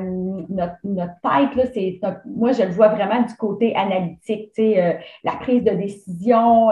notre, 0.50 0.76
notre, 0.84 1.14
tête, 1.22 1.72
c'est, 1.74 2.00
moi, 2.26 2.54
je 2.54 2.64
le 2.64 2.72
vois 2.72 2.90
vraiment 2.90 3.22
du 3.22 3.34
côté 3.36 3.76
analytique, 3.76 4.52
euh, 4.60 4.94
la 5.24 5.34
prise 5.34 5.64
de 5.64 5.72
décision, 5.72 6.70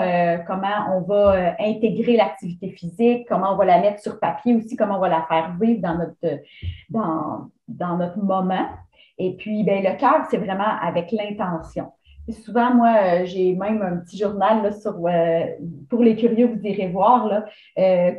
comment 0.48 0.98
on 0.98 1.02
va 1.02 1.56
intégrer 1.60 2.18
l'activité 2.18 2.72
physique, 2.72 3.28
comment 3.30 3.54
on 3.54 3.56
va 3.56 3.65
la 3.65 3.80
mettre 3.80 4.02
sur 4.02 4.20
papier 4.20 4.56
aussi, 4.56 4.76
comment 4.76 4.98
on 4.98 5.02
va 5.02 5.10
la 5.10 5.26
faire 5.30 5.56
vivre 5.62 5.82
dans 5.82 5.98
notre, 5.98 6.41
dans, 6.89 7.50
dans 7.68 7.98
notre 7.98 8.18
moment. 8.18 8.68
Et 9.18 9.36
puis, 9.36 9.63
ben, 9.63 9.82
le 9.82 9.96
cœur, 9.98 10.26
c'est 10.30 10.38
vraiment 10.38 10.78
avec 10.82 11.12
l'intention 11.12 11.91
souvent, 12.34 12.74
moi, 12.74 12.94
euh, 13.04 13.26
j'ai 13.26 13.54
même 13.56 13.82
un 13.82 13.98
petit 13.98 14.18
journal 14.18 14.64
là, 14.64 14.72
sur, 14.72 14.96
euh, 15.06 15.46
pour 15.90 16.04
les 16.04 16.16
curieux, 16.16 16.48
vous 16.48 16.66
irez 16.66 16.88
voir, 16.88 17.44
euh, 17.78 18.12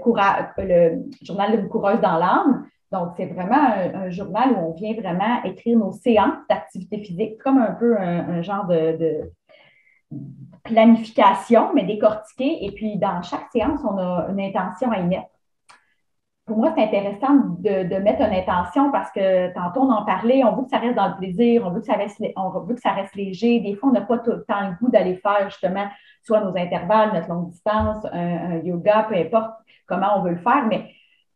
le 0.58 1.02
journal 1.22 1.62
de 1.62 1.66
coureuse 1.68 2.00
dans 2.00 2.18
l'âme. 2.18 2.66
Donc, 2.92 3.10
c'est 3.16 3.26
vraiment 3.26 3.56
un, 3.94 4.10
journal 4.10 4.52
où 4.52 4.68
on 4.68 4.72
vient 4.74 4.94
vraiment 4.94 5.42
écrire 5.44 5.78
nos 5.78 5.92
séances 5.92 6.38
d'activité 6.48 6.98
physique, 6.98 7.38
comme 7.42 7.58
un 7.58 7.72
peu 7.72 7.98
un, 7.98 8.42
genre 8.42 8.66
de, 8.66 9.32
planification, 10.62 11.74
mais 11.74 11.82
décortiquée. 11.84 12.64
Et 12.64 12.70
puis, 12.70 12.96
dans 12.96 13.22
chaque 13.22 13.50
séance, 13.52 13.80
on 13.84 13.98
a 13.98 14.28
une 14.30 14.40
intention 14.40 14.90
à 14.92 15.00
y 15.00 15.04
mettre 15.04 15.35
pour 16.46 16.58
moi, 16.58 16.72
c'est 16.76 16.84
intéressant 16.84 17.34
de, 17.58 17.98
mettre 17.98 18.20
une 18.20 18.32
intention 18.32 18.92
parce 18.92 19.10
que 19.10 19.52
tantôt, 19.52 19.80
on 19.80 19.90
en 19.90 20.04
parlait, 20.04 20.44
on 20.44 20.54
veut 20.54 20.62
que 20.62 20.70
ça 20.70 20.78
reste 20.78 20.94
dans 20.94 21.08
le 21.08 21.16
plaisir, 21.16 21.66
on 21.66 21.70
veut 21.70 21.80
que 21.80 21.86
ça 21.86 21.94
reste, 21.94 22.22
on 22.36 22.50
veut 22.60 22.74
que 22.76 22.80
ça 22.80 22.92
reste 22.92 23.16
léger. 23.16 23.58
Des 23.58 23.74
fois, 23.74 23.88
on 23.88 23.92
n'a 23.92 24.02
pas 24.02 24.18
tout 24.18 24.30
le 24.30 24.44
temps 24.44 24.68
le 24.68 24.76
goût 24.76 24.88
d'aller 24.88 25.16
faire 25.16 25.50
justement 25.50 25.86
soit 26.22 26.40
nos 26.40 26.56
intervalles, 26.56 27.12
notre 27.14 27.28
longue 27.28 27.50
distance, 27.50 28.06
un, 28.12 28.58
yoga, 28.58 29.06
peu 29.08 29.16
importe 29.16 29.50
comment 29.86 30.18
on 30.18 30.22
veut 30.22 30.30
le 30.30 30.38
faire. 30.38 30.64
Mais 30.68 30.88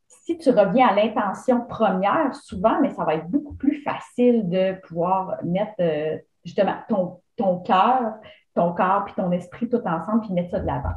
si 0.07 0.39
tu 0.39 0.51
reviens 0.51 0.87
à 0.89 0.95
l'intention 0.95 1.63
première, 1.63 2.33
souvent, 2.37 2.81
mais 2.81 2.91
ça 2.91 3.05
va 3.05 3.17
être 3.17 3.29
beaucoup 3.29 3.55
plus 3.55 3.83
facile 3.83 4.49
de 4.49 4.81
pouvoir 4.87 5.39
mettre 5.43 5.75
euh, 5.81 6.19
justement 6.45 6.75
ton, 6.89 7.21
ton 7.37 7.59
cœur, 7.59 8.15
ton 8.55 8.73
corps, 8.75 9.07
puis 9.07 9.15
ton 9.15 9.33
esprit 9.33 9.69
tout 9.69 9.83
ensemble, 9.85 10.21
puis 10.21 10.33
mettre 10.35 10.53
ça 10.53 10.61
de 10.61 10.67
l'avant. 10.67 10.95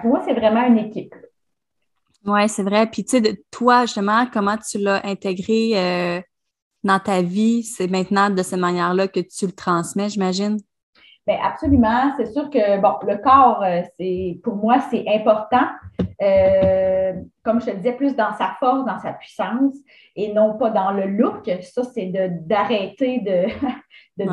Pour 0.00 0.08
moi, 0.08 0.22
c'est 0.24 0.34
vraiment 0.34 0.64
une 0.64 0.78
équipe. 0.78 1.14
Oui, 2.26 2.48
c'est 2.48 2.62
vrai. 2.62 2.86
Puis, 2.86 3.04
tu 3.04 3.22
sais, 3.22 3.42
toi, 3.50 3.82
justement, 3.82 4.26
comment 4.32 4.56
tu 4.58 4.78
l'as 4.78 5.04
intégré 5.06 5.72
euh, 5.74 6.20
dans 6.84 6.98
ta 6.98 7.22
vie, 7.22 7.62
c'est 7.62 7.88
maintenant 7.88 8.30
de 8.30 8.42
cette 8.42 8.60
manière-là 8.60 9.08
que 9.08 9.20
tu 9.20 9.46
le 9.46 9.52
transmets, 9.52 10.10
j'imagine? 10.10 10.58
Bien, 11.26 11.38
absolument. 11.42 12.12
C'est 12.16 12.32
sûr 12.32 12.50
que, 12.50 12.80
bon, 12.80 12.94
le 13.06 13.16
corps, 13.18 13.62
euh, 13.62 13.82
c'est 13.98 14.38
pour 14.42 14.56
moi, 14.56 14.80
c'est 14.90 15.04
important. 15.08 15.66
Euh, 16.22 17.12
comme 17.42 17.60
je 17.60 17.66
te 17.66 17.70
le 17.70 17.76
disais, 17.78 17.92
plus 17.92 18.14
dans 18.16 18.32
sa 18.34 18.56
force, 18.58 18.84
dans 18.84 18.98
sa 18.98 19.12
puissance 19.12 19.74
et 20.16 20.32
non 20.32 20.58
pas 20.58 20.70
dans 20.70 20.92
le 20.92 21.06
look. 21.06 21.50
Ça, 21.62 21.84
c'est 21.84 22.12
d'arrêter 22.46 23.20
de, 23.20 23.46
de, 24.24 24.30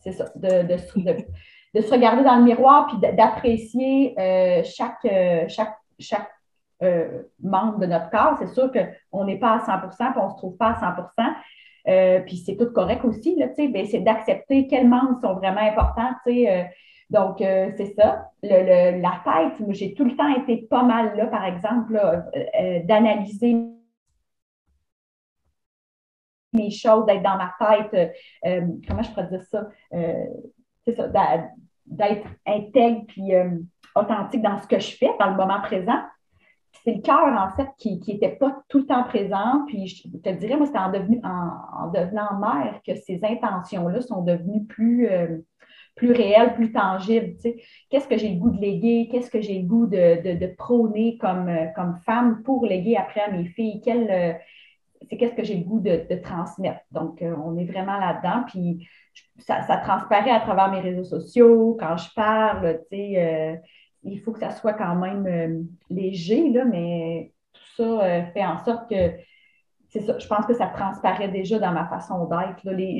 c'est 0.00 0.12
ça, 0.12 0.30
de, 0.34 0.62
de, 0.62 1.26
de, 1.74 1.80
se 1.80 1.90
regarder 1.90 2.24
dans 2.24 2.36
le 2.36 2.44
miroir 2.44 2.86
puis 2.86 2.98
d'apprécier 3.14 4.14
euh, 4.18 4.62
chaque, 4.64 5.06
chaque, 5.48 5.76
chaque 5.98 6.30
membre 7.42 7.78
de 7.78 7.86
notre 7.86 8.10
corps. 8.10 8.36
C'est 8.38 8.54
sûr 8.54 8.70
qu'on 8.72 9.24
n'est 9.24 9.38
pas 9.38 9.54
à 9.54 9.60
100 9.60 9.88
puis 9.88 10.20
on 10.20 10.26
ne 10.26 10.30
se 10.30 10.36
trouve 10.36 10.56
pas 10.56 10.70
à 10.70 10.80
100% 10.80 11.34
euh, 11.88 12.20
puis 12.20 12.36
c'est 12.36 12.56
tout 12.56 12.70
correct 12.70 13.04
aussi, 13.04 13.34
là, 13.36 13.46
c'est 13.54 14.00
d'accepter 14.00 14.66
quels 14.66 14.88
membres 14.88 15.18
sont 15.20 15.34
vraiment 15.34 15.60
importants, 15.60 16.14
euh, 16.26 16.64
donc, 17.08 17.40
euh, 17.40 17.70
c'est 17.78 17.94
ça. 17.94 18.30
Le, 18.42 19.00
la 19.00 19.22
tête, 19.24 19.64
j'ai 19.70 19.94
tout 19.94 20.04
le 20.04 20.14
temps 20.14 20.28
été 20.34 20.66
pas 20.68 20.82
mal 20.82 21.16
là, 21.16 21.26
par 21.26 21.44
exemple, 21.46 21.98
d'analyser 22.84 23.56
mes 26.52 26.70
choses, 26.70 27.06
d'être 27.06 27.22
dans 27.22 27.38
ma 27.38 27.54
tête, 27.58 28.14
comment 28.86 29.02
je 29.02 29.10
pourrais 29.10 29.28
dire 29.28 29.42
ça? 29.44 29.68
c'est 29.90 30.94
ça, 30.94 31.08
d'être 31.86 32.28
intègre 32.46 33.06
puis 33.08 33.32
authentique 33.94 34.42
dans 34.42 34.58
ce 34.58 34.66
que 34.66 34.78
je 34.78 34.96
fais, 34.96 35.10
dans 35.18 35.30
le 35.30 35.36
moment 35.36 35.60
présent 35.62 36.02
c'est 36.84 36.94
le 36.94 37.00
cœur, 37.00 37.26
en 37.26 37.50
fait, 37.56 37.68
qui 37.78 38.00
n'était 38.06 38.36
pas 38.36 38.62
tout 38.68 38.78
le 38.78 38.86
temps 38.86 39.04
présent. 39.04 39.64
Puis 39.66 39.86
je 39.86 40.08
te 40.08 40.30
dirais, 40.30 40.56
moi, 40.56 40.66
c'est 40.66 40.78
en, 40.78 40.92
en, 41.24 41.90
devenant 41.90 42.38
mère 42.38 42.80
que 42.86 42.94
ces 42.94 43.20
intentions-là 43.22 44.00
sont 44.00 44.22
devenues 44.22 44.64
plus, 44.64 45.08
euh, 45.08 45.38
réelles, 46.00 46.54
plus 46.54 46.72
tangibles. 46.72 47.36
Qu'est-ce 47.90 48.08
que 48.08 48.16
j'ai 48.16 48.30
le 48.30 48.38
goût 48.38 48.50
de 48.50 48.60
léguer? 48.60 49.08
Qu'est-ce 49.10 49.30
que 49.30 49.40
j'ai 49.40 49.60
le 49.60 49.66
goût 49.66 49.86
de, 49.86 50.54
prôner 50.56 51.18
comme, 51.18 51.48
euh, 51.48 51.66
comme 51.74 51.96
femme 52.06 52.42
pour 52.42 52.64
léguer 52.64 52.96
après 52.96 53.20
à 53.20 53.30
mes 53.30 53.46
filles? 53.46 53.82
Euh, 53.88 54.32
c'est 55.08 55.16
qu'est-ce 55.16 55.34
que 55.34 55.44
j'ai 55.44 55.56
le 55.56 55.64
goût 55.64 55.80
de, 55.80 56.20
transmettre? 56.22 56.80
Donc, 56.90 57.22
on 57.22 57.56
est 57.56 57.64
vraiment 57.64 57.98
là-dedans. 57.98 58.44
Puis 58.46 58.88
ça, 59.38 59.62
ça, 59.62 59.76
transparaît 59.78 60.30
à 60.30 60.40
travers 60.40 60.70
mes 60.70 60.80
réseaux 60.80 61.04
sociaux, 61.04 61.76
quand 61.78 61.96
je 61.96 62.08
parle, 62.14 62.80
tu 62.90 62.96
sais 62.96 63.60
il 64.12 64.20
faut 64.20 64.32
que 64.32 64.40
ça 64.40 64.50
soit 64.50 64.74
quand 64.74 64.94
même 64.96 65.26
euh, 65.26 65.62
léger, 65.90 66.50
là, 66.50 66.64
mais 66.64 67.32
tout 67.52 67.82
ça 67.82 68.04
euh, 68.04 68.22
fait 68.32 68.44
en 68.44 68.62
sorte 68.64 68.88
que 68.88 69.12
c'est 69.90 70.00
ça, 70.00 70.18
je 70.18 70.26
pense 70.26 70.44
que 70.44 70.54
ça 70.54 70.66
transparaît 70.66 71.28
déjà 71.28 71.58
dans 71.58 71.72
ma 71.72 71.86
façon 71.86 72.26
d'être. 72.26 72.60
Il 72.64 72.98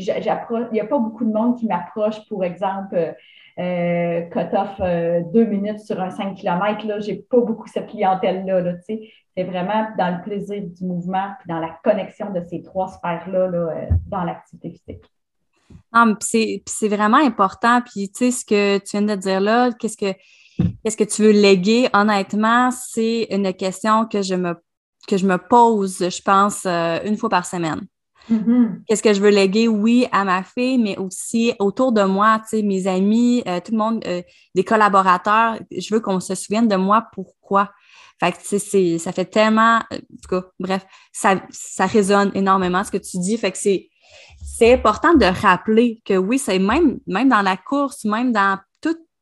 n'y 0.72 0.80
a 0.80 0.86
pas 0.86 0.98
beaucoup 0.98 1.24
de 1.24 1.32
monde 1.32 1.58
qui 1.58 1.66
m'approche, 1.66 2.26
pour 2.28 2.44
exemple, 2.44 3.14
euh, 3.58 4.22
cut-off 4.30 4.80
deux 5.30 5.44
minutes 5.44 5.80
sur 5.80 6.00
un 6.00 6.08
5 6.08 6.34
km. 6.36 7.02
Je 7.02 7.10
n'ai 7.10 7.16
pas 7.18 7.40
beaucoup 7.40 7.66
cette 7.66 7.88
clientèle-là. 7.88 8.76
c'est 8.80 9.44
vraiment 9.44 9.88
dans 9.98 10.16
le 10.16 10.22
plaisir 10.22 10.62
du 10.62 10.84
mouvement 10.86 11.28
puis 11.38 11.48
dans 11.48 11.60
la 11.60 11.78
connexion 11.84 12.32
de 12.32 12.40
ces 12.48 12.62
trois 12.62 12.88
sphères-là 12.88 13.50
dans 14.06 14.24
l'activité 14.24 14.70
physique. 14.70 15.04
c'est 16.70 16.88
vraiment 16.88 17.18
important. 17.18 17.82
Puis, 17.82 18.08
tu 18.08 18.30
sais, 18.30 18.30
ce 18.30 18.46
que 18.46 18.78
tu 18.78 18.96
viens 18.96 19.14
de 19.14 19.20
dire 19.20 19.42
là, 19.42 19.72
qu'est-ce 19.72 19.98
que 19.98 20.14
Qu'est-ce 20.82 20.96
que 20.96 21.04
tu 21.04 21.22
veux 21.22 21.32
léguer? 21.32 21.88
Honnêtement, 21.92 22.70
c'est 22.70 23.28
une 23.30 23.52
question 23.54 24.06
que 24.06 24.22
je 24.22 24.34
me, 24.34 24.54
que 25.06 25.16
je 25.16 25.26
me 25.26 25.38
pose, 25.38 25.98
je 25.98 26.22
pense, 26.22 26.66
euh, 26.66 26.98
une 27.04 27.16
fois 27.16 27.28
par 27.28 27.46
semaine. 27.46 27.86
Mm-hmm. 28.30 28.82
Qu'est-ce 28.86 29.02
que 29.02 29.14
je 29.14 29.20
veux 29.20 29.30
léguer? 29.30 29.68
Oui, 29.68 30.06
à 30.12 30.24
ma 30.24 30.42
fille, 30.42 30.78
mais 30.78 30.98
aussi 30.98 31.54
autour 31.58 31.92
de 31.92 32.02
moi, 32.02 32.40
tu 32.40 32.58
sais, 32.58 32.62
mes 32.62 32.86
amis, 32.86 33.42
euh, 33.46 33.60
tout 33.64 33.72
le 33.72 33.78
monde, 33.78 34.04
euh, 34.06 34.22
des 34.54 34.64
collaborateurs. 34.64 35.58
Je 35.70 35.94
veux 35.94 36.00
qu'on 36.00 36.20
se 36.20 36.34
souvienne 36.34 36.68
de 36.68 36.76
moi 36.76 37.06
pourquoi? 37.12 37.70
Fait 38.20 38.32
que, 38.32 38.38
tu 38.38 38.58
sais, 38.58 38.98
ça 38.98 39.12
fait 39.12 39.26
tellement, 39.26 39.76
en 39.78 39.96
tout 40.22 40.28
cas, 40.28 40.42
bref, 40.58 40.84
ça, 41.12 41.40
ça 41.50 41.86
résonne 41.86 42.32
énormément 42.34 42.82
ce 42.82 42.90
que 42.90 42.98
tu 42.98 43.18
dis. 43.18 43.36
Fait 43.38 43.52
que 43.52 43.58
c'est, 43.58 43.88
c'est 44.44 44.72
important 44.72 45.14
de 45.14 45.24
rappeler 45.24 46.02
que 46.04 46.14
oui, 46.16 46.38
c'est 46.38 46.58
même, 46.58 46.98
même 47.06 47.28
dans 47.28 47.42
la 47.42 47.56
course, 47.56 48.04
même 48.04 48.32
dans 48.32 48.58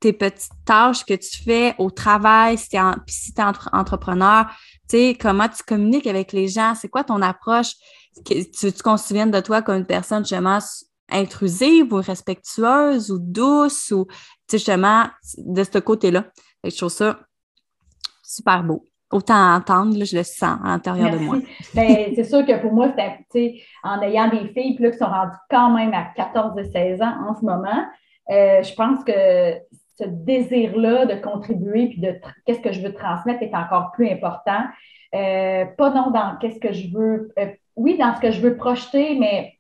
tes 0.07 0.12
petites 0.12 0.53
tâches 0.64 1.05
que 1.05 1.14
tu 1.14 1.42
fais 1.42 1.75
au 1.79 1.90
travail, 1.90 2.57
si 2.59 2.69
tu 2.69 2.77
es, 2.77 2.81
si 3.09 3.33
es 3.37 3.42
entrepreneur, 3.73 4.47
comment 5.21 5.49
tu 5.49 5.64
communiques 5.66 6.07
avec 6.07 6.33
les 6.33 6.47
gens, 6.47 6.75
c'est 6.77 6.88
quoi 6.88 7.03
ton 7.03 7.21
approche? 7.23 7.73
Tu 8.25 8.47
veux 8.62 8.73
qu'on 8.85 8.97
se 8.97 9.09
souvienne 9.09 9.33
de 9.33 9.40
toi 9.40 9.62
comme 9.62 9.79
une 9.79 9.87
personne 9.87 10.25
justement 10.25 10.59
intrusive 11.11 11.92
ou 11.92 11.97
respectueuse 11.97 13.11
ou 13.11 13.19
douce 13.19 13.90
ou 13.90 14.07
justement 14.49 15.07
de 15.38 15.64
ce 15.64 15.79
côté-là? 15.79 16.27
Je 16.62 16.77
trouve 16.77 16.90
ça 16.90 17.19
super 18.23 18.62
beau. 18.62 18.85
Autant 19.11 19.55
entendre, 19.55 20.05
je 20.05 20.16
le 20.16 20.23
sens 20.23 20.59
à 20.64 20.69
l'intérieur 20.69 21.11
de 21.11 21.19
moi. 21.19 21.38
Ben, 21.75 22.12
c'est 22.14 22.25
sûr 22.25 22.45
que 22.47 22.61
pour 22.61 22.73
moi, 22.73 22.88
c'était 22.90 23.61
en 23.83 24.01
ayant 24.03 24.29
des 24.29 24.49
filles 24.49 24.77
là, 24.79 24.90
qui 24.90 24.99
sont 24.99 25.07
rendues 25.07 25.37
quand 25.51 25.71
même 25.71 25.92
à 25.95 26.12
14 26.14 26.59
et 26.59 26.64
16 26.64 27.03
ans 27.03 27.14
en 27.29 27.35
ce 27.35 27.45
moment, 27.45 27.87
euh, 28.31 28.62
je 28.62 28.75
pense 28.75 29.05
que 29.05 29.55
ce 29.98 30.04
désir-là 30.04 31.06
de 31.06 31.14
contribuer 31.14 31.88
puis 31.88 32.00
de 32.00 32.20
qu'est-ce 32.44 32.61
que 32.61 32.72
je 32.72 32.80
veux 32.80 32.92
transmettre 32.92 33.42
est 33.42 33.54
encore 33.54 33.92
plus 33.92 34.09
important. 34.11 34.64
Euh, 35.14 35.64
pas 35.64 35.90
non 35.90 36.11
dans 36.11 36.37
qu'est-ce 36.40 36.61
que 36.61 36.72
je 36.72 36.92
veux, 36.92 37.32
euh, 37.38 37.46
oui, 37.76 37.96
dans 37.96 38.14
ce 38.14 38.20
que 38.20 38.30
je 38.30 38.40
veux 38.40 38.56
projeter, 38.56 39.18
mais 39.18 39.54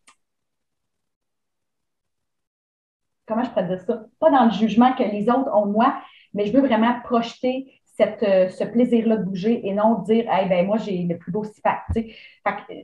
comment 3.26 3.44
je 3.44 3.50
pourrais 3.50 3.66
dire 3.66 3.80
ça? 3.80 4.04
Pas 4.20 4.30
dans 4.30 4.44
le 4.46 4.50
jugement 4.50 4.92
que 4.92 5.02
les 5.02 5.28
autres 5.28 5.54
ont 5.54 5.66
moi, 5.66 5.94
mais 6.34 6.46
je 6.46 6.52
veux 6.52 6.60
vraiment 6.60 7.00
projeter 7.04 7.80
cette, 7.96 8.22
euh, 8.22 8.48
ce 8.50 8.64
plaisir-là 8.64 9.16
de 9.16 9.24
bouger 9.24 9.66
et 9.66 9.72
non 9.72 10.02
dire 10.02 10.26
hey, 10.30 10.48
ben 10.48 10.66
moi, 10.66 10.76
j'ai 10.76 10.98
le 11.04 11.16
plus 11.16 11.32
beau 11.32 11.44
SIPAC. 11.44 11.82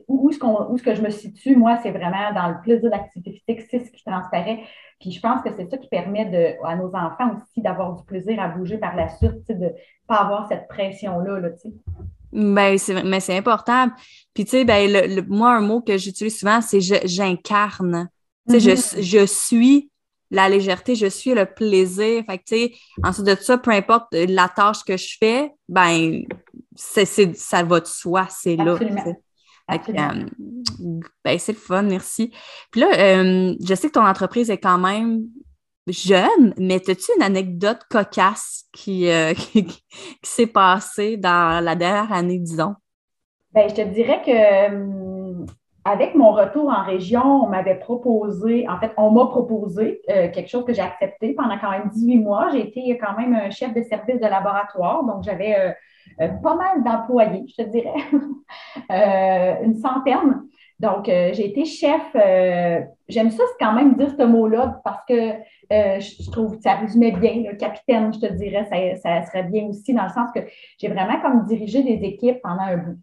Où, 0.07 0.25
où 0.25 0.29
est-ce 0.31 0.83
que 0.83 0.95
je 0.95 1.01
me 1.01 1.11
situe, 1.11 1.55
moi, 1.55 1.77
c'est 1.83 1.91
vraiment 1.91 2.33
dans 2.33 2.49
le 2.49 2.61
plaisir 2.61 2.89
d'activité 2.89 3.31
physique, 3.31 3.67
c'est 3.69 3.85
ce 3.85 3.91
qui 3.91 4.03
transparaît. 4.03 4.63
Puis 5.03 5.11
je 5.11 5.19
pense 5.19 5.43
que 5.43 5.49
c'est 5.53 5.69
ça 5.69 5.77
qui 5.77 5.89
permet 5.89 6.23
de, 6.23 6.65
à 6.65 6.77
nos 6.77 6.95
enfants 6.95 7.35
aussi 7.35 7.61
d'avoir 7.61 7.93
du 7.93 8.05
plaisir 8.05 8.39
à 8.39 8.47
bouger 8.47 8.77
par 8.77 8.95
la 8.95 9.09
suite, 9.09 9.45
de 9.49 9.65
ne 9.65 9.69
pas 10.07 10.15
avoir 10.15 10.47
cette 10.47 10.69
pression-là. 10.69 11.41
Là, 11.41 11.49
ben, 12.31 12.77
mais 13.03 13.19
c'est 13.19 13.37
important. 13.37 13.89
Puis, 14.33 14.45
tu 14.45 14.51
sais, 14.51 14.63
ben, 14.63 14.89
le, 14.89 15.21
moi, 15.23 15.55
un 15.57 15.59
mot 15.59 15.81
que 15.81 15.97
j'utilise 15.97 16.39
souvent, 16.39 16.61
c'est 16.61 16.79
j'incarne. 16.79 18.07
Je, 18.47 18.55
mm-hmm. 18.55 19.01
je 19.01 19.25
suis 19.25 19.91
la 20.31 20.47
légèreté, 20.47 20.95
je 20.95 21.07
suis 21.07 21.33
le 21.33 21.47
plaisir. 21.47 22.23
Fait 22.25 22.37
que, 22.37 22.43
tu 22.45 22.55
sais, 22.55 22.71
ensuite 23.03 23.27
de 23.27 23.35
ça, 23.35 23.57
peu 23.57 23.71
importe 23.71 24.07
la 24.13 24.47
tâche 24.47 24.85
que 24.87 24.95
je 24.95 25.17
fais, 25.19 25.51
ben, 25.67 26.23
c'est, 26.77 27.35
ça 27.35 27.61
va 27.63 27.81
de 27.81 27.87
soi, 27.87 28.25
c'est 28.29 28.55
là. 28.55 28.77
Euh, 29.71 30.25
ben, 31.23 31.39
c'est 31.39 31.53
le 31.53 31.57
fun, 31.57 31.83
merci. 31.83 32.33
Puis 32.71 32.81
là, 32.81 32.87
euh, 32.97 33.55
je 33.63 33.75
sais 33.75 33.87
que 33.87 33.93
ton 33.93 34.05
entreprise 34.05 34.49
est 34.49 34.57
quand 34.57 34.77
même 34.77 35.23
jeune, 35.87 36.53
mais 36.57 36.75
as-tu 36.75 37.11
une 37.17 37.23
anecdote 37.23 37.79
cocasse 37.89 38.65
qui, 38.73 39.09
euh, 39.09 39.33
qui, 39.35 39.83
s'est 40.21 40.47
passée 40.47 41.17
dans 41.17 41.63
la 41.63 41.75
dernière 41.75 42.11
année, 42.11 42.39
disons? 42.39 42.75
Ben, 43.53 43.69
je 43.69 43.75
te 43.75 43.81
dirais 43.81 44.21
que 44.25 45.43
avec 45.85 46.15
mon 46.15 46.31
retour 46.31 46.69
en 46.69 46.83
région, 46.85 47.43
on 47.43 47.49
m'avait 47.49 47.77
proposé, 47.77 48.65
en 48.69 48.79
fait, 48.79 48.93
on 48.95 49.11
m'a 49.11 49.25
proposé 49.25 50.01
quelque 50.07 50.47
chose 50.47 50.63
que 50.63 50.73
j'ai 50.73 50.81
accepté 50.81 51.33
pendant 51.33 51.59
quand 51.59 51.71
même 51.71 51.89
18 51.89 52.17
mois. 52.19 52.47
J'ai 52.53 52.67
été 52.67 52.97
quand 52.97 53.17
même 53.17 53.33
un 53.33 53.49
chef 53.49 53.73
de 53.73 53.83
service 53.83 54.15
de 54.15 54.25
laboratoire, 54.25 55.03
donc 55.03 55.23
j'avais 55.23 55.55
euh, 55.59 55.71
pas 56.17 56.55
mal 56.55 56.83
d'employés, 56.83 57.45
je 57.47 57.63
te 57.63 57.69
dirais, 57.69 57.93
euh, 58.91 59.63
une 59.63 59.75
centaine. 59.75 60.43
Donc, 60.79 61.07
euh, 61.07 61.31
j'ai 61.33 61.47
été 61.47 61.65
chef. 61.65 62.01
J'aime 63.07 63.31
ça, 63.31 63.43
quand 63.59 63.73
même 63.73 63.95
dire 63.95 64.13
ce 64.17 64.23
mot-là 64.23 64.81
parce 64.83 65.03
que 65.07 65.33
je 65.69 66.31
trouve 66.31 66.57
que 66.57 66.61
ça 66.61 66.75
résumait 66.75 67.11
bien. 67.11 67.43
Le 67.49 67.55
capitaine, 67.55 68.13
je 68.13 68.19
te 68.19 68.33
dirais, 68.33 68.65
ça, 69.01 69.23
serait 69.23 69.43
bien 69.43 69.65
aussi 69.65 69.93
dans 69.93 70.03
le 70.03 70.09
sens 70.09 70.29
que 70.33 70.41
j'ai 70.79 70.87
vraiment 70.89 71.19
comme 71.21 71.45
dirigé 71.45 71.83
des 71.83 72.05
équipes 72.05 72.41
pendant 72.41 72.63
un 72.63 72.77
bout. 72.77 72.97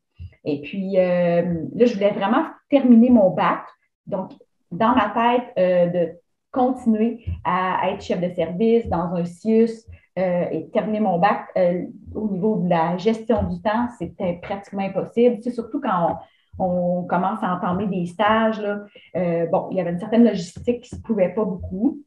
Et 0.45 0.61
puis, 0.63 0.93
là, 0.93 1.43
je 1.87 1.95
voulais 1.95 2.13
vraiment 2.13 2.45
terminer 2.69 3.11
mon 3.11 3.31
bac. 3.31 3.63
Donc, 4.07 4.33
dans 4.71 4.95
ma 4.95 5.11
tête, 5.11 5.93
de 5.93 6.21
continuer 6.53 7.25
à 7.45 7.91
être 7.91 8.03
chef 8.03 8.21
de 8.21 8.29
service 8.35 8.89
dans 8.89 9.15
un 9.15 9.25
CIUS, 9.25 9.87
euh, 10.19 10.45
et 10.51 10.69
terminer 10.71 11.01
mon 11.01 11.19
bac 11.19 11.47
euh, 11.57 11.85
au 12.15 12.29
niveau 12.29 12.57
de 12.57 12.69
la 12.69 12.97
gestion 12.97 13.45
du 13.45 13.63
temps, 13.63 13.89
c'était 13.99 14.41
pratiquement 14.43 14.83
impossible. 14.83 15.41
Surtout 15.53 15.81
quand 15.81 16.19
on, 16.59 17.05
commence 17.05 17.43
à 17.43 17.55
entamer 17.55 17.87
des 17.87 18.07
stages. 18.07 18.61
Euh, 19.17 19.47
bon, 19.47 19.69
il 19.71 19.77
y 19.77 19.81
avait 19.81 19.91
une 19.91 20.01
certaine 20.01 20.25
logistique 20.25 20.83
qui 20.83 20.95
ne 20.95 20.99
se 20.99 21.03
pouvait 21.03 21.33
pas 21.33 21.45
beaucoup. 21.45 22.03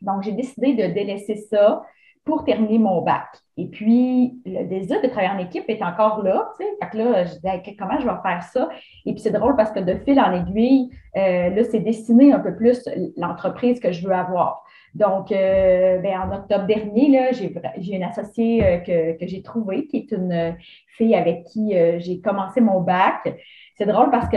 Donc, 0.00 0.22
j'ai 0.22 0.32
décidé 0.32 0.74
de 0.74 0.92
délaisser 0.94 1.36
ça 1.36 1.82
pour 2.24 2.44
terminer 2.44 2.78
mon 2.78 3.02
bac. 3.02 3.26
Et 3.56 3.66
puis, 3.66 4.40
le 4.46 4.64
désir 4.64 5.00
de 5.02 5.06
travailler 5.08 5.32
en 5.32 5.38
équipe 5.38 5.64
est 5.68 5.82
encore 5.82 6.22
là. 6.22 6.50
Tu 6.58 6.64
sais. 6.64 6.70
Fait 6.82 6.90
que 6.90 6.96
là, 6.96 7.24
je 7.24 7.34
disais, 7.34 7.76
comment 7.78 7.98
je 8.00 8.06
vais 8.06 8.22
faire 8.22 8.42
ça? 8.42 8.68
Et 9.06 9.12
puis, 9.12 9.20
c'est 9.20 9.30
drôle 9.30 9.56
parce 9.56 9.70
que 9.70 9.80
de 9.80 9.94
fil 10.04 10.18
en 10.18 10.32
aiguille, 10.32 10.90
euh, 11.16 11.50
là, 11.50 11.64
c'est 11.64 11.80
dessiné 11.80 12.32
un 12.32 12.40
peu 12.40 12.56
plus 12.56 12.88
l'entreprise 13.16 13.78
que 13.78 13.92
je 13.92 14.06
veux 14.06 14.14
avoir. 14.14 14.64
Donc, 14.94 15.30
euh, 15.32 15.98
ben, 15.98 16.18
en 16.18 16.34
octobre 16.34 16.66
dernier, 16.66 17.30
j'ai 17.32 17.96
une 17.96 18.04
associée 18.04 18.64
euh, 18.64 18.78
que, 18.78 19.18
que 19.18 19.26
j'ai 19.26 19.42
trouvée, 19.42 19.86
qui 19.86 19.98
est 19.98 20.12
une 20.12 20.56
fille 20.96 21.14
avec 21.14 21.44
qui 21.44 21.74
j'ai 21.98 22.20
commencé 22.20 22.60
mon 22.60 22.80
bac. 22.80 23.36
C'est 23.76 23.86
drôle 23.86 24.10
parce 24.10 24.28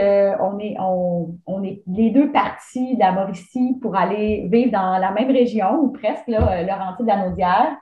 est, 0.58 0.76
on, 0.80 1.62
est 1.62 1.82
les 1.86 2.10
deux 2.10 2.32
partis 2.32 2.94
de 2.94 3.00
la 3.00 3.12
Mauricie 3.12 3.78
pour 3.80 3.94
aller 3.94 4.48
vivre 4.50 4.72
dans 4.72 4.98
la 4.98 5.12
même 5.12 5.30
région, 5.30 5.76
ou 5.80 5.92
presque, 5.92 6.26
là, 6.26 6.62
Laurentide 6.62 7.06
de 7.06 7.10
la 7.10 7.28
Naudière. 7.28 7.76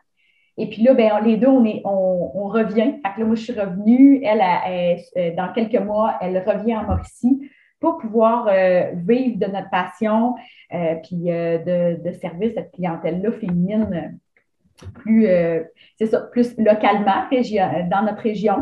Et 0.58 0.68
puis 0.68 0.82
là, 0.82 0.94
ben, 0.94 1.20
les 1.24 1.36
deux, 1.36 1.48
on, 1.48 2.48
revient. 2.48 3.00
Que 3.02 3.20
là, 3.20 3.26
moi, 3.26 3.34
je 3.34 3.42
suis 3.42 3.58
revenue. 3.58 4.22
Elle, 4.22 4.42
euh, 5.16 5.34
dans 5.34 5.52
quelques 5.52 5.80
mois, 5.80 6.16
elle 6.20 6.38
revient 6.46 6.76
en 6.76 6.84
Mauricie 6.84 7.50
pour 7.80 7.98
pouvoir 7.98 8.48
euh, 8.48 8.92
vivre 8.94 9.38
de 9.38 9.46
notre 9.46 9.70
passion, 9.70 10.34
euh, 10.72 10.94
puis 11.02 11.24
de, 11.24 12.02
de, 12.02 12.12
servir 12.12 12.52
cette 12.54 12.72
clientèle-là 12.72 13.32
féminine 13.32 14.18
plus, 14.94 15.26
c'est 15.96 16.06
ça, 16.06 16.20
plus 16.20 16.54
localement 16.58 17.24
dans 17.90 18.02
notre 18.02 18.20
région. 18.20 18.56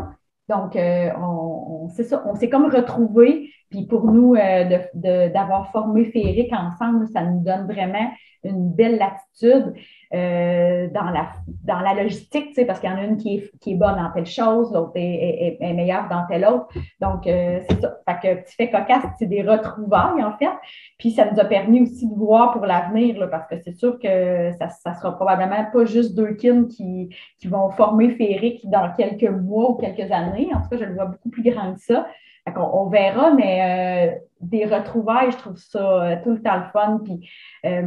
Donc, 0.49 0.75
on, 0.75 1.89
c'est 1.89 2.03
ça, 2.03 2.23
on 2.27 2.35
s'est 2.35 2.49
comme 2.49 2.65
retrouvé. 2.65 3.49
Puis 3.69 3.85
pour 3.85 4.11
nous, 4.11 4.35
d'avoir 4.35 5.71
formé 5.71 6.05
Féerique 6.05 6.53
ensemble, 6.53 7.07
ça 7.07 7.23
nous 7.23 7.43
donne 7.43 7.65
vraiment 7.65 8.11
une 8.43 8.71
belle 8.71 8.97
latitude. 8.97 9.73
Euh, 10.13 10.87
dans, 10.93 11.09
la, 11.09 11.31
dans 11.63 11.79
la 11.79 11.95
logistique, 11.95 12.55
parce 12.67 12.79
qu'il 12.79 12.89
y 12.89 12.93
en 12.93 12.97
a 12.97 13.03
une 13.03 13.17
qui 13.17 13.37
est, 13.37 13.51
qui 13.59 13.71
est 13.71 13.75
bonne 13.75 13.95
dans 13.95 14.11
telle 14.13 14.27
chose, 14.27 14.71
l'autre 14.71 14.91
est, 14.95 15.57
est, 15.59 15.73
meilleure 15.73 16.07
dans 16.09 16.25
telle 16.27 16.45
autre. 16.45 16.67
Donc, 17.01 17.25
euh, 17.25 17.59
c'est 17.67 17.81
ça. 17.81 17.97
Fait 18.07 18.19
que 18.21 18.41
petit 18.41 18.55
fait 18.55 18.69
cocasse, 18.69 19.03
c'est 19.17 19.25
des 19.25 19.41
retrouvailles, 19.41 20.23
en 20.23 20.37
fait. 20.37 20.51
Puis, 20.99 21.11
ça 21.11 21.29
nous 21.29 21.39
a 21.39 21.45
permis 21.45 21.81
aussi 21.81 22.07
de 22.07 22.13
voir 22.13 22.53
pour 22.53 22.65
l'avenir, 22.67 23.27
parce 23.31 23.47
que 23.47 23.55
c'est 23.63 23.73
sûr 23.73 23.97
que 23.99 24.51
ça 24.59 24.67
ne 24.67 24.95
sera 24.95 25.15
probablement 25.15 25.65
pas 25.73 25.85
juste 25.85 26.15
deux 26.15 26.33
kins 26.33 26.67
qui, 26.67 27.09
qui 27.39 27.47
vont 27.47 27.71
former 27.71 28.11
Férique 28.11 28.69
dans 28.69 28.91
quelques 28.95 29.29
mois 29.29 29.71
ou 29.71 29.75
quelques 29.75 30.11
années. 30.11 30.49
En 30.53 30.61
tout 30.61 30.69
cas, 30.69 30.77
je 30.77 30.85
le 30.85 30.93
vois 30.93 31.05
beaucoup 31.05 31.29
plus 31.29 31.43
grand 31.43 31.73
que 31.73 31.79
ça. 31.79 32.05
On, 32.47 32.61
on, 32.61 32.89
verra, 32.89 33.31
mais 33.31 34.13
euh, 34.13 34.19
des 34.41 34.65
retrouvailles, 34.65 35.31
je 35.31 35.37
trouve 35.37 35.57
ça 35.57 35.79
euh, 35.79 36.15
tout 36.23 36.31
le 36.31 36.41
temps 36.41 36.57
le 36.57 36.69
fun. 36.71 37.01
Puis 37.03 37.29
euh, 37.65 37.81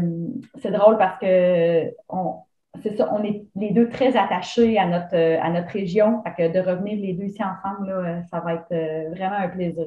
c'est 0.61 0.73
drôle 0.73 0.99
parce 0.99 1.19
que 1.21 1.93
c'est 2.83 2.97
ça, 2.97 3.13
on 3.13 3.23
est 3.25 3.45
les 3.57 3.71
deux 3.71 3.89
très 3.89 4.17
attachés 4.17 4.79
à 4.79 4.87
notre, 4.87 5.17
à 5.17 5.51
notre 5.51 5.71
région. 5.71 6.23
De 6.39 6.59
revenir 6.61 6.99
les 7.01 7.13
deux 7.15 7.25
ici 7.27 7.43
ensemble, 7.43 7.89
là, 7.89 8.23
ça 8.31 8.41
va 8.41 8.55
être 8.55 9.11
vraiment 9.11 9.37
un 9.37 9.49
plaisir. 9.49 9.87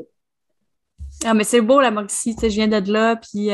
Ah, 1.26 1.34
mais 1.34 1.43
c'est 1.43 1.61
beau 1.61 1.82
la 1.82 1.91
Mauricie, 1.91 2.36
tu 2.36 2.41
sais, 2.41 2.49
je 2.49 2.55
viens 2.55 2.82
de 2.82 2.91
là, 2.91 3.17
puis 3.17 3.51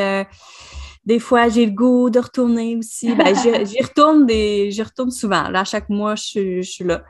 des 1.07 1.19
fois, 1.19 1.47
j'ai 1.47 1.65
le 1.65 1.71
goût 1.71 2.09
de 2.09 2.19
retourner 2.19 2.75
aussi. 2.75 3.15
Ben, 3.15 3.33
j'y 3.33 3.81
retourne 3.81 4.25
des, 4.25 4.69
retourne 4.77 5.09
souvent. 5.09 5.49
Là, 5.49 5.63
chaque 5.63 5.87
mois, 5.87 6.15
je 6.15 6.61
suis 6.61 6.83
là. 6.83 7.03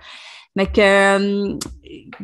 Mais 0.58 0.66
que 0.66 0.82
euh, 0.82 1.56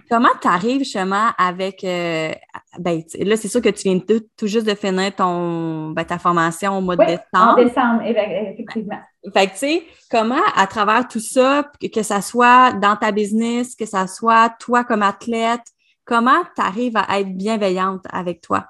comment 0.09 0.29
tu 0.41 0.47
arrives 0.47 0.79
justement 0.79 1.27
avec 1.37 1.83
euh, 1.83 2.31
ben, 2.79 3.03
là, 3.19 3.37
c'est 3.37 3.47
sûr 3.47 3.61
que 3.61 3.69
tu 3.69 3.83
viens 3.83 3.99
tout, 3.99 4.47
juste 4.47 4.65
de 4.65 4.73
finir 4.73 5.15
ton 5.15 5.91
ben, 5.91 6.03
ta 6.03 6.17
formation 6.17 6.79
au 6.79 6.81
mois 6.81 6.95
de 6.95 7.05
décembre. 7.05 7.51
En 7.51 7.55
décembre, 7.55 8.01
effectivement. 8.01 8.97
Fait 9.31 9.45
que 9.45 9.51
tu 9.51 9.57
sais, 9.57 9.83
comment 10.09 10.41
à 10.55 10.65
travers 10.65 11.07
tout 11.07 11.19
ça, 11.19 11.69
que, 11.79 12.01
ça 12.01 12.21
soit 12.21 12.73
dans 12.73 12.95
ta 12.95 13.11
business, 13.11 13.75
que 13.75 13.85
ça 13.85 14.07
soit 14.07 14.49
toi 14.59 14.83
comme 14.83 15.03
athlète, 15.03 15.67
comment 16.03 16.41
tu 16.55 16.61
arrives 16.63 16.97
à 16.97 17.19
être 17.19 17.37
bienveillante 17.37 18.03
avec 18.11 18.41
toi? 18.41 18.65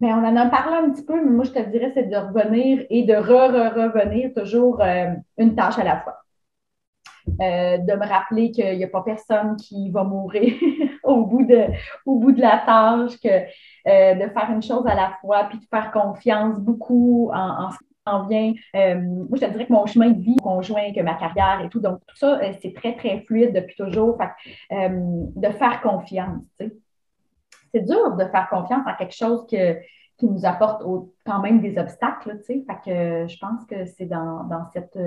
Bien, 0.00 0.18
on 0.18 0.26
en 0.26 0.36
a 0.36 0.46
parlé 0.46 0.74
un 0.74 0.90
petit 0.90 1.04
peu, 1.04 1.22
mais 1.22 1.30
moi, 1.30 1.44
je 1.44 1.50
te 1.50 1.68
dirais, 1.68 1.90
c'est 1.92 2.08
de 2.08 2.16
revenir 2.16 2.86
et 2.88 3.02
de 3.02 3.14
re-revenir 3.14 4.32
toujours 4.32 4.80
euh, 4.80 5.08
une 5.36 5.54
tâche 5.54 5.78
à 5.78 5.84
la 5.84 6.00
fois. 6.00 6.24
Euh, 7.40 7.78
de 7.78 7.92
me 7.94 8.06
rappeler 8.06 8.50
qu'il 8.50 8.76
n'y 8.76 8.84
a 8.84 8.88
pas 8.88 9.02
personne 9.02 9.56
qui 9.56 9.90
va 9.90 10.04
mourir 10.04 10.54
au, 11.04 11.24
bout 11.24 11.44
de, 11.44 11.66
au 12.04 12.18
bout 12.18 12.32
de 12.32 12.40
la 12.40 12.62
tâche, 12.64 13.18
que 13.20 13.28
euh, 13.28 14.14
de 14.14 14.28
faire 14.32 14.50
une 14.50 14.62
chose 14.62 14.86
à 14.86 14.94
la 14.94 15.12
fois, 15.20 15.44
puis 15.44 15.58
de 15.58 15.64
faire 15.64 15.90
confiance 15.92 16.58
beaucoup 16.58 17.30
en, 17.32 17.70
ce 17.70 17.78
qui 17.78 17.84
en 18.06 18.26
vient. 18.26 18.52
Euh, 18.74 19.00
moi, 19.00 19.38
je 19.40 19.46
te 19.46 19.50
dirais 19.50 19.66
que 19.66 19.72
mon 19.72 19.86
chemin 19.86 20.10
de 20.10 20.20
vie 20.20 20.36
conjoint, 20.36 20.92
que 20.92 21.00
ma 21.00 21.14
carrière 21.14 21.60
et 21.64 21.68
tout, 21.68 21.80
donc 21.80 22.00
tout 22.06 22.16
ça, 22.16 22.40
c'est 22.60 22.74
très, 22.74 22.94
très 22.96 23.20
fluide 23.20 23.54
depuis 23.54 23.76
toujours. 23.76 24.18
de 24.70 25.48
faire 25.50 25.80
confiance, 25.80 26.42
C'est 27.72 27.84
dur 27.84 28.16
de 28.16 28.24
faire 28.24 28.48
confiance 28.50 28.86
en 28.86 28.94
quelque 28.96 29.14
chose 29.14 29.46
que, 29.50 29.76
qui 30.18 30.26
nous 30.26 30.44
apporte 30.44 30.82
quand 31.24 31.40
même 31.40 31.60
des 31.60 31.78
obstacles, 31.78 32.38
tu 32.38 32.44
sais. 32.44 32.64
Fait 32.66 32.78
que 32.84 33.28
je 33.28 33.38
pense 33.38 33.64
que 33.66 33.84
c'est 33.84 34.06
dans, 34.06 34.48
cette, 34.72 34.98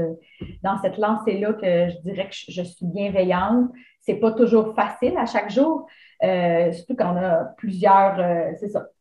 dans 0.64 0.78
cette 0.78 0.98
lancée-là 0.98 1.54
que 1.54 1.90
je 1.90 2.02
dirais 2.02 2.30
que 2.30 2.52
je, 2.52 2.62
suis 2.64 2.86
bienveillante. 2.86 3.70
C'est 4.00 4.16
pas 4.16 4.32
toujours 4.32 4.74
facile 4.74 5.18
à 5.18 5.26
chaque 5.26 5.52
jour, 5.52 5.86
euh, 6.24 6.72
surtout 6.72 6.96
quand 6.96 7.14
on 7.14 7.18
a 7.18 7.46
plusieurs 7.58 8.20
euh, 8.20 8.52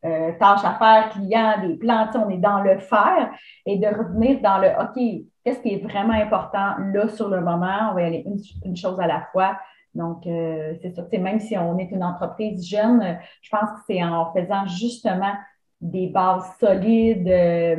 euh, 0.04 0.32
tâches 0.38 0.64
à 0.64 0.74
faire, 0.74 1.10
clients, 1.10 1.54
des 1.62 1.76
plans, 1.76 2.10
on 2.16 2.28
est 2.28 2.38
dans 2.38 2.60
le 2.60 2.78
faire 2.78 3.30
et 3.64 3.78
de 3.78 3.86
revenir 3.86 4.40
dans 4.40 4.58
le 4.58 4.68
OK, 4.68 5.24
qu'est-ce 5.44 5.60
qui 5.60 5.74
est 5.74 5.82
vraiment 5.82 6.14
important 6.14 6.74
là 6.92 7.08
sur 7.08 7.28
le 7.28 7.40
moment, 7.40 7.90
on 7.90 7.94
va 7.94 8.02
y 8.02 8.04
aller 8.06 8.24
une, 8.64 8.76
chose 8.76 8.98
à 9.00 9.06
la 9.06 9.26
fois. 9.32 9.56
Donc, 9.94 10.22
c'est 10.24 10.94
ça. 10.94 11.02
Même 11.18 11.40
si 11.40 11.58
on 11.58 11.76
est 11.78 11.90
une 11.90 12.04
entreprise 12.04 12.66
jeune, 12.66 13.18
je 13.42 13.50
pense 13.50 13.70
que 13.70 13.80
c'est 13.86 14.02
en 14.02 14.32
faisant 14.32 14.66
justement 14.66 15.32
des 15.80 16.08
bases 16.08 16.44
solides 16.58 17.28
euh, 17.28 17.76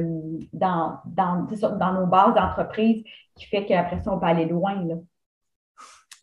dans, 0.54 0.98
dans, 1.06 1.48
dans, 1.78 1.94
nos 1.94 2.08
bases 2.08 2.34
d'entreprise 2.34 3.04
qui 3.36 3.46
fait 3.46 3.66
qu'après 3.66 4.02
ça, 4.04 4.12
on 4.12 4.20
peut 4.20 4.26
aller 4.26 4.46
loin. 4.46 4.76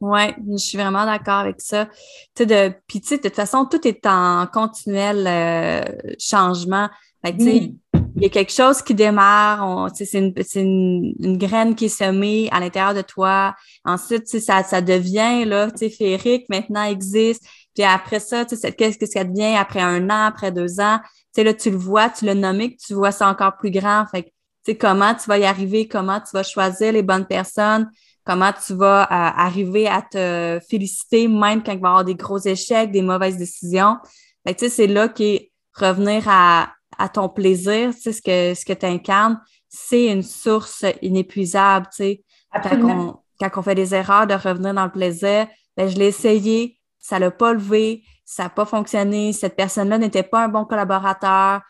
Oui, 0.01 0.23
je 0.53 0.57
suis 0.57 0.79
vraiment 0.79 1.05
d'accord 1.05 1.39
avec 1.39 1.61
ça. 1.61 1.89
Tu 2.35 2.47
de, 2.47 2.73
puis, 2.87 3.01
tu 3.01 3.09
sais, 3.09 3.17
de 3.19 3.23
toute 3.23 3.35
façon, 3.35 3.65
tout 3.65 3.87
est 3.87 4.07
en 4.07 4.47
continuel 4.47 5.27
euh, 5.27 6.13
changement. 6.19 6.89
il 7.25 7.77
y 8.17 8.27
a 8.27 8.29
quelque 8.29 8.53
chose 8.53 8.81
qui 8.83 8.95
démarre, 8.95 9.91
c'est 9.95 10.13
une, 10.19 10.33
une, 10.55 11.15
une, 11.19 11.39
graine 11.39 11.75
qui 11.75 11.87
est 11.87 11.89
semée 11.89 12.49
à 12.53 12.61
l'intérieur 12.61 12.95
de 12.95 13.03
toi. 13.03 13.55
Ensuite, 13.85 14.29
ça, 14.29 14.63
ça 14.63 14.81
devient, 14.81 15.45
là, 15.45 15.71
tu 15.71 15.79
sais, 15.79 15.91
féerique, 15.91 16.49
maintenant 16.49 16.85
existe. 16.85 17.45
Puis 17.75 17.85
après 17.85 18.21
ça, 18.21 18.45
qu'est-ce 18.45 18.99
que 18.99 19.07
ça 19.07 19.25
devient 19.25 19.57
après 19.57 19.81
un 19.81 20.11
an, 20.11 20.27
après 20.27 20.53
deux 20.53 20.81
ans? 20.81 20.99
Sais, 21.39 21.45
là, 21.45 21.55
tu 21.55 21.71
le 21.71 21.77
vois, 21.77 22.11
tu 22.11 22.25
l'as 22.25 22.35
nommé, 22.35 22.77
tu 22.85 22.95
vois 22.95 23.13
ça 23.13 23.29
encore 23.29 23.57
plus 23.59 23.71
grand. 23.71 24.05
Fait 24.11 24.25
tu 24.25 24.33
sais, 24.65 24.77
comment 24.77 25.15
tu 25.15 25.29
vas 25.29 25.39
y 25.39 25.45
arriver, 25.45 25.87
comment 25.87 26.19
tu 26.19 26.31
vas 26.33 26.43
choisir 26.43 26.91
les 26.93 27.05
bonnes 27.05 27.27
personnes, 27.27 27.89
comment 28.25 28.51
tu 28.53 28.75
vas 28.75 29.05
euh, 29.05 29.07
arriver 29.09 29.87
à 29.87 30.03
te 30.03 30.59
féliciter 30.69 31.29
même 31.29 31.63
quand 31.63 31.71
il 31.71 31.79
va 31.79 31.87
y 31.87 31.91
avoir 31.91 32.05
des 32.05 32.17
gros 32.17 32.41
échecs, 32.41 32.91
des 32.91 33.03
mauvaises 33.03 33.37
décisions? 33.37 33.99
Fait 34.45 34.55
tu 34.55 34.65
sais, 34.65 34.69
c'est 34.69 34.87
là 34.89 35.09
qu'est 35.09 35.53
revenir 35.75 36.25
à, 36.27 36.73
à 36.99 37.09
ton 37.09 37.29
plaisir, 37.29 37.95
tu 37.95 38.01
sais, 38.01 38.13
ce 38.15 38.21
que, 38.21 38.59
ce 38.59 38.65
que 38.65 38.73
tu 38.73 38.87
incarnes, 38.87 39.41
c'est 39.69 40.07
une 40.07 40.25
source 40.25 40.85
inépuisable, 41.03 41.87
tu 41.93 41.97
sais. 41.99 42.25
Quand 42.53 42.83
on, 42.83 43.17
quand 43.39 43.61
on 43.61 43.63
fait 43.63 43.77
des 43.77 43.95
erreurs, 43.95 44.27
de 44.27 44.35
revenir 44.35 44.75
dans 44.75 44.87
le 44.87 44.91
plaisir, 44.91 45.47
ben, 45.77 45.89
je 45.89 45.97
l'ai 45.97 46.07
essayé, 46.07 46.81
ça 46.99 47.21
l'a 47.21 47.31
pas 47.31 47.53
levé, 47.53 48.03
ça 48.31 48.43
n'a 48.43 48.49
pas 48.51 48.67
fonctionné, 48.67 49.33
cette 49.33 49.57
personne-là 49.57 49.97
n'était 49.97 50.23
pas 50.23 50.45
un 50.45 50.49
bon 50.49 50.67
collaborateur. 50.67 51.63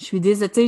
Je 0.00 0.04
suis 0.04 0.18
désolée, 0.18 0.66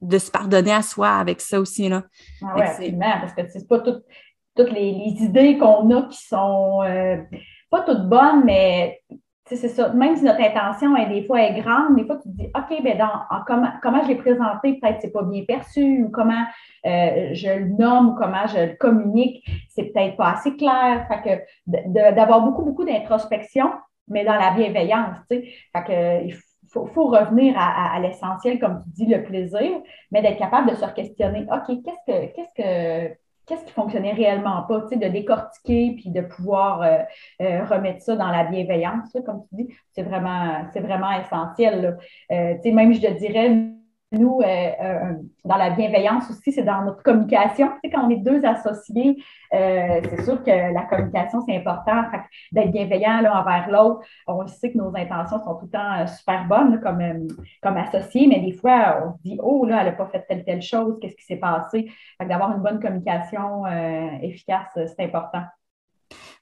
de 0.00 0.18
se 0.18 0.32
pardonner 0.32 0.72
à 0.72 0.82
soi 0.82 1.10
avec 1.10 1.40
ça 1.40 1.60
aussi. 1.60 1.88
Là. 1.88 2.02
Ah 2.42 2.54
oui, 2.56 2.62
absolument, 2.62 3.12
parce 3.20 3.34
que 3.34 3.42
c'est 3.52 3.68
pas 3.68 3.78
toutes 3.78 4.72
les, 4.72 5.14
idées 5.20 5.58
qu'on 5.58 5.88
a 5.96 6.02
qui 6.08 6.18
sont 6.26 6.82
euh, 6.82 7.18
pas 7.70 7.82
toutes 7.82 8.08
bonnes, 8.08 8.42
mais 8.44 9.00
c'est 9.46 9.68
ça. 9.68 9.90
Même 9.90 10.16
si 10.16 10.24
notre 10.24 10.40
intention 10.40 10.96
est 10.96 11.08
des 11.08 11.24
fois 11.24 11.40
est 11.40 11.60
grande, 11.60 11.94
des 11.94 12.04
fois 12.04 12.16
tu 12.16 12.28
te 12.28 12.36
dis 12.36 12.50
OK, 12.52 12.82
ben 12.82 12.98
dans 12.98 13.44
comment, 13.46 13.70
comment 13.80 14.02
je 14.02 14.08
l'ai 14.08 14.16
présenté, 14.16 14.80
peut-être 14.80 14.98
c'est 15.00 15.12
pas 15.12 15.22
bien 15.22 15.44
perçu, 15.46 16.02
ou 16.02 16.10
comment 16.10 16.44
euh, 16.84 17.28
je 17.32 17.60
le 17.60 17.68
nomme, 17.78 18.08
ou 18.08 18.14
comment 18.16 18.48
je 18.48 18.70
le 18.70 18.76
communique, 18.76 19.48
c'est 19.68 19.84
peut-être 19.84 20.16
pas 20.16 20.32
assez 20.32 20.56
clair. 20.56 21.06
Fait 21.06 21.22
que 21.22 22.10
d'avoir 22.10 22.40
beaucoup, 22.40 22.64
beaucoup 22.64 22.84
d'introspection, 22.84 23.70
mais 24.08 24.24
dans 24.24 24.36
la 24.36 24.52
bienveillance, 24.52 25.16
tu 25.30 25.36
sais. 25.36 25.48
Fait 25.72 25.84
que 25.84 26.24
il 26.26 26.34
faut, 26.70 26.86
faut 26.86 27.06
revenir 27.06 27.54
à, 27.58 27.98
l'essentiel, 28.00 28.58
comme 28.58 28.82
tu 28.84 29.04
dis, 29.04 29.06
le 29.06 29.22
plaisir, 29.22 29.80
mais 30.10 30.22
d'être 30.22 30.38
capable 30.38 30.70
de 30.70 30.76
se 30.76 30.86
questionner 30.92 31.46
OK, 31.50 31.78
qu'est-ce 31.84 32.04
que 32.06 32.34
qu'est-ce 32.34 32.54
que 32.54 33.14
qu'est-ce 33.48 33.64
qui 33.64 33.72
fonctionnait 33.72 34.12
réellement 34.12 34.62
pas, 34.62 34.82
tu 34.82 34.88
sais, 34.88 34.96
de 34.96 35.08
décortiquer 35.08 35.94
puis 35.96 36.10
de 36.10 36.20
pouvoir 36.20 36.82
euh, 36.82 36.98
euh, 37.40 37.64
remettre 37.64 38.02
ça 38.02 38.14
dans 38.14 38.28
la 38.28 38.44
bienveillance, 38.44 39.16
comme 39.24 39.42
tu 39.48 39.64
dis, 39.64 39.74
c'est 39.92 40.02
vraiment, 40.02 40.66
c'est 40.72 40.80
vraiment 40.80 41.10
essentiel. 41.12 41.96
Euh, 42.30 42.54
tu 42.56 42.62
sais, 42.62 42.72
même 42.72 42.92
je 42.92 43.00
te 43.00 43.18
dirais, 43.18 43.72
nous, 44.10 44.40
euh, 44.40 44.46
euh, 44.46 45.14
dans 45.44 45.56
la 45.56 45.70
bienveillance 45.70 46.30
aussi, 46.30 46.50
c'est 46.50 46.62
dans 46.62 46.82
notre 46.82 47.02
communication. 47.02 47.68
Tu 47.68 47.74
sais, 47.84 47.90
quand 47.90 48.06
on 48.06 48.10
est 48.10 48.16
deux 48.16 48.42
associés, 48.44 49.22
euh, 49.52 50.00
c'est 50.02 50.24
sûr 50.24 50.42
que 50.42 50.50
la 50.50 50.82
communication, 50.84 51.42
c'est 51.46 51.56
important. 51.56 52.04
D'être 52.52 52.72
bienveillant 52.72 53.20
l'un 53.20 53.32
envers 53.32 53.68
l'autre. 53.70 54.00
On 54.26 54.46
sait 54.46 54.72
que 54.72 54.78
nos 54.78 54.96
intentions 54.96 55.42
sont 55.44 55.56
tout 55.56 55.66
le 55.66 55.70
temps 55.70 56.06
super 56.06 56.46
bonnes 56.46 56.80
comme, 56.80 57.28
comme 57.62 57.76
associés, 57.76 58.26
mais 58.28 58.40
des 58.40 58.52
fois, 58.52 59.02
on 59.04 59.12
se 59.18 59.22
dit 59.22 59.38
Oh, 59.42 59.66
là, 59.66 59.80
elle 59.80 59.86
n'a 59.88 59.92
pas 59.92 60.06
fait 60.06 60.24
telle, 60.26 60.44
telle 60.44 60.62
chose, 60.62 60.98
qu'est-ce 61.00 61.16
qui 61.16 61.24
s'est 61.24 61.36
passé? 61.36 61.90
D'avoir 62.18 62.52
une 62.52 62.62
bonne 62.62 62.80
communication 62.80 63.66
efficace, 64.22 64.70
c'est 64.74 65.04
important. 65.04 65.42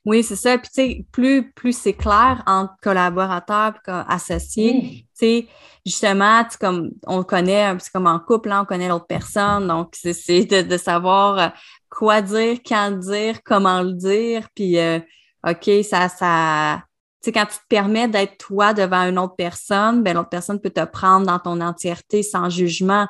Oui, 0.07 0.23
c'est 0.23 0.37
ça. 0.37 0.57
Puis, 0.57 0.69
tu 0.69 0.75
sais, 0.75 1.07
plus, 1.11 1.51
plus 1.51 1.77
c'est 1.77 1.93
clair 1.93 2.45
entre 2.47 2.75
collaborateurs 2.81 3.75
et 3.89 3.91
associés, 4.09 4.73
tu 4.81 5.07
sais, 5.15 5.49
justement, 5.85 6.45
comme 6.61 6.93
on 7.09 7.25
connaît, 7.25 7.77
c'est 7.81 7.91
comme 7.91 8.07
en 8.07 8.21
couple, 8.21 8.51
là, 8.51 8.63
on 8.63 8.65
connaît 8.65 8.89
l'autre 8.89 9.09
personne. 9.09 9.67
Donc, 9.67 9.95
c'est 9.95 10.45
de, 10.45 10.77
savoir 10.77 11.39
euh, 11.39 11.49
quoi 11.91 12.23
dire, 12.23 12.59
quand 12.65 12.93
dire, 12.93 13.41
comment 13.45 13.83
le 13.83 13.95
dire. 13.95 14.49
Puis, 14.55 14.79
euh, 14.79 15.01
OK, 15.45 15.69
ça, 15.83 16.09
ça, 16.09 16.85
tu 17.21 17.25
sais, 17.25 17.33
quand 17.33 17.47
tu 17.47 17.59
te 17.59 17.67
permets 17.69 18.07
d'être 18.07 18.39
toi 18.39 18.75
devant 18.75 19.09
une 19.09 19.19
autre 19.19 19.35
personne, 19.37 20.05
ben 20.05 20.15
l'autre 20.15 20.29
personne 20.29 20.61
peut 20.61 20.71
te 20.71 20.85
prendre 20.85 21.27
dans 21.27 21.41
ton 21.41 21.61
entièreté 21.61 22.23
sans 22.23 22.49
jugement. 22.49 23.09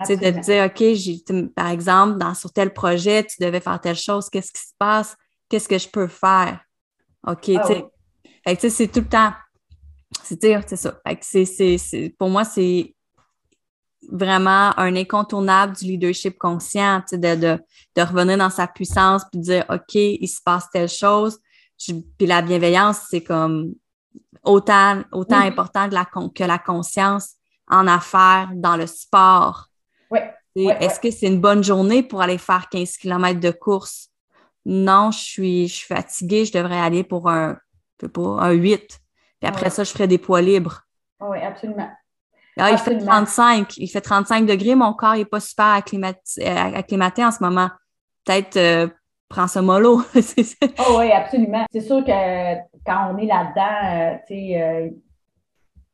Tu 0.00 0.06
sais, 0.06 0.16
de 0.16 0.30
te 0.30 0.42
dire, 0.42 0.64
OK, 0.64 1.52
par 1.54 1.68
exemple, 1.68 2.16
dans, 2.16 2.32
sur 2.32 2.50
tel 2.52 2.72
projet, 2.72 3.24
tu 3.24 3.42
devais 3.42 3.60
faire 3.60 3.80
telle 3.80 3.96
chose, 3.96 4.30
qu'est-ce 4.30 4.52
qui 4.52 4.60
se 4.60 4.72
passe? 4.78 5.14
Qu'est-ce 5.48 5.68
que 5.68 5.78
je 5.78 5.88
peux 5.88 6.06
faire? 6.06 6.60
OK, 7.26 7.50
ah 7.56 7.66
tu 7.66 7.74
sais. 8.60 8.70
c'est 8.70 8.88
tout 8.88 9.00
le 9.00 9.08
temps. 9.08 9.32
C'est 10.22 10.40
c'est 10.40 10.76
ça. 11.78 11.98
pour 12.18 12.30
moi, 12.30 12.44
c'est 12.44 12.94
vraiment 14.10 14.78
un 14.78 14.96
incontournable 14.96 15.76
du 15.76 15.84
leadership 15.84 16.38
conscient, 16.38 17.02
de, 17.12 17.16
de, 17.16 17.58
de, 17.96 18.02
revenir 18.02 18.38
dans 18.38 18.50
sa 18.50 18.66
puissance 18.66 19.22
puis 19.30 19.40
de 19.40 19.44
dire 19.44 19.64
OK, 19.68 19.94
il 19.94 20.28
se 20.28 20.40
passe 20.42 20.70
telle 20.70 20.88
chose. 20.88 21.38
puis 21.86 22.26
la 22.26 22.40
bienveillance, 22.42 23.00
c'est 23.10 23.22
comme 23.22 23.74
autant, 24.44 25.02
autant 25.12 25.40
important 25.40 25.88
que 25.88 25.94
la, 25.94 26.04
que 26.04 26.44
la 26.44 26.58
conscience 26.58 27.34
en 27.68 27.86
affaires, 27.86 28.50
dans 28.54 28.76
le 28.76 28.86
sport. 28.86 29.66
Oui. 30.10 30.20
Est-ce 30.56 30.98
que 30.98 31.10
c'est 31.10 31.26
une 31.26 31.40
bonne 31.40 31.62
journée 31.62 32.02
pour 32.02 32.22
aller 32.22 32.38
faire 32.38 32.68
15 32.68 32.96
km 32.96 33.38
de 33.38 33.50
course? 33.50 34.08
Non, 34.64 35.10
je 35.10 35.18
suis, 35.18 35.68
je 35.68 35.74
suis 35.74 35.86
fatiguée, 35.86 36.44
je 36.44 36.52
devrais 36.52 36.78
aller 36.78 37.04
pour 37.04 37.28
un, 37.28 37.56
pour 38.12 38.42
un 38.42 38.50
8. 38.50 39.00
Puis 39.40 39.48
après 39.48 39.70
ça, 39.70 39.84
je 39.84 39.90
ferai 39.90 40.06
des 40.06 40.18
poids 40.18 40.42
libres. 40.42 40.82
Oui, 41.20 41.38
absolument. 41.38 41.88
Ah, 42.58 42.70
il 42.72 42.78
fait 42.78 42.98
35. 42.98 43.76
Il 43.76 43.88
fait 43.88 44.00
35 44.00 44.46
degrés. 44.46 44.74
Mon 44.74 44.92
corps 44.92 45.14
n'est 45.14 45.24
pas 45.24 45.40
super 45.40 45.66
acclimaté, 45.66 46.46
acclimaté, 46.46 47.24
en 47.24 47.30
ce 47.30 47.42
moment. 47.42 47.70
Peut-être 48.24 48.56
euh, 48.56 48.88
prends 49.28 49.46
ce 49.46 49.60
mollo. 49.60 50.02
oh, 50.14 50.98
oui, 50.98 51.12
absolument. 51.12 51.64
C'est 51.72 51.80
sûr 51.80 52.04
que 52.04 52.54
quand 52.84 53.14
on 53.14 53.18
est 53.18 53.26
là-dedans, 53.26 54.14
euh, 54.14 54.16
tu 54.26 54.34
sais, 54.34 54.60
euh, 54.60 54.90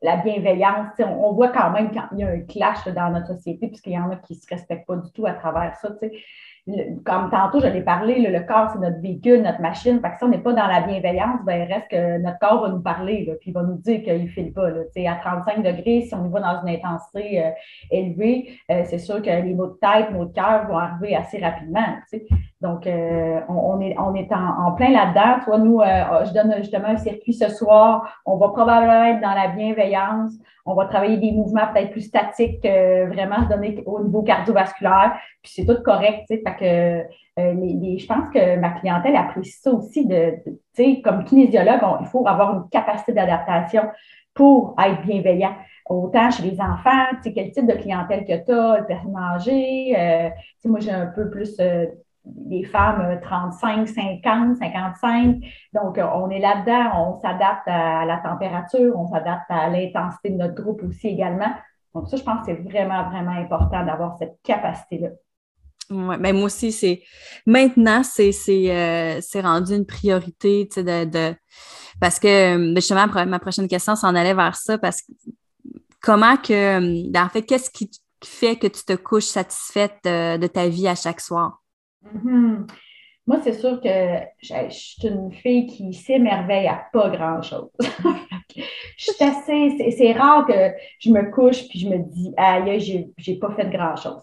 la 0.01 0.17
bienveillance, 0.17 0.89
on, 0.99 1.05
on, 1.05 1.33
voit 1.35 1.49
quand 1.49 1.71
même 1.71 1.91
qu'il 1.91 2.19
y 2.19 2.25
a 2.25 2.29
un 2.29 2.41
clash 2.41 2.87
dans 2.89 3.11
notre 3.11 3.29
société, 3.29 3.69
puisqu'il 3.69 3.93
y 3.93 3.99
en 3.99 4.11
a 4.11 4.17
qui 4.17 4.35
ne 4.35 4.39
se 4.39 4.47
respectent 4.49 4.87
pas 4.87 4.97
du 4.97 5.13
tout 5.13 5.27
à 5.27 5.35
travers 5.35 5.77
ça. 5.77 5.91
Tu 5.91 6.09
sais 6.09 6.13
comme 7.05 7.31
tantôt, 7.31 7.61
je 7.61 7.67
l'ai 7.67 7.83
parlé, 7.83 8.21
le, 8.21 8.41
corps, 8.41 8.71
c'est 8.73 8.79
notre 8.79 8.99
véhicule, 9.01 9.43
notre 9.43 9.61
machine. 9.61 10.01
Fait 10.01 10.11
que 10.11 10.17
si 10.17 10.25
on 10.25 10.29
n'est 10.29 10.39
pas 10.39 10.55
dans 10.55 10.67
la 10.67 10.81
bienveillance, 10.81 11.41
ben, 11.45 11.69
reste 11.69 11.89
que 11.91 12.19
notre 12.19 12.39
corps 12.39 12.63
va 12.63 12.69
nous 12.71 12.81
parler, 12.81 13.27
là, 13.27 13.35
puis 13.39 13.51
il 13.51 13.53
va 13.53 13.63
nous 13.63 13.77
dire 13.77 14.03
qu'il 14.03 14.23
ne 14.23 14.29
file 14.29 14.51
pas. 14.53 14.71
Là. 14.71 14.81
À 15.07 15.17
35 15.17 15.63
degrés, 15.63 16.07
si 16.09 16.15
on 16.15 16.25
y 16.25 16.31
va 16.31 16.41
dans 16.41 16.63
une 16.63 16.75
intensité 16.75 17.45
euh, 17.45 17.51
élevée, 17.91 18.59
euh, 18.71 18.83
c'est 18.85 18.99
sûr 18.99 19.21
que 19.21 19.29
les 19.29 19.53
maux 19.53 19.67
de 19.67 19.79
tête, 19.79 20.11
maux 20.11 20.25
de 20.25 20.33
cœur 20.33 20.67
vont 20.67 20.79
arriver 20.79 21.15
assez 21.15 21.39
rapidement. 21.39 21.85
Donc, 22.63 22.87
euh, 22.87 23.41
on, 23.49 23.79
est, 23.83 23.95
on 23.99 24.15
est 24.15 24.33
en, 24.33 24.73
plein 24.73 24.91
là-dedans. 24.91 25.45
Toi, 25.45 25.59
nous, 25.59 25.81
je 25.81 26.33
donne 26.33 26.55
justement 26.57 26.89
un 26.89 26.97
circuit 26.97 27.35
ce 27.35 27.51
soir. 27.51 28.23
On 28.25 28.39
va 28.39 28.49
probablement 28.49 29.05
être 29.05 29.21
dans 29.21 29.35
la 29.35 29.49
bienveillance. 29.49 30.33
On 30.67 30.75
va 30.75 30.87
travailler 30.87 31.19
des 31.19 31.33
mouvements 31.33 31.67
peut-être 31.73 31.91
plus 31.91 32.03
statiques, 32.03 32.63
vraiment 32.63 33.45
se 33.45 33.49
donner 33.49 33.83
au 33.87 34.03
niveau 34.03 34.23
cardiovasculaire. 34.23 35.19
Puis 35.43 35.53
c'est 35.57 35.67
tout 35.67 35.83
correct. 35.83 36.25
Fait 36.29 36.43
que 36.43 37.05
euh, 37.39 37.55
je 37.99 38.07
pense 38.07 38.33
que 38.33 38.57
ma 38.57 38.71
clientèle 38.71 39.17
apprécie 39.17 39.61
ça 39.61 39.73
aussi. 39.73 40.07
De, 40.07 40.35
sais, 40.73 41.01
comme 41.03 41.25
kinésiologue, 41.25 41.81
il 42.01 42.07
faut 42.07 42.27
avoir 42.27 42.55
une 42.55 42.69
capacité 42.69 43.13
d'adaptation 43.13 43.83
pour 44.35 44.75
être 44.85 45.03
bienveillant. 45.03 45.55
Autant 45.89 46.31
chez 46.31 46.45
les 46.45 46.61
enfants, 46.61 47.17
quel 47.23 47.51
type 47.51 47.67
de 47.67 47.75
clientèle 47.75 48.25
que 48.25 48.45
tu 48.45 48.53
as, 48.53 48.79
le 48.79 48.87
personnes 48.87 49.17
âgées. 49.17 49.95
Euh, 49.99 50.31
moi, 50.65 50.81
j'ai 50.81 50.93
un 50.93 51.07
peu 51.07 51.29
plus 51.29 51.57
euh, 51.61 51.87
des 52.25 52.65
femmes 52.65 53.21
35, 53.21 53.89
50, 53.89 54.57
55. 54.57 55.37
Donc, 55.73 55.99
on 55.99 56.31
est 56.31 56.39
là-dedans, 56.39 57.09
on 57.09 57.21
s'adapte 57.21 57.67
à 57.67 58.05
la 58.05 58.19
température, 58.19 58.99
on 58.99 59.07
s'adapte 59.09 59.51
à 59.51 59.69
l'intensité 59.69 60.31
de 60.31 60.37
notre 60.37 60.55
groupe 60.55 60.83
aussi 60.83 61.09
également. 61.09 61.53
Donc, 61.95 62.09
ça, 62.09 62.17
je 62.17 62.23
pense 62.23 62.41
que 62.41 62.47
c'est 62.47 62.63
vraiment, 62.63 63.09
vraiment 63.11 63.33
important 63.33 63.85
d'avoir 63.85 64.17
cette 64.19 64.39
capacité-là. 64.43 65.11
Ouais, 65.91 66.17
ben 66.17 66.35
moi 66.35 66.47
aussi, 66.47 66.73
c'est 66.73 67.03
maintenant, 67.47 68.03
c'est 68.03 68.33
euh, 68.71 69.21
rendu 69.43 69.75
une 69.75 69.85
priorité 69.85 70.67
de, 70.77 71.05
de, 71.05 71.35
parce 72.01 72.19
que 72.19 72.57
ben, 72.57 72.75
justement, 72.77 73.07
ma 73.27 73.39
prochaine 73.39 73.69
question 73.69 73.95
s'en 73.95 74.15
allait 74.15 74.35
vers 74.35 74.57
ça 74.57 74.79
parce 74.79 75.03
que 75.03 75.13
comment 76.01 76.37
que 76.37 77.11
ben, 77.11 77.25
en 77.25 77.29
fait, 77.29 77.43
qu'est-ce 77.43 77.71
qui 77.71 77.91
fait 78.25 78.57
que 78.57 78.67
tu 78.67 78.83
te 78.85 78.95
couches 78.95 79.25
satisfaite 79.25 79.99
de, 80.05 80.47
ta 80.47 80.69
vie 80.69 80.89
à 80.89 80.95
chaque 80.95 81.21
soir? 81.21 81.63
Mm-hmm. 82.05 82.67
Moi, 83.27 83.39
c'est 83.43 83.55
sûr 83.55 83.81
que 83.81 83.89
je, 84.43 84.55
suis 84.69 85.09
une 85.09 85.33
fille 85.33 85.67
qui 85.67 85.95
s'émerveille 85.95 86.67
à 86.67 86.85
pas 86.93 87.09
grand-chose. 87.09 87.71
je 88.55 88.63
suis 88.99 89.25
assez. 89.25 89.93
C'est 89.93 90.13
rare 90.13 90.47
que 90.47 90.73
je 90.99 91.11
me 91.11 91.31
couche 91.31 91.67
puis 91.69 91.79
je 91.79 91.89
me 91.89 91.99
dis, 91.99 92.35
aïe, 92.37 92.79
j'ai, 92.81 93.09
j'ai 93.17 93.37
pas 93.37 93.51
fait 93.53 93.71
grand-chose. 93.71 94.21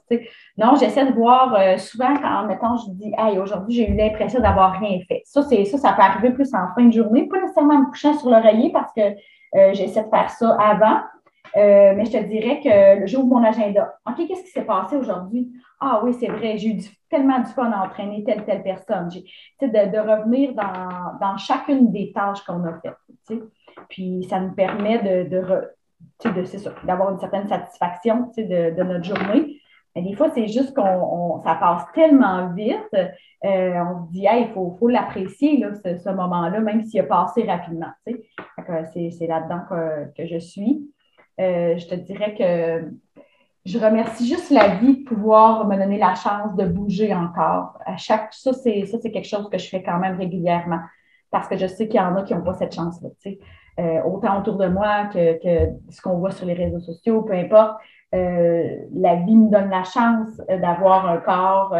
Non, 0.55 0.75
j'essaie 0.79 1.07
de 1.07 1.13
voir 1.13 1.55
euh, 1.55 1.77
souvent 1.77 2.15
quand, 2.15 2.45
mettons, 2.45 2.77
je 2.77 2.91
dis, 2.91 3.11
aïe, 3.17 3.39
aujourd'hui, 3.39 3.75
j'ai 3.75 3.89
eu 3.89 3.95
l'impression 3.95 4.39
d'avoir 4.39 4.79
rien 4.79 4.99
fait. 5.07 5.23
Ça, 5.25 5.41
c'est 5.41 5.65
ça, 5.65 5.79
ça 5.79 5.93
peut 5.93 6.03
arriver 6.03 6.29
plus 6.29 6.53
en 6.53 6.71
fin 6.75 6.85
de 6.85 6.93
journée, 6.93 7.27
pas 7.27 7.41
nécessairement 7.41 7.75
en 7.75 7.79
me 7.79 7.89
couchant 7.89 8.13
sur 8.13 8.29
l'oreiller 8.29 8.71
parce 8.71 8.93
que 8.93 9.01
euh, 9.01 9.73
j'essaie 9.73 10.03
de 10.03 10.09
faire 10.09 10.29
ça 10.29 10.55
avant. 10.59 10.99
Euh, 11.57 11.93
mais 11.95 12.05
je 12.05 12.11
te 12.11 12.23
dirais 12.23 12.59
que 12.63 13.05
j'ouvre 13.07 13.27
mon 13.27 13.43
agenda. 13.43 13.93
OK, 14.07 14.25
qu'est-ce 14.27 14.43
qui 14.43 14.51
s'est 14.51 14.65
passé 14.65 14.95
aujourd'hui? 14.95 15.51
Ah 15.79 16.01
oui, 16.03 16.13
c'est 16.13 16.27
vrai, 16.27 16.57
j'ai 16.57 16.69
eu 16.69 16.81
tellement 17.09 17.39
du 17.39 17.51
fun 17.51 17.71
à 17.71 17.85
entraîner 17.85 18.23
telle, 18.23 18.45
telle 18.45 18.63
personne. 18.63 19.09
De, 19.09 19.67
de 19.67 19.99
revenir 19.99 20.53
dans, 20.53 21.17
dans, 21.19 21.37
chacune 21.37 21.91
des 21.91 22.11
tâches 22.13 22.41
qu'on 22.43 22.63
a 22.65 22.79
faites. 22.79 23.41
Puis 23.89 24.25
ça 24.29 24.39
nous 24.39 24.53
permet 24.53 24.99
de, 24.99 25.29
de, 25.29 25.43
d'avoir 26.85 27.11
une 27.11 27.19
certaine 27.19 27.47
satisfaction 27.47 28.31
de, 28.37 28.75
de 28.75 28.83
notre 28.83 29.03
journée. 29.03 29.61
Mais 29.95 30.03
des 30.03 30.15
fois, 30.15 30.29
c'est 30.33 30.47
juste 30.47 30.73
qu'on 30.73 31.41
ça 31.43 31.55
passe 31.55 31.83
tellement 31.93 32.53
vite, 32.53 32.93
euh, 32.93 33.83
on 33.83 34.05
se 34.05 34.11
dit, 34.11 34.25
il 34.31 34.49
faut, 34.53 34.77
faut 34.79 34.87
l'apprécier, 34.87 35.65
ce, 35.83 35.97
ce 35.97 36.09
moment-là, 36.09 36.59
même 36.61 36.83
s'il 36.83 37.01
a 37.01 37.03
passé 37.03 37.43
rapidement. 37.43 37.91
C'est 38.05 39.27
là-dedans 39.27 39.61
que, 39.69 40.13
que, 40.15 40.27
je 40.27 40.37
suis. 40.37 40.89
Euh, 41.39 41.77
je 41.77 41.87
te 41.87 41.95
dirais 41.95 42.35
que 42.35 42.91
je 43.65 43.79
remercie 43.79 44.27
juste 44.27 44.49
la 44.49 44.75
vie 44.75 45.03
de 45.03 45.03
pouvoir 45.03 45.67
me 45.67 45.77
donner 45.77 45.97
la 45.97 46.15
chance 46.15 46.55
de 46.55 46.65
bouger 46.65 47.13
encore. 47.13 47.77
À 47.85 47.97
chaque, 47.97 48.33
ça, 48.33 48.53
c'est, 48.53 48.85
ça, 48.85 48.97
c'est 49.01 49.11
quelque 49.11 49.27
chose 49.27 49.49
que 49.49 49.57
je 49.57 49.69
fais 49.69 49.83
quand 49.83 49.99
même 49.99 50.17
régulièrement 50.17 50.79
parce 51.29 51.47
que 51.47 51.57
je 51.57 51.67
sais 51.67 51.87
qu'il 51.87 51.99
y 51.99 52.03
en 52.03 52.15
a 52.15 52.23
qui 52.23 52.33
n'ont 52.33 52.43
pas 52.43 52.53
cette 52.53 52.75
chance-là. 52.75 53.09
Euh, 53.79 54.03
autant 54.03 54.39
autour 54.39 54.57
de 54.57 54.67
moi 54.67 55.05
que, 55.05 55.39
ce 55.89 56.01
qu'on 56.01 56.17
voit 56.17 56.31
sur 56.31 56.45
les 56.45 56.53
réseaux 56.53 56.81
sociaux, 56.81 57.21
peu 57.21 57.33
importe. 57.33 57.79
Euh, 58.13 58.75
la 58.93 59.15
vie 59.15 59.35
me 59.35 59.49
donne 59.49 59.69
la 59.69 59.85
chance 59.85 60.35
d'avoir 60.49 61.07
un 61.07 61.17
corps 61.17 61.73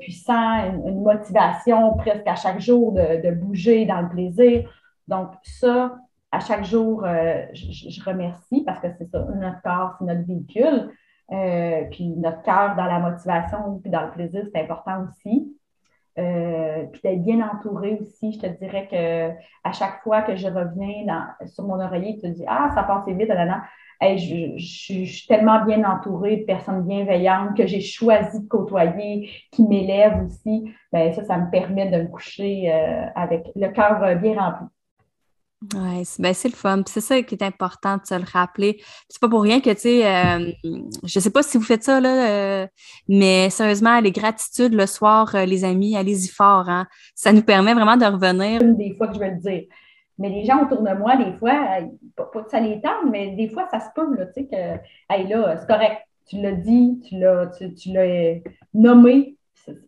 puissant, 0.00 0.64
une, 0.86 1.02
motivation 1.02 1.94
presque 1.96 2.26
à 2.26 2.36
chaque 2.36 2.60
jour 2.60 2.92
de, 2.92 3.30
bouger 3.32 3.84
dans 3.84 4.00
le 4.00 4.08
plaisir. 4.08 4.70
Donc, 5.08 5.28
ça, 5.42 5.96
à 6.32 6.40
chaque 6.40 6.64
jour, 6.64 7.04
je, 7.04 7.90
je, 7.90 8.04
remercie 8.04 8.62
parce 8.64 8.80
que 8.80 8.88
c'est 8.98 9.10
ça, 9.10 9.24
notre 9.34 9.60
corps, 9.62 9.96
c'est 9.98 10.04
notre 10.04 10.26
véhicule. 10.26 10.90
Euh, 11.32 11.84
puis 11.92 12.08
notre 12.16 12.42
cœur 12.42 12.74
dans 12.74 12.86
la 12.86 12.98
motivation 12.98 13.78
puis 13.80 13.90
dans 13.90 14.02
le 14.02 14.10
plaisir, 14.10 14.44
c'est 14.52 14.60
important 14.60 15.04
aussi. 15.04 15.56
Euh, 16.18 16.86
puis 16.86 17.00
d'être 17.02 17.22
bien 17.22 17.48
entouré 17.48 17.96
aussi, 18.00 18.32
je 18.32 18.40
te 18.40 18.46
dirais 18.58 18.88
que 18.90 19.30
à 19.62 19.72
chaque 19.72 20.02
fois 20.02 20.22
que 20.22 20.34
je 20.34 20.48
reviens 20.48 21.28
sur 21.46 21.64
mon 21.64 21.80
oreiller, 21.80 22.16
tu 22.16 22.22
te 22.22 22.26
dis 22.26 22.44
Ah, 22.48 22.70
ça 22.74 22.82
passe 22.82 23.06
vite, 23.06 23.28
là, 23.28 23.62
je, 24.16 24.56
suis 24.58 25.26
tellement 25.28 25.64
bien 25.64 25.84
entourée 25.84 26.38
de 26.38 26.44
personnes 26.44 26.82
bienveillantes 26.82 27.56
que 27.56 27.66
j'ai 27.66 27.80
choisi 27.80 28.42
de 28.42 28.48
côtoyer, 28.48 29.30
qui 29.52 29.62
m'élèvent 29.62 30.24
aussi. 30.24 30.74
Bien, 30.92 31.12
ça, 31.12 31.24
ça 31.24 31.38
me 31.38 31.48
permet 31.48 31.90
de 31.90 32.02
me 32.02 32.08
coucher 32.08 32.72
euh, 32.72 33.06
avec 33.14 33.48
le 33.54 33.68
cœur 33.68 34.00
bien 34.16 34.40
rempli. 34.40 34.66
Oui, 35.62 36.04
ben 36.18 36.32
c'est 36.32 36.48
le 36.48 36.54
fun. 36.54 36.82
C'est 36.86 37.02
ça 37.02 37.20
qui 37.22 37.34
est 37.34 37.42
important 37.42 37.98
de 37.98 38.06
se 38.06 38.14
le 38.14 38.24
rappeler. 38.24 38.80
C'est 39.10 39.20
pas 39.20 39.28
pour 39.28 39.42
rien 39.42 39.60
que, 39.60 39.68
tu 39.70 39.80
sais, 39.80 40.06
euh, 40.06 40.50
je 41.04 41.20
sais 41.20 41.30
pas 41.30 41.42
si 41.42 41.58
vous 41.58 41.64
faites 41.64 41.84
ça, 41.84 42.00
là, 42.00 42.62
euh, 42.62 42.66
mais 43.08 43.50
sérieusement, 43.50 44.00
les 44.00 44.10
gratitudes 44.10 44.72
le 44.72 44.86
soir, 44.86 45.34
euh, 45.34 45.44
les 45.44 45.64
amis, 45.64 45.96
allez-y 45.96 46.28
fort. 46.28 46.70
Hein. 46.70 46.86
Ça 47.14 47.32
nous 47.32 47.42
permet 47.42 47.74
vraiment 47.74 47.98
de 47.98 48.06
revenir. 48.06 48.62
Des 48.64 48.94
fois 48.94 49.08
que 49.08 49.14
je 49.14 49.18
vais 49.18 49.32
le 49.32 49.36
dire. 49.40 49.64
Mais 50.18 50.30
les 50.30 50.44
gens 50.46 50.62
autour 50.62 50.82
de 50.82 50.94
moi, 50.94 51.16
des 51.16 51.32
fois, 51.34 51.80
pas, 52.16 52.30
que 52.42 52.50
ça 52.50 52.60
les 52.60 52.80
tente, 52.80 53.10
mais 53.10 53.36
des 53.36 53.50
fois, 53.50 53.68
ça 53.70 53.80
se 53.80 53.88
peut, 53.94 54.16
là, 54.16 54.26
tu 54.26 54.32
sais, 54.34 54.46
que, 54.46 55.14
hey, 55.14 55.26
là, 55.28 55.58
c'est 55.58 55.66
correct. 55.66 56.02
Tu 56.26 56.40
l'as 56.40 56.52
dit, 56.52 57.02
tu 57.06 57.18
l'as, 57.18 57.46
tu, 57.48 57.92
l'as 57.92 58.40
nommé. 58.72 59.36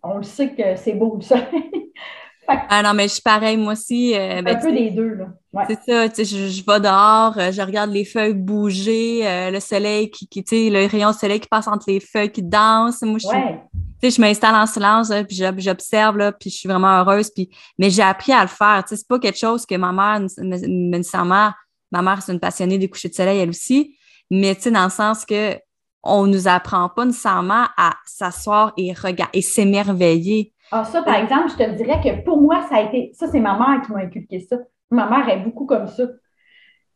On 0.03 0.19
le 0.19 0.23
sait 0.23 0.51
que 0.51 0.77
c'est 0.77 0.95
beau, 0.95 1.19
ça. 1.23 1.37
ah 2.49 2.83
non, 2.83 2.95
mais 2.95 3.05
je 3.05 3.15
suis 3.15 3.23
pareil, 3.23 3.57
moi 3.57 3.73
aussi. 3.73 4.15
un 4.17 4.43
ben, 4.43 4.59
peu 4.59 4.73
des 4.73 4.91
deux, 4.91 5.15
là. 5.15 5.27
C'est 5.69 5.79
ça, 5.83 6.09
tu 6.09 6.15
sais, 6.15 6.25
je, 6.25 6.49
je, 6.49 6.65
vais 6.65 6.81
dehors, 6.81 7.37
euh, 7.37 7.53
je 7.53 7.61
regarde 7.61 7.91
les 7.91 8.07
feuilles 8.07 8.33
bouger, 8.33 9.27
euh, 9.27 9.51
le 9.51 9.61
soleil 9.61 10.11
qui, 10.11 10.27
qui 10.27 10.43
tu 10.43 10.57
sais, 10.57 10.71
le 10.71 10.87
rayon 10.87 11.11
de 11.11 11.15
soleil 11.15 11.41
qui 11.41 11.49
passe 11.49 11.69
entre 11.69 11.85
les 11.89 12.01
feuilles 12.01 12.33
qui 12.33 12.43
dansent. 12.43 13.03
Moi, 13.03 13.19
je 13.19 13.29
tu 13.29 14.11
sais, 14.11 14.17
je 14.17 14.21
m'installe 14.21 14.55
en 14.55 14.67
silence, 14.67 15.13
puis 15.29 15.37
j'observe, 15.59 16.17
là, 16.17 16.33
puis 16.33 16.49
je 16.49 16.57
suis 16.57 16.69
vraiment 16.69 16.99
heureuse. 17.01 17.31
Puis, 17.31 17.51
mais 17.79 17.91
j'ai 17.91 18.03
appris 18.03 18.33
à 18.33 18.43
le 18.43 18.49
faire. 18.49 18.83
Tu 18.83 18.91
sais, 18.91 18.97
c'est 18.97 19.07
pas 19.07 19.19
quelque 19.19 19.39
chose 19.39 19.67
que 19.67 19.75
ma 19.77 19.93
mère, 19.93 20.27
nécessairement, 20.39 21.51
ma 21.91 22.03
mère, 22.03 22.23
c'est 22.23 22.33
une 22.33 22.41
passionnée 22.41 22.79
des 22.79 22.89
couchers 22.89 23.11
de 23.11 23.15
soleil, 23.15 23.39
elle 23.39 23.51
aussi. 23.51 23.97
Mais 24.31 24.55
tu 24.55 24.63
sais, 24.63 24.71
dans 24.71 24.85
le 24.85 24.91
sens 24.91 25.27
que 25.27 25.57
on 26.03 26.27
nous 26.27 26.49
apprend 26.49 26.89
pas 26.89 27.05
nécessairement 27.05 27.67
à 27.77 27.95
s'asseoir 28.07 28.73
et 28.77 28.93
regarder 28.93 29.39
et 29.39 29.43
s'émerveiller. 29.43 30.53
Ah, 30.75 30.85
ça, 30.85 31.03
par 31.03 31.17
exemple, 31.17 31.51
je 31.51 31.57
te 31.63 31.71
dirais 31.73 32.01
que 32.03 32.25
pour 32.25 32.41
moi, 32.41 32.63
ça 32.63 32.77
a 32.77 32.81
été, 32.81 33.11
ça, 33.13 33.27
c'est 33.27 33.41
ma 33.41 33.59
mère 33.59 33.83
qui 33.83 33.93
m'a 33.93 34.01
inculqué 34.01 34.41
ça. 34.41 34.57
Ma 34.91 35.09
mère 35.09 35.29
est 35.29 35.41
beaucoup 35.41 35.67
comme 35.67 35.87
ça. 35.87 36.05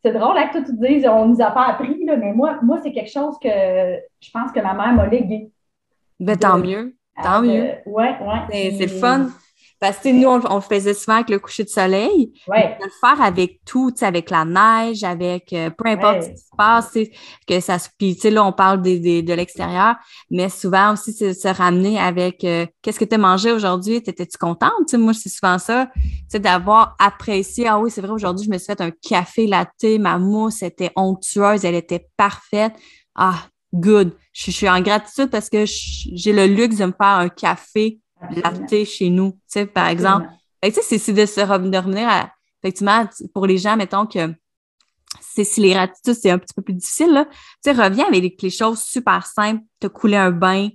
C'est 0.03 0.13
drôle 0.13 0.35
hein, 0.35 0.47
que 0.47 0.57
toi, 0.57 0.61
tu 0.61 0.75
te 0.75 0.85
dises, 0.85 1.07
on 1.07 1.25
ne 1.25 1.33
nous 1.33 1.41
a 1.41 1.51
pas 1.51 1.67
appris, 1.67 2.03
là, 2.05 2.17
mais 2.17 2.33
moi, 2.33 2.57
moi 2.63 2.79
c'est 2.81 2.91
quelque 2.91 3.11
chose 3.11 3.37
que 3.39 3.49
je 3.49 4.31
pense 4.31 4.51
que 4.51 4.59
ma 4.61 4.73
mère 4.73 4.93
m'a 4.93 5.05
légué. 5.07 5.51
Ben, 6.19 6.35
tant 6.35 6.57
mieux. 6.57 6.95
Tant 7.21 7.41
mieux. 7.43 7.75
Oui, 7.85 8.05
oui. 8.19 8.73
C'est 8.77 8.87
fun. 8.87 9.27
Parce 9.79 9.97
que 9.99 10.09
nous, 10.09 10.27
on, 10.27 10.55
le 10.55 10.61
faisait 10.61 10.95
souvent 10.95 11.17
avec 11.17 11.29
le 11.29 11.37
coucher 11.37 11.63
de 11.63 11.69
soleil. 11.69 12.33
Ouais. 12.47 12.77
On 12.81 12.85
le 12.85 12.91
faire 12.99 13.21
avec 13.21 13.59
tout, 13.63 13.93
avec 14.01 14.31
la 14.31 14.43
neige, 14.43 15.03
avec 15.03 15.53
euh, 15.53 15.69
peu 15.69 15.87
importe 15.87 16.23
ce 16.23 16.29
qui 16.29 16.37
se 16.37 16.55
passe, 16.57 16.97
que 17.47 17.59
ça 17.59 17.77
Puis, 17.97 18.15
tu 18.15 18.21
sais, 18.21 18.29
là, 18.31 18.43
on 18.43 18.51
parle 18.51 18.81
des, 18.81 19.21
de 19.21 19.33
l'extérieur, 19.33 19.95
mais 20.31 20.49
souvent 20.49 20.93
aussi, 20.93 21.13
c'est 21.13 21.33
se 21.33 21.47
ramener 21.47 21.99
avec 21.99 22.43
euh, 22.43 22.65
qu'est-ce 22.81 22.99
que 22.99 23.05
tu 23.05 23.15
as 23.15 23.19
mangé 23.19 23.51
aujourd'hui? 23.51 24.01
T'étais-tu 24.01 24.37
contente? 24.37 24.71
sais, 24.87 24.97
moi, 24.97 25.13
c'est 25.13 25.29
souvent 25.29 25.59
ça, 25.59 25.89
tu 26.31 26.39
d'avoir 26.39 26.95
apprécié. 26.97 27.67
Ah 27.67 27.79
oui, 27.79 27.91
c'est 27.91 28.01
vrai, 28.01 28.11
aujourd'hui, 28.11 28.45
je 28.45 28.51
me 28.51 28.57
suis 28.57 28.65
fait 28.65 28.81
un 28.81 28.91
café 28.91 29.45
latte, 29.45 29.99
ma 29.99 30.17
mousse 30.17 30.63
était 30.63 30.91
onctueuse, 30.95 31.65
elle 31.65 31.75
était 31.75 32.07
parfaite. 32.17 32.73
Ah, 33.13 33.45
good. 33.73 34.11
Je, 34.33 34.45
je 34.45 34.55
suis 34.55 34.69
en 34.69 34.81
gratitude 34.81 35.29
parce 35.29 35.49
que 35.49 35.65
j'ai 35.65 36.33
le 36.33 36.47
luxe 36.47 36.77
de 36.77 36.85
me 36.85 36.93
faire 36.93 37.07
un 37.07 37.29
café 37.29 37.99
latte 38.29 38.85
chez 38.85 39.09
nous, 39.09 39.31
tu 39.31 39.39
sais, 39.47 39.65
par 39.65 39.87
exemple. 39.87 40.27
Tu 40.63 40.71
sais, 40.71 40.97
c'est 40.97 41.13
de 41.13 41.25
se 41.25 41.41
revenir 41.41 42.07
à, 42.09 42.31
effectivement, 42.61 43.07
pour 43.33 43.45
les 43.45 43.57
gens, 43.57 43.77
mettons 43.77 44.05
que 44.05 44.33
c'est 45.21 45.43
si 45.43 45.61
les 45.61 45.71
gratitudes, 45.71 46.15
c'est 46.15 46.31
un 46.31 46.37
petit 46.37 46.53
peu 46.53 46.61
plus 46.61 46.73
difficile, 46.73 47.11
là, 47.11 47.25
tu 47.25 47.35
sais, 47.61 47.71
reviens 47.71 48.05
avec 48.07 48.41
les 48.41 48.49
choses 48.49 48.81
super 48.81 49.25
simples, 49.25 49.63
te 49.79 49.87
couler 49.87 50.17
un 50.17 50.31
bain, 50.31 50.69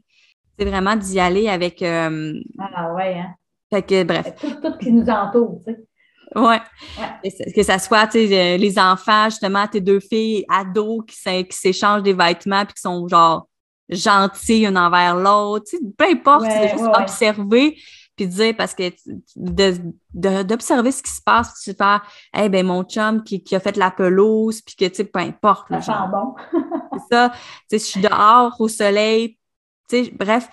c'est 0.59 0.65
vraiment 0.65 0.97
d'y 0.97 1.19
aller 1.19 1.49
avec... 1.49 1.83
Euh, 1.83 2.33
ah 2.59 2.93
ouais, 2.95 3.19
hein? 3.19 3.35
Fait 3.73 3.83
que, 3.83 4.05
bref. 4.05 4.35
Tout, 4.41 4.55
tout 4.63 4.79
qui 4.79 4.93
nous 4.93 5.09
entoure, 5.09 5.59
tu 5.67 5.73
sais. 5.73 5.85
Ouais. 6.35 6.61
ouais. 6.99 7.53
Que 7.55 7.63
ça 7.63 7.79
soit 7.79 8.07
tu 8.07 8.29
sais, 8.29 8.57
les 8.57 8.79
enfants, 8.79 9.25
justement, 9.25 9.67
tes 9.67 9.81
deux 9.81 10.01
filles 10.01 10.45
ados 10.49 11.05
qui 11.07 11.17
s'échangent 11.51 12.03
des 12.03 12.15
vêtements 12.15 12.65
puis 12.65 12.75
qui 12.75 12.81
sont 12.81 13.07
genre 13.09 13.49
gentil 13.95 14.67
une 14.67 14.79
envers 14.79 15.17
l'autre. 15.17 15.67
peu 15.97 16.05
importe, 16.05 16.45
c'est 16.45 16.71
juste 16.71 16.85
observer 16.95 17.77
puis 18.17 18.27
dire 18.27 18.55
parce 18.57 18.75
que 18.75 18.91
d'observer 19.35 20.93
ce 20.93 21.03
qui 21.03 21.11
se 21.11 21.23
passe, 21.23 21.61
tu 21.63 21.73
fais 21.73 21.99
hey, 22.35 22.49
ben 22.49 22.67
mon 22.67 22.85
chum 22.85 23.23
qui, 23.25 23.43
a 23.55 23.61
fait 23.61 23.77
la 23.77 23.91
pelouse, 23.91 24.61
puis 24.61 24.77
que 24.77 24.85
tu 24.87 24.97
sais, 24.97 25.05
peu 25.05 25.21
importe. 25.21 25.69
Ça 25.69 25.81
sent 25.81 25.93
bon. 26.11 26.35
c'est 26.93 27.15
ça. 27.15 27.31
Tu 27.31 27.39
sais, 27.71 27.79
je 27.79 27.85
suis 27.85 28.01
dehors 28.01 28.55
au 28.61 28.69
soleil. 28.69 29.39
Tu 29.89 30.05
sais, 30.05 30.11
bref, 30.13 30.49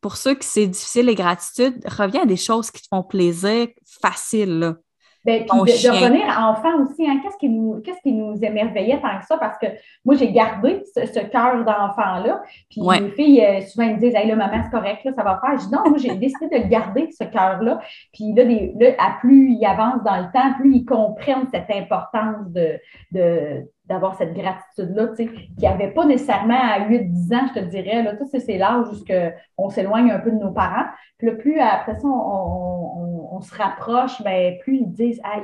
pour 0.00 0.16
ceux 0.16 0.34
qui 0.34 0.46
c'est 0.46 0.66
difficile 0.66 1.06
les 1.06 1.14
gratitudes, 1.14 1.80
reviens 1.86 2.22
à 2.22 2.26
des 2.26 2.36
choses 2.36 2.70
qui 2.70 2.82
te 2.82 2.88
font 2.88 3.02
plaisir 3.02 3.68
facile. 4.00 4.58
Là. 4.58 4.76
Ben, 5.24 5.44
puis 5.44 5.60
de, 5.60 5.88
de, 5.88 6.04
revenir 6.04 6.26
enfant 6.38 6.82
aussi, 6.82 7.06
hein, 7.06 7.20
qu'est-ce 7.22 7.36
qui, 7.36 7.48
nous, 7.48 7.80
qu'est-ce 7.80 8.00
qui 8.00 8.12
nous 8.12 8.42
émerveillait 8.42 9.00
tant 9.00 9.18
que 9.18 9.26
ça? 9.26 9.36
Parce 9.36 9.58
que 9.58 9.66
moi, 10.04 10.14
j'ai 10.14 10.32
gardé 10.32 10.82
ce, 10.94 11.04
ce 11.06 11.20
cœur 11.20 11.64
d'enfant-là. 11.64 12.42
Puis 12.70 12.80
mes 12.80 13.10
filles, 13.10 13.44
euh, 13.44 13.60
souvent, 13.60 13.86
elles 13.86 13.96
me 13.96 14.00
disent 14.00 14.14
Hey, 14.14 14.28
là, 14.28 14.36
maman, 14.36 14.62
c'est 14.64 14.70
correct, 14.70 15.04
là, 15.04 15.12
ça 15.12 15.22
va 15.22 15.40
faire. 15.44 15.58
Je 15.58 15.66
dis 15.66 15.72
non, 15.72 15.88
moi, 15.88 15.98
j'ai 15.98 16.14
décidé 16.14 16.60
de 16.60 16.68
garder 16.68 17.10
ce 17.10 17.24
cœur-là. 17.24 17.80
Puis 18.14 18.32
là, 18.34 18.44
des, 18.44 18.72
là, 18.78 18.90
à 18.98 19.18
plus 19.20 19.52
ils 19.52 19.66
avancent 19.66 20.02
dans 20.04 20.16
le 20.16 20.32
temps, 20.32 20.54
plus 20.58 20.76
ils 20.76 20.84
comprennent 20.84 21.48
cette 21.52 21.70
importance 21.70 22.48
de, 22.48 22.78
de 23.12 23.66
d'avoir 23.90 24.16
cette 24.16 24.34
gratitude-là, 24.34 25.08
tu 25.08 25.16
sais, 25.16 25.30
qui 25.58 25.66
avait 25.66 25.90
pas 25.90 26.06
nécessairement 26.06 26.54
à 26.54 26.88
8-10 26.88 27.34
ans, 27.34 27.46
je 27.48 27.60
te 27.60 27.64
dirais. 27.66 28.04
Là, 28.04 28.14
c'est 28.38 28.56
l'âge 28.56 28.86
où 28.86 29.12
on 29.58 29.68
s'éloigne 29.68 30.12
un 30.12 30.20
peu 30.20 30.30
de 30.30 30.36
nos 30.36 30.52
parents. 30.52 30.86
Puis 31.18 31.28
plus 31.36 31.58
après 31.58 31.98
ça, 31.98 32.06
on, 32.06 33.40
se 33.42 33.54
rapproche, 33.54 34.22
bien, 34.22 34.52
plus 34.60 34.76
ils 34.76 34.92
disent 34.92 35.20
Ah, 35.24 35.40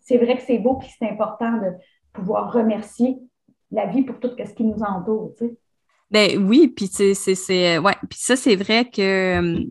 c'est 0.00 0.18
vrai 0.18 0.36
que 0.36 0.42
c'est 0.42 0.58
beau, 0.58 0.74
puis 0.74 0.88
c'est 0.96 1.08
important 1.08 1.50
de 1.52 1.72
pouvoir 2.12 2.52
remercier 2.52 3.18
la 3.70 3.86
vie 3.86 4.02
pour 4.02 4.20
tout 4.20 4.30
ce 4.38 4.52
qui 4.52 4.64
nous 4.64 4.82
entoure, 4.82 5.32
tu 5.38 5.46
sais. 5.46 5.56
Ben 6.10 6.46
oui, 6.46 6.68
puis 6.68 6.88
c'est 6.88 7.78
ouais, 7.78 7.96
puis 8.08 8.18
ça, 8.18 8.36
c'est 8.36 8.54
vrai 8.54 8.84
que 8.84 9.38
hum, 9.38 9.70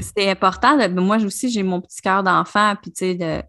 c'est 0.00 0.30
important. 0.30 0.76
Ben, 0.76 0.92
moi 0.98 1.18
aussi, 1.18 1.50
j'ai 1.50 1.62
mon 1.62 1.80
petit 1.82 2.00
cœur 2.00 2.22
d'enfant, 2.22 2.74
puis 2.80 2.90
tu 2.92 3.18
sais, 3.18 3.44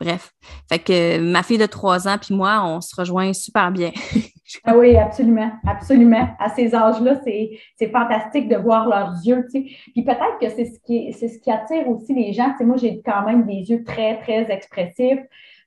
Bref. 0.00 0.32
Fait 0.68 0.78
que 0.78 1.18
ma 1.20 1.42
fille 1.42 1.58
de 1.58 1.66
trois 1.66 2.08
ans 2.08 2.16
puis 2.20 2.34
moi, 2.34 2.62
on 2.64 2.80
se 2.80 2.94
rejoint 2.96 3.32
super 3.32 3.70
bien. 3.70 3.92
ah 4.64 4.76
oui, 4.76 4.96
absolument, 4.96 5.52
absolument. 5.66 6.28
À 6.38 6.50
ces 6.50 6.74
âges-là, 6.74 7.20
c'est 7.24 7.90
fantastique 7.92 8.48
de 8.48 8.56
voir 8.56 8.88
leurs 8.88 9.14
yeux, 9.24 9.46
tu. 9.52 9.62
Puis 9.62 10.02
peut-être 10.02 10.38
que 10.40 10.50
c'est 10.50 10.66
ce 10.66 10.80
qui 10.84 11.12
qui 11.40 11.50
attire 11.50 11.88
aussi 11.88 12.12
les 12.12 12.32
gens. 12.32 12.54
Moi, 12.60 12.76
j'ai 12.76 13.00
quand 13.04 13.24
même 13.24 13.46
des 13.46 13.70
yeux 13.70 13.84
très, 13.84 14.18
très 14.20 14.50
expressifs. 14.50 15.20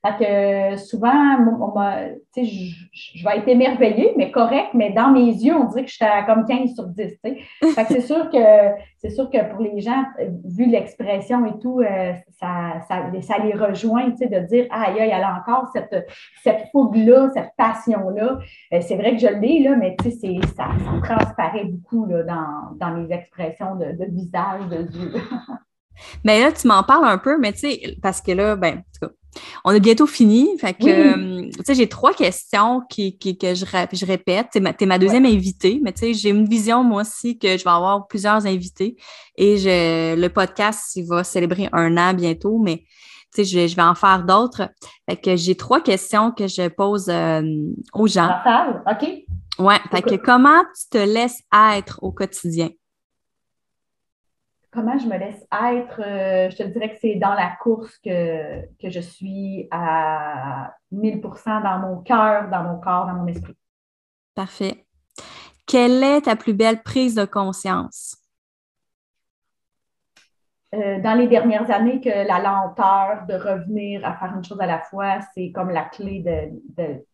Fait 0.06 0.72
que 0.74 0.76
souvent, 0.76 1.36
je, 2.36 2.42
je 2.42 3.24
vais 3.24 3.38
être 3.38 3.48
émerveillée, 3.48 4.14
mais 4.16 4.30
correct, 4.30 4.68
mais 4.74 4.92
dans 4.92 5.10
mes 5.10 5.26
yeux, 5.26 5.54
on 5.54 5.64
dirait 5.64 5.84
que 5.84 5.90
j'étais 5.90 6.04
à 6.04 6.22
comme 6.22 6.44
15 6.44 6.74
sur 6.74 6.86
10. 6.86 7.18
Fait 7.22 7.34
que 7.84 7.88
c'est 7.88 8.00
sûr 8.00 8.30
que 8.30 8.38
c'est 8.98 9.10
sûr 9.10 9.30
que 9.30 9.50
pour 9.50 9.60
les 9.62 9.80
gens, 9.80 10.04
vu 10.44 10.66
l'expression 10.66 11.44
et 11.46 11.58
tout, 11.60 11.80
euh, 11.80 12.12
ça, 12.40 12.80
ça, 12.88 13.10
ça, 13.22 13.38
les 13.38 13.54
rejoint, 13.54 14.08
de 14.08 14.46
dire 14.46 14.66
Aïe, 14.70 15.00
aïe, 15.00 15.12
elle 15.14 15.22
a 15.22 15.40
encore 15.40 15.68
cette, 15.72 16.06
cette 16.42 16.68
fougue-là, 16.72 17.30
cette 17.32 17.52
passion-là. 17.56 18.38
Euh, 18.72 18.80
c'est 18.80 18.96
vrai 18.96 19.12
que 19.12 19.18
je 19.18 19.28
l'ai, 19.28 19.60
là, 19.62 19.76
mais 19.76 19.96
ça, 20.02 20.10
ça 20.56 20.68
transparaît 21.02 21.64
beaucoup 21.64 22.06
là, 22.06 22.22
dans, 22.24 22.76
dans 22.76 22.94
mes 22.96 23.12
expressions 23.14 23.76
de, 23.76 23.92
de 23.92 24.04
visage, 24.10 24.66
de 24.68 24.76
yeux. 24.76 25.12
mais 26.24 26.40
là, 26.40 26.52
tu 26.52 26.66
m'en 26.66 26.82
parles 26.82 27.06
un 27.06 27.18
peu, 27.18 27.38
mais 27.38 27.52
tu 27.52 27.60
sais, 27.60 27.96
parce 28.02 28.20
que 28.20 28.32
là, 28.32 28.56
ben, 28.56 28.74
en 28.74 28.76
tout 28.78 29.06
cas, 29.06 29.12
on 29.64 29.70
a 29.70 29.78
bientôt 29.78 30.06
fini. 30.06 30.56
Fait 30.58 30.74
que, 30.74 30.86
euh, 30.86 31.50
tu 31.50 31.64
sais, 31.64 31.74
j'ai 31.74 31.88
trois 31.88 32.12
questions 32.12 32.82
qui, 32.88 33.18
que 33.18 33.54
je, 33.54 33.64
je 33.64 34.06
répète. 34.06 34.48
Tu 34.52 34.58
es 34.58 34.86
ma, 34.86 34.98
deuxième 34.98 35.26
invitée, 35.26 35.80
mais 35.82 35.92
tu 35.92 36.00
sais, 36.00 36.14
j'ai 36.14 36.30
une 36.30 36.48
vision, 36.48 36.82
moi 36.82 37.02
aussi, 37.02 37.38
que 37.38 37.56
je 37.56 37.64
vais 37.64 37.70
avoir 37.70 38.06
plusieurs 38.06 38.46
invités. 38.46 38.96
Et 39.36 39.58
je, 39.58 40.16
le 40.16 40.28
podcast, 40.28 40.96
il 40.96 41.06
va 41.06 41.24
célébrer 41.24 41.68
un 41.72 41.96
an 41.96 42.14
bientôt, 42.14 42.58
mais 42.58 42.84
tu 43.34 43.44
sais, 43.44 43.68
je, 43.68 43.76
vais 43.76 43.82
en 43.82 43.94
faire 43.94 44.24
d'autres. 44.24 44.70
Fait 45.08 45.16
que 45.16 45.36
j'ai 45.36 45.54
trois 45.54 45.80
questions 45.80 46.32
que 46.32 46.46
je 46.46 46.68
pose 46.68 47.08
euh, 47.08 47.42
aux 47.92 48.06
gens. 48.06 48.30
OK. 48.90 49.08
Ouais. 49.58 49.78
Fait 49.90 50.02
que 50.02 50.14
comment 50.14 50.62
tu 50.62 50.88
te 50.90 50.98
laisses 50.98 51.42
être 51.52 51.98
au 52.02 52.12
quotidien? 52.12 52.68
Comment 54.70 54.98
je 54.98 55.06
me 55.06 55.16
laisse 55.16 55.46
être, 55.52 56.00
euh, 56.00 56.50
je 56.50 56.56
te 56.56 56.62
dirais 56.64 56.92
que 56.92 56.98
c'est 57.00 57.16
dans 57.16 57.34
la 57.34 57.56
course 57.60 57.96
que, 57.98 58.66
que 58.80 58.90
je 58.90 59.00
suis 59.00 59.68
à 59.70 60.74
1000% 60.92 61.62
dans 61.62 61.78
mon 61.78 62.02
cœur, 62.02 62.48
dans 62.50 62.62
mon 62.62 62.78
corps, 62.78 63.06
dans 63.06 63.14
mon 63.14 63.26
esprit. 63.26 63.56
Parfait. 64.34 64.86
Quelle 65.66 66.02
est 66.02 66.22
ta 66.22 66.36
plus 66.36 66.54
belle 66.54 66.82
prise 66.82 67.14
de 67.14 67.24
conscience? 67.24 68.16
Euh, 70.74 71.00
dans 71.00 71.14
les 71.14 71.28
dernières 71.28 71.70
années, 71.70 72.00
que 72.00 72.08
la 72.08 72.40
lenteur 72.40 73.26
de 73.26 73.34
revenir 73.34 74.04
à 74.04 74.14
faire 74.16 74.34
une 74.34 74.44
chose 74.44 74.60
à 74.60 74.66
la 74.66 74.80
fois, 74.80 75.20
c'est 75.34 75.50
comme 75.50 75.70
la 75.70 75.84
clé 75.84 76.22
de, 76.76 77.04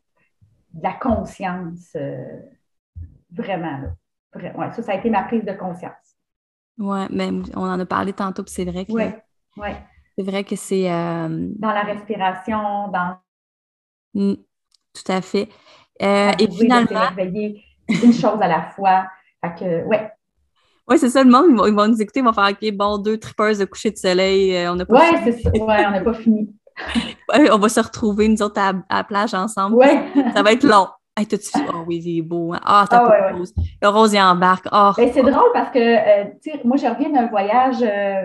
la 0.83 0.93
conscience. 0.93 1.95
Euh, 1.95 2.41
vraiment. 3.31 3.79
Là. 4.35 4.73
ça, 4.73 4.83
ça 4.83 4.93
a 4.93 4.95
été 4.97 5.09
ma 5.09 5.23
prise 5.23 5.45
de 5.45 5.53
conscience. 5.53 6.04
Oui, 6.79 7.01
mais 7.11 7.31
on 7.55 7.63
en 7.63 7.79
a 7.79 7.87
parlé 7.87 8.13
tantôt, 8.13 8.43
puis 8.43 8.53
c'est 8.53 8.65
vrai 8.65 8.85
que. 8.85 8.93
Oui, 8.93 9.05
ouais. 9.57 9.77
C'est 10.17 10.25
vrai 10.25 10.45
que 10.45 10.57
c'est. 10.57 10.91
Euh, 10.91 11.49
dans 11.59 11.73
la 11.73 11.83
respiration, 11.83 12.89
dans 12.89 13.17
Mm, 14.15 14.35
tout 14.35 15.13
à 15.13 15.21
fait. 15.21 15.49
Euh, 16.03 16.33
et 16.39 16.51
finalement. 16.51 17.11
une 17.89 18.13
chose 18.13 18.41
à 18.41 18.49
la 18.49 18.63
fois. 18.71 19.07
Fait 19.45 19.55
que, 19.59 19.85
ouais. 19.85 20.11
Oui, 20.89 20.99
c'est 20.99 21.09
ça, 21.09 21.25
le 21.25 21.31
monde, 21.31 21.47
ils 21.67 21.75
vont, 21.75 21.89
nous 21.89 22.01
écouter, 22.01 22.21
ils 22.21 22.25
vont 22.25 22.33
faire 22.33 22.51
OK, 22.51 22.73
bon, 22.73 22.99
deux 22.99 23.19
trippers 23.19 23.59
de 23.59 23.65
coucher 23.65 23.91
de 23.91 23.97
soleil, 23.97 24.55
euh, 24.55 24.73
on 24.73 24.77
n'a 24.77 24.85
pas 24.85 24.95
ouais, 24.95 25.21
c'est 25.25 25.41
ça. 25.41 25.51
Ouais, 25.51 25.87
on 25.87 25.91
n'a 25.91 26.03
pas 26.03 26.13
fini. 26.13 26.55
on 27.53 27.59
va 27.59 27.69
se 27.69 27.81
retrouver, 27.81 28.29
nous 28.29 28.43
autres, 28.43 28.61
à, 28.61 28.75
la 28.91 29.05
plage 29.05 29.33
ensemble. 29.33 29.77
Ouais. 29.77 30.05
Ça 30.35 30.43
va 30.43 30.53
être 30.53 30.65
long. 30.65 30.89
Hey, 31.17 31.27
t'as-tu... 31.27 31.51
Oh 31.73 31.85
oui, 31.87 32.03
il 32.05 32.19
est 32.19 32.23
beau. 32.23 32.55
Hein? 32.55 32.61
Ah, 32.65 32.87
t'as 32.91 33.05
ah, 33.05 33.07
pas 33.07 33.11
ouais, 33.11 33.33
rose. 33.39 33.55
Le 33.81 33.89
rose, 33.89 34.13
il 34.15 34.21
embarque. 34.21 34.67
Oh. 34.73 34.91
Ben, 34.97 35.11
c'est 35.13 35.23
drôle 35.23 35.53
parce 35.53 35.71
que, 35.71 35.79
euh, 35.79 36.25
tu 36.43 36.51
sais, 36.51 36.61
moi, 36.65 36.77
je 36.77 36.87
reviens 36.87 37.11
d'un 37.11 37.29
voyage 37.29 37.83
euh, 37.83 38.25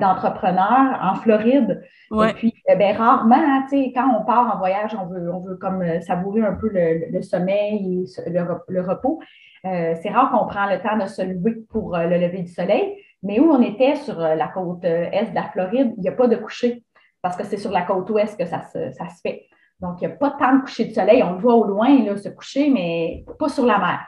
d'entrepreneur 0.00 0.98
en 1.02 1.14
Floride. 1.16 1.82
Et 2.10 2.32
puis, 2.32 2.54
euh, 2.70 2.74
ben, 2.76 2.96
rarement, 2.96 3.34
hein, 3.36 3.66
tu 3.68 3.76
sais, 3.76 3.92
quand 3.94 4.08
on 4.18 4.24
part 4.24 4.54
en 4.54 4.58
voyage, 4.58 4.96
on 4.98 5.06
veut, 5.08 5.30
on 5.30 5.40
veut 5.40 5.56
comme 5.56 5.84
savourer 6.00 6.40
un 6.40 6.54
peu 6.54 6.70
le, 6.72 7.20
sommeil 7.20 8.06
et 8.26 8.30
le, 8.30 8.80
repos. 8.80 9.20
c'est 9.62 10.08
rare 10.08 10.30
qu'on 10.30 10.46
prend 10.46 10.70
le 10.70 10.80
temps 10.80 10.96
de 10.96 11.06
se 11.06 11.20
lever 11.20 11.56
pour 11.68 11.98
le 11.98 12.18
lever 12.18 12.40
du 12.40 12.52
soleil. 12.52 12.96
Mais 13.22 13.40
où 13.40 13.52
on 13.52 13.60
était 13.60 13.96
sur 13.96 14.18
la 14.18 14.48
côte 14.48 14.84
est 14.84 15.30
de 15.30 15.34
la 15.34 15.42
Floride, 15.50 15.92
il 15.98 16.00
n'y 16.00 16.08
a 16.08 16.12
pas 16.12 16.28
de 16.28 16.36
coucher 16.36 16.82
parce 17.20 17.36
que 17.36 17.44
c'est 17.44 17.58
sur 17.58 17.70
la 17.70 17.82
côte 17.82 18.08
ouest 18.08 18.38
que 18.38 18.46
ça 18.46 18.62
ça 18.62 19.08
se 19.10 19.20
fait. 19.22 19.50
Donc, 19.80 20.00
il 20.00 20.08
n'y 20.08 20.12
a 20.12 20.16
pas 20.16 20.30
tant 20.30 20.56
de 20.56 20.62
coucher 20.62 20.86
de 20.86 20.92
soleil. 20.92 21.22
On 21.22 21.32
le 21.32 21.38
voit 21.38 21.54
au 21.54 21.64
loin 21.64 22.04
là, 22.04 22.16
se 22.16 22.28
coucher, 22.28 22.70
mais 22.70 23.24
pas 23.38 23.48
sur 23.48 23.64
la 23.64 23.78
mer. 23.78 24.00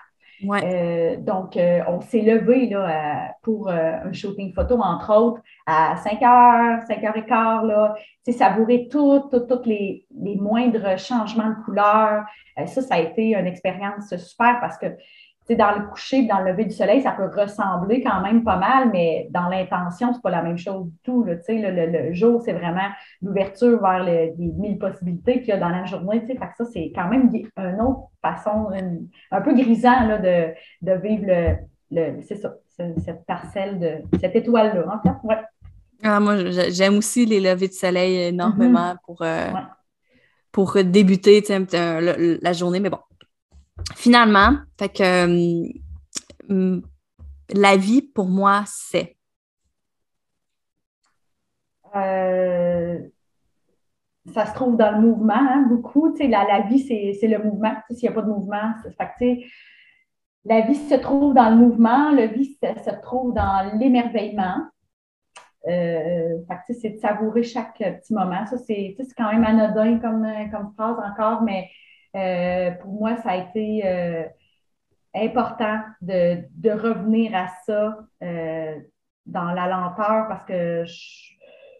Euh, 0.45 1.17
donc, 1.19 1.57
euh, 1.57 1.81
on 1.87 2.01
s'est 2.01 2.23
levé 2.23 2.69
là, 2.69 2.89
euh, 2.89 3.29
pour 3.43 3.69
un 3.69 4.13
shooting 4.13 4.53
photo, 4.53 4.79
entre 4.81 5.15
autres, 5.15 5.41
à 5.67 5.97
5 5.97 6.21
h, 6.21 6.87
5 6.87 7.01
h 7.01 7.27
15 7.27 7.67
là, 7.69 7.95
savourer 8.33 8.89
tous 8.91 9.31
les, 9.65 10.05
les, 10.21 10.37
moindres 10.37 10.99
changements 10.99 11.51
de 11.51 11.65
couleur. 11.65 12.25
ça, 12.67 12.83
ça 12.83 12.95
a 12.95 12.99
été 12.99 13.35
une 13.37 13.47
expérience 13.47 14.15
super 14.17 14.59
parce 14.61 14.79
que 14.79 14.87
dans 15.57 15.73
le 15.79 15.87
coucher, 15.89 16.27
dans 16.27 16.41
le 16.41 16.53
lever 16.53 16.65
du 16.65 16.75
soleil, 16.75 17.03
ça 17.03 17.13
peut 17.13 17.29
ressembler 17.35 18.03
quand 18.03 18.21
même 18.21 18.45
pas 18.45 18.57
mal, 18.57 18.91
mais 18.93 19.29
dans 19.31 19.49
l'intention, 19.49 20.13
c'est 20.13 20.23
pas 20.23 20.31
la 20.31 20.43
même 20.43 20.59
chose 20.59 20.87
du 20.87 20.99
tout. 21.03 21.25
le, 21.25 21.39
le, 21.49 22.13
jour, 22.13 22.43
c'est 22.43 22.53
vraiment 22.53 22.89
l'ouverture 23.21 23.81
vers 23.81 24.03
les 24.05 24.35
mille 24.37 24.79
possibilités 24.79 25.41
qu'il 25.41 25.49
y 25.49 25.53
a 25.53 25.59
dans 25.59 25.69
la 25.69 25.85
journée. 25.85 26.21
Fait 26.27 26.35
que 26.35 26.57
ça, 26.57 26.65
c'est 26.65 26.93
quand 26.95 27.09
même 27.09 27.31
une 27.33 27.81
autre 27.81 28.09
façon, 28.21 28.71
un 29.31 29.41
peu 29.41 29.55
grisant 29.55 30.07
là, 30.07 30.19
de, 30.19 30.55
de 30.83 30.93
vivre 31.01 31.27
le, 31.91 32.21
c'est 32.23 32.37
ça, 32.37 32.55
cette 32.77 33.25
parcelle 33.27 33.79
de 33.79 34.19
cette 34.19 34.35
étoile-là, 34.35 34.85
en 34.89 35.03
fait. 35.03 35.17
Ouais. 35.27 35.39
Ah, 36.03 36.19
moi, 36.19 36.37
j'aime 36.71 36.99
aussi 36.99 37.27
les 37.27 37.41
levées 37.41 37.69
de 37.69 37.73
soleil 37.73 38.29
énormément 38.29 38.95
mm-hmm. 38.95 39.05
pour, 39.07 39.23
euh, 39.23 39.51
pour 40.51 40.77
débuter 40.83 41.43
la 41.73 42.53
journée, 42.53 42.81
mais 42.81 42.91
bon, 42.91 42.99
finalement, 43.95 44.57
fait 44.79 44.89
que 44.89 45.73
euh, 46.51 46.81
la 47.51 47.77
vie 47.77 48.03
pour 48.03 48.29
moi, 48.29 48.65
c'est. 48.67 49.17
Euh, 51.95 52.99
ça 54.33 54.47
se 54.47 54.55
trouve 54.55 54.77
dans 54.77 54.93
le 54.93 55.01
mouvement, 55.01 55.35
hein, 55.35 55.67
beaucoup. 55.69 56.15
La, 56.19 56.45
la 56.45 56.61
vie, 56.63 56.81
c'est 56.81 57.27
le 57.27 57.43
mouvement. 57.43 57.75
S'il 57.91 58.09
n'y 58.09 58.09
a 58.09 58.13
pas 58.13 58.23
de 58.23 58.29
mouvement, 58.29 58.73
la 60.45 60.61
vie 60.63 60.75
se 60.75 60.95
trouve 60.95 61.35
dans 61.35 61.51
le 61.51 61.57
mouvement, 61.57 62.11
la 62.13 62.27
vie 62.27 62.57
se, 62.63 63.01
trouve 63.03 63.35
dans 63.35 63.79
l'émerveillement. 63.79 64.67
Euh, 65.69 66.39
c'est 66.69 66.91
de 66.91 66.99
savourer 66.99 67.43
chaque 67.43 67.79
petit 67.79 68.15
moment. 68.15 68.45
C'est 68.67 68.97
quand 69.17 69.33
même 69.33 69.45
anodin 69.45 69.99
comme, 69.99 70.27
comme 70.51 70.73
phrase 70.75 70.99
encore, 70.99 71.43
mais 71.43 71.69
pour 72.13 72.93
moi, 72.93 73.17
ça 73.17 73.31
a 73.31 73.37
été 73.37 73.83
euh, 73.87 74.25
important 75.15 75.81
de, 76.01 76.71
revenir 76.71 77.35
à 77.35 77.49
ça 77.67 77.99
euh, 78.23 78.79
dans 79.27 79.53
la 79.53 79.67
lenteur 79.67 80.29
parce 80.29 80.45
que 80.45 80.85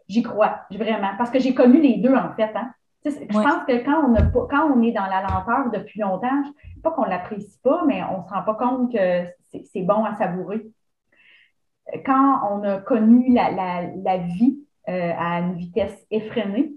j'y 0.09 0.23
crois, 0.23 0.61
vraiment. 0.71 1.11
Parce 1.19 1.31
que 1.31 1.39
j'ai 1.39 1.55
connu 1.55 1.81
les 1.81 1.99
deux, 1.99 2.15
en 2.15 2.33
fait. 2.35 2.51
Hein. 2.55 2.73
Je 3.05 3.11
pense 3.33 3.65
que 3.67 3.85
quand 3.85 4.09
on, 4.09 4.15
a, 4.15 4.23
quand 4.23 4.73
on 4.73 4.83
est 4.83 4.93
dans 4.93 5.07
la 5.07 5.23
lenteur 5.23 5.71
depuis 5.73 6.01
longtemps, 6.01 6.43
pas 6.83 6.93
qu'on 6.93 7.05
ne 7.05 7.11
l'apprécie 7.11 7.59
pas, 7.63 7.85
mais 7.87 8.03
on 8.05 8.23
ne 8.23 8.25
se 8.25 8.33
rend 8.33 8.43
pas 8.43 8.55
compte 8.55 8.93
que 8.93 9.25
c'est 9.73 9.83
bon 9.83 10.05
à 10.05 10.15
savourer. 10.15 10.63
Quand 12.07 12.41
on 12.51 12.63
a 12.63 12.79
connu 12.79 13.35
la, 13.35 13.51
la 13.51 14.19
vie 14.19 14.61
à 14.87 15.41
une 15.41 15.57
vitesse 15.57 16.07
effrénée, 16.11 16.73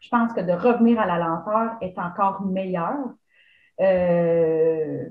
je 0.00 0.08
pense 0.08 0.32
que 0.32 0.40
de 0.40 0.52
revenir 0.52 1.00
à 1.00 1.06
la 1.06 1.18
lenteur 1.18 1.76
est 1.80 1.98
encore 1.98 2.42
meilleur. 2.42 2.96
Euh, 3.80 5.04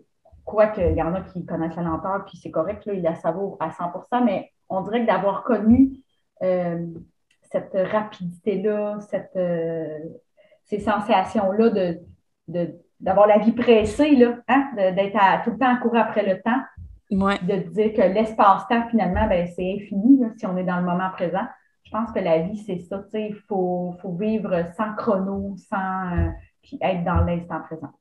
Quoique, 0.49 0.81
il 0.81 0.95
y 0.95 1.03
en 1.03 1.13
a 1.13 1.21
qui 1.21 1.45
connaissent 1.45 1.75
la 1.75 1.83
lenteur, 1.83 2.25
puis 2.25 2.35
c'est 2.41 2.49
correct, 2.49 2.83
là, 2.87 2.93
ils 2.93 3.03
la 3.03 3.13
savourent 3.13 3.57
à 3.59 3.69
100% 3.69 4.25
mais 4.25 4.51
on 4.67 4.81
dirait 4.81 5.01
que 5.01 5.05
d'avoir 5.05 5.43
connu 5.43 5.91
euh, 6.41 6.87
cette 7.51 7.77
rapidité-là, 7.91 8.97
cette, 8.99 9.35
euh, 9.35 9.99
ces 10.63 10.79
sensations-là 10.79 11.69
de, 12.47 12.75
d'avoir 12.99 13.27
la 13.27 13.37
vie 13.37 13.51
pressée, 13.51 14.15
là, 14.15 14.39
hein, 14.47 14.71
d'être 14.75 15.43
tout 15.43 15.51
le 15.51 15.57
temps 15.59 15.71
à 15.71 15.77
courir 15.77 16.01
après 16.01 16.25
le 16.25 16.41
temps, 16.41 16.61
de 17.11 17.69
dire 17.69 17.93
que 17.93 18.01
l'espace-temps, 18.01 18.87
finalement, 18.89 19.27
ben, 19.27 19.47
c'est 19.55 19.75
infini 19.75 20.23
si 20.35 20.47
on 20.47 20.57
est 20.57 20.63
dans 20.63 20.77
le 20.77 20.85
moment 20.85 21.11
présent 21.11 21.45
je 21.83 21.91
pense 21.91 22.11
que 22.11 22.19
la 22.19 22.39
vie, 22.39 22.57
c'est 22.57 22.79
ça. 22.79 23.03
Il 23.13 23.35
faut, 23.47 23.95
vivre 24.19 24.65
sans 24.77 24.93
chrono, 24.95 25.55
sans 25.69 26.17
euh, 26.17 26.29
être 26.81 27.03
dans 27.03 27.25
l'instant 27.25 27.61
présent. 27.61 27.91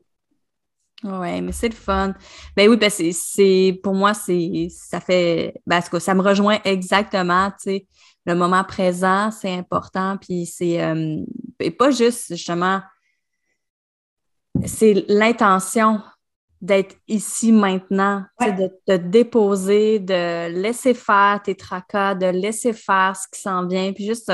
Oui, 1.05 1.41
mais 1.41 1.53
c'est 1.53 1.68
le 1.68 1.74
fun. 1.74 2.12
Ben 2.57 2.68
oui, 2.68 2.76
ben 2.76 2.91
c'est 2.91 3.81
pour 3.83 3.95
moi, 3.95 4.14
c'est 4.14 4.66
ça 4.70 5.01
fait 5.01 5.55
ben, 5.64 5.81
ça 5.81 6.14
me 6.14 6.22
rejoint 6.22 6.59
exactement, 6.64 7.51
tu 7.51 7.57
sais, 7.59 7.87
le 8.26 8.35
moment 8.35 8.64
présent, 8.64 9.31
c'est 9.31 9.55
important, 9.55 10.16
puis 10.20 10.45
c'est 10.45 10.83
euh, 10.83 11.24
pas 11.79 11.93
juste 11.93 12.35
justement, 12.35 12.83
c'est 14.66 15.05
l'intention 15.07 16.03
d'être 16.61 16.97
ici 17.07 17.53
maintenant, 17.53 18.25
de 18.41 18.71
te 18.87 18.97
déposer, 18.97 20.01
de 20.01 20.49
laisser 20.49 20.95
faire 20.95 21.41
tes 21.45 21.55
tracas, 21.55 22.15
de 22.15 22.27
laisser 22.27 22.73
faire 22.73 23.15
ce 23.17 23.29
qui 23.33 23.41
s'en 23.41 23.67
vient, 23.67 23.93
puis 23.93 24.07
juste, 24.07 24.33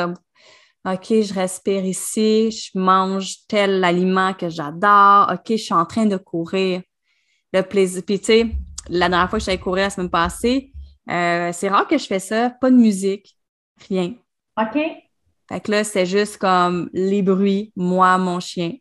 OK, 0.87 1.07
je 1.09 1.35
respire 1.35 1.85
ici, 1.85 2.51
je 2.51 2.79
mange 2.79 3.47
tel 3.49 3.83
aliment 3.85 4.33
que 4.33 4.49
j'adore, 4.49 5.31
OK, 5.33 5.51
je 5.51 5.57
suis 5.57 5.75
en 5.75 5.87
train 5.87 6.07
de 6.07 6.17
courir. 6.17 6.83
Le 7.53 7.63
plaisir. 7.63 8.03
Puis, 8.05 8.19
tu 8.19 8.25
sais, 8.25 8.47
la 8.89 9.09
dernière 9.09 9.31
fois 9.31 9.39
que 9.39 9.45
suis 9.45 9.59
courir 9.59 9.85
la 9.85 9.91
semaine 9.91 10.11
passée, 10.11 10.73
euh, 11.09 11.53
c'est 11.53 11.69
rare 11.69 11.87
que 11.87 11.97
je 11.97 12.07
fais 12.07 12.19
ça, 12.19 12.51
pas 12.51 12.71
de 12.71 12.77
musique, 12.77 13.39
rien. 13.89 14.15
OK. 14.61 14.79
Fait 15.49 15.61
que 15.61 15.71
là, 15.71 15.85
c'est 15.85 16.07
juste 16.07 16.39
comme 16.39 16.91
les 16.93 17.23
bruits, 17.23 17.73
moi, 17.77 18.19
mon 18.19 18.41
chien. 18.41 18.73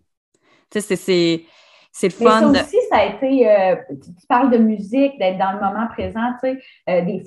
Tu 0.72 0.82
sais, 0.82 0.96
c'est 0.96 1.46
c'est 1.92 2.08
le 2.08 2.14
fun. 2.14 2.50
Mais 2.50 2.58
ça 2.58 2.66
aussi, 2.66 2.78
ça 2.94 3.00
a 3.00 3.06
été, 3.06 3.50
euh, 3.50 3.76
tu, 3.90 4.28
parles 4.28 4.52
de 4.52 4.58
musique, 4.58 5.18
d'être 5.18 5.40
dans 5.40 5.54
le 5.54 5.60
moment 5.60 5.88
présent, 5.88 6.34
tu 6.44 6.52
sais, 6.52 6.60
euh, 6.90 7.02
des 7.02 7.24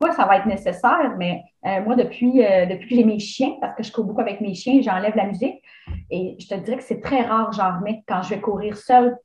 fois, 0.00 0.12
ça 0.12 0.24
va 0.24 0.38
être 0.38 0.46
nécessaire, 0.46 1.14
mais 1.18 1.42
euh, 1.66 1.82
moi, 1.82 1.94
depuis, 1.94 2.32
depuis 2.32 2.88
que 2.88 2.94
j'ai 2.94 3.04
mes 3.04 3.18
chiens, 3.18 3.52
parce 3.60 3.74
que 3.74 3.82
je 3.82 3.92
cours 3.92 4.04
beaucoup 4.04 4.20
avec 4.20 4.40
mes 4.40 4.54
chiens, 4.54 4.80
j'enlève 4.82 5.14
la 5.14 5.26
musique. 5.26 5.62
Et 6.10 6.36
je 6.38 6.48
te 6.48 6.54
dirais 6.54 6.78
que 6.78 6.82
c'est 6.82 7.00
très 7.00 7.22
rare, 7.22 7.52
j'en 7.52 7.78
remets 7.78 8.02
quand 8.08 8.22
je 8.22 8.30
vais 8.30 8.40
courir 8.40 8.76
seule 8.76 9.16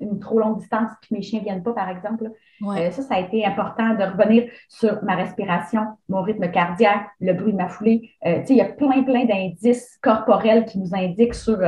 une, 0.00 0.18
trop 0.18 0.38
longue 0.38 0.58
distance, 0.58 0.90
puis 1.00 1.14
mes 1.14 1.22
chiens 1.22 1.38
ne 1.38 1.44
viennent 1.44 1.62
pas, 1.62 1.72
par 1.72 1.88
exemple. 1.88 2.30
ça, 2.60 2.90
ça 2.90 3.14
a 3.14 3.20
été 3.20 3.44
important 3.46 3.94
de 3.94 4.04
revenir 4.04 4.50
sur 4.68 5.02
ma 5.04 5.14
respiration, 5.14 5.82
mon 6.08 6.22
rythme 6.22 6.50
cardiaque, 6.50 7.06
le 7.20 7.32
bruit 7.32 7.52
de 7.52 7.58
ma 7.58 7.68
foulée. 7.68 8.10
tu 8.24 8.30
sais, 8.30 8.46
il 8.50 8.56
y 8.56 8.60
a 8.60 8.66
plein, 8.66 9.02
plein 9.04 9.24
d'indices 9.24 9.98
corporels 10.02 10.64
qui 10.64 10.78
nous 10.78 10.94
indiquent 10.94 11.34
sur 11.34 11.58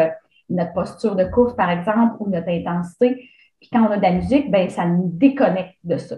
notre 0.51 0.73
posture 0.73 1.17
de 1.17 1.25
course, 1.25 1.55
par 1.55 1.71
exemple, 1.71 2.17
ou 2.21 2.29
notre 2.29 2.49
intensité. 2.49 3.29
Puis 3.61 3.69
quand 3.73 3.87
on 3.87 3.91
a 3.91 3.97
de 3.97 4.03
la 4.03 4.13
musique, 4.13 4.51
ben, 4.51 4.69
ça 4.69 4.85
nous 4.87 5.11
déconnecte 5.13 5.77
de 5.85 5.97
ça. 5.97 6.17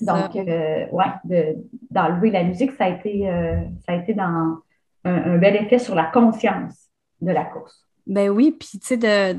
Donc, 0.00 0.36
euh, 0.36 0.86
ouais, 0.92 1.50
d'enlever 1.90 2.30
la 2.30 2.44
musique, 2.44 2.72
ça 2.72 2.84
a 2.84 2.88
été, 2.90 3.28
euh, 3.28 3.60
ça 3.84 3.92
a 3.92 3.96
été 3.96 4.14
dans 4.14 4.58
un, 5.04 5.38
bel 5.38 5.56
effet 5.56 5.78
sur 5.78 5.96
la 5.96 6.04
conscience 6.04 6.88
de 7.20 7.32
la 7.32 7.44
course. 7.44 7.86
Ben 8.06 8.30
oui, 8.30 8.52
puis 8.52 8.78
tu 8.78 8.86
sais, 8.86 8.96
de 8.96 9.36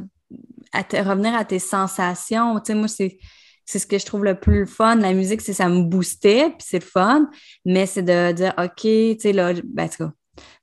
revenir 0.73 1.33
à 1.33 1.45
tes 1.45 1.59
sensations, 1.59 2.59
tu 2.59 2.73
sais, 2.73 2.75
moi, 2.75 2.87
c'est 2.87 3.17
c'est 3.65 3.79
ce 3.79 3.87
que 3.87 3.97
je 3.97 4.05
trouve 4.05 4.25
le 4.25 4.35
plus 4.35 4.65
fun. 4.65 4.95
La 4.95 5.13
musique, 5.13 5.41
c'est 5.41 5.53
ça 5.53 5.69
me 5.69 5.83
boostait, 5.83 6.49
puis 6.49 6.59
c'est 6.67 6.79
le 6.79 6.85
fun, 6.85 7.29
mais 7.65 7.85
c'est 7.85 8.03
de 8.03 8.31
dire, 8.33 8.53
OK, 8.57 8.81
tu 8.81 9.15
sais, 9.19 9.31
là, 9.33 9.53
ben, 9.63 9.87
en 9.99 10.11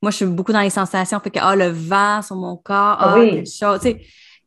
moi, 0.02 0.10
je 0.10 0.16
suis 0.16 0.26
beaucoup 0.26 0.52
dans 0.52 0.60
les 0.60 0.70
sensations. 0.70 1.20
Fait 1.20 1.30
que, 1.30 1.38
ah, 1.40 1.56
le 1.56 1.68
vent 1.68 2.22
sur 2.22 2.36
mon 2.36 2.56
corps, 2.56 2.96
ah, 2.98 3.18
oui. 3.18 3.30
quelque 3.30 3.50
chose. 3.50 3.80
Tu 3.80 3.96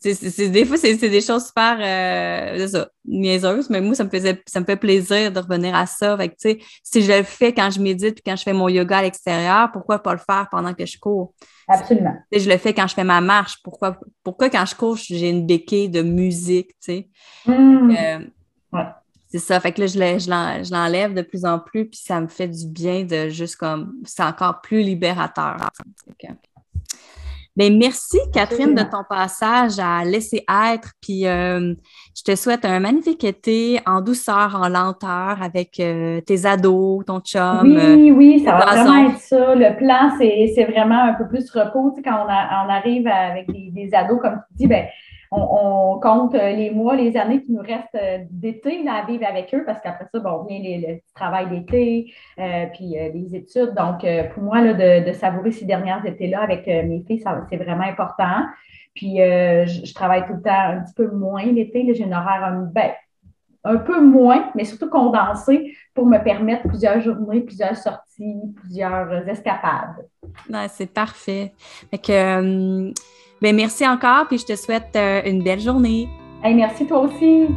des 0.03 0.65
fois, 0.65 0.77
c'est 0.77 0.97
des 0.97 1.21
choses 1.21 1.47
super 1.47 1.77
euh, 1.79 2.67
ça, 2.67 2.89
niaiseuses, 3.05 3.69
mais 3.69 3.79
moi, 3.79 3.95
ça 3.95 4.03
me 4.03 4.09
faisait 4.09 4.41
ça 4.45 4.59
me 4.59 4.65
fait 4.65 4.75
plaisir 4.75 5.31
de 5.31 5.39
revenir 5.39 5.73
à 5.75 5.85
ça. 5.85 6.17
Fait 6.17 6.29
que, 6.29 6.35
si 6.83 7.01
je 7.01 7.11
le 7.11 7.23
fais 7.23 7.53
quand 7.53 7.69
je 7.69 7.79
médite 7.79 8.15
puis 8.15 8.23
quand 8.25 8.35
je 8.35 8.43
fais 8.43 8.53
mon 8.53 8.67
yoga 8.67 8.97
à 8.97 9.01
l'extérieur, 9.03 9.71
pourquoi 9.71 9.99
pas 9.99 10.13
le 10.13 10.19
faire 10.19 10.47
pendant 10.51 10.73
que 10.73 10.85
je 10.85 10.97
cours? 10.99 11.33
Absolument. 11.67 12.15
je 12.31 12.49
le 12.49 12.57
fais 12.57 12.73
quand 12.73 12.87
je 12.87 12.93
fais 12.95 13.05
ma 13.05 13.21
marche. 13.21 13.59
Pourquoi, 13.63 13.97
pourquoi 14.23 14.49
quand 14.49 14.65
je 14.65 14.75
cours, 14.75 14.97
j'ai 14.97 15.29
une 15.29 15.45
béquille 15.45 15.89
de 15.89 16.01
musique, 16.01 16.71
tu 16.71 16.75
sais? 16.81 17.09
Mmh. 17.45 17.95
Euh, 17.97 18.85
c'est 19.33 19.39
ça. 19.39 19.59
Fait 19.59 19.71
que 19.71 19.81
là, 19.81 19.87
je 19.87 20.71
l'enlève 20.71 21.15
de 21.15 21.23
plus 21.23 21.43
en 21.43 21.57
plus, 21.57 21.85
puis 21.85 21.99
ça 21.99 22.21
me 22.21 22.27
fait 22.27 22.47
du 22.47 22.67
bien 22.67 23.03
de 23.03 23.29
juste 23.29 23.55
comme. 23.55 23.93
C'est 24.05 24.21
encore 24.21 24.61
plus 24.61 24.83
libérateur. 24.83 25.57
Bien, 27.55 27.71
merci, 27.71 28.19
Catherine, 28.31 28.75
de 28.75 28.83
ton 28.83 29.03
passage 29.09 29.79
à 29.79 30.05
laisser 30.05 30.45
être. 30.71 30.91
Puis 31.01 31.25
euh, 31.25 31.73
je 32.15 32.23
te 32.23 32.35
souhaite 32.35 32.63
un 32.63 32.79
magnifique 32.79 33.23
été 33.23 33.79
en 33.87 34.01
douceur, 34.01 34.55
en 34.55 34.69
lenteur 34.69 35.41
avec 35.41 35.79
euh, 35.79 36.21
tes 36.21 36.45
ados, 36.45 37.03
ton 37.03 37.19
chum. 37.19 37.61
Oui, 37.63 38.11
euh, 38.11 38.13
oui, 38.13 38.43
ça 38.45 38.51
va 38.51 38.65
vraiment 38.65 39.09
être 39.09 39.19
ça. 39.19 39.55
Le 39.55 39.75
plan, 39.77 40.11
c'est 40.19 40.65
vraiment 40.65 41.05
un 41.05 41.13
peu 41.13 41.27
plus 41.27 41.49
repos. 41.49 41.89
Tu 41.91 42.03
sais, 42.03 42.07
quand 42.07 42.23
on, 42.23 42.69
arrive 42.69 43.07
avec 43.07 43.51
des, 43.51 43.71
des, 43.71 43.95
ados, 43.95 44.19
comme 44.21 44.41
tu 44.51 44.57
dis, 44.57 44.67
ben 44.67 44.85
on, 45.35 45.99
compte 45.99 46.35
euh, 46.35 46.51
les 46.51 46.71
mois, 46.71 46.95
les 46.95 47.17
années 47.17 47.41
qui 47.41 47.51
nous 47.51 47.61
restent 47.61 47.95
euh, 47.95 48.19
d'été 48.29 48.85
à 48.87 49.05
vivre 49.05 49.25
avec 49.27 49.53
eux 49.53 49.63
parce 49.65 49.81
qu'après 49.81 50.05
ça, 50.13 50.19
bon, 50.19 50.43
vient 50.43 50.59
le 50.61 50.99
travail 51.15 51.49
d'été, 51.49 52.13
euh, 52.39 52.65
puis 52.73 52.95
les 53.13 53.35
études. 53.35 53.73
Donc, 53.75 54.05
pour 54.33 54.43
moi, 54.43 54.61
de, 54.61 55.11
savourer 55.13 55.51
ces 55.51 55.65
dernières 55.65 56.05
étés-là 56.05 56.41
avec 56.41 56.67
mes 56.67 57.03
filles, 57.07 57.23
c'est 57.49 57.57
vraiment 57.57 57.83
important. 57.83 58.45
Puis, 58.93 59.17
je, 59.17 59.93
travaille 59.93 60.25
tout 60.25 60.33
le 60.33 60.41
temps 60.41 60.51
un 60.51 60.81
petit 60.81 60.93
peu 60.93 61.07
moins 61.07 61.45
l'été. 61.45 61.93
J'ai 61.93 62.03
un 62.03 62.11
horaire 62.11 62.43
un, 62.43 62.69
ben, 62.71 62.91
un 63.63 63.77
peu 63.77 64.01
moins, 64.01 64.51
mais 64.55 64.65
surtout 64.65 64.89
condensé 64.89 65.75
pour 65.93 66.05
me 66.05 66.17
permettre 66.23 66.67
plusieurs 66.67 66.99
journées, 66.99 67.41
plusieurs 67.41 67.77
sorties, 67.77 68.41
plusieurs 68.55 69.27
escapades. 69.27 70.07
c'est 70.69 70.91
parfait. 70.91 71.53
Fait 71.91 71.97
que, 71.97 72.91
ben, 73.43 73.55
merci 73.57 73.85
encore, 73.85 74.25
puis 74.27 74.37
je 74.37 74.45
te 74.45 74.55
souhaite 74.55 74.95
euh, 74.95 75.21
une 75.25 75.43
belle 75.43 75.59
journée. 75.59 76.07
merci 76.43 76.87
toi 76.87 76.99
aussi. 76.99 77.47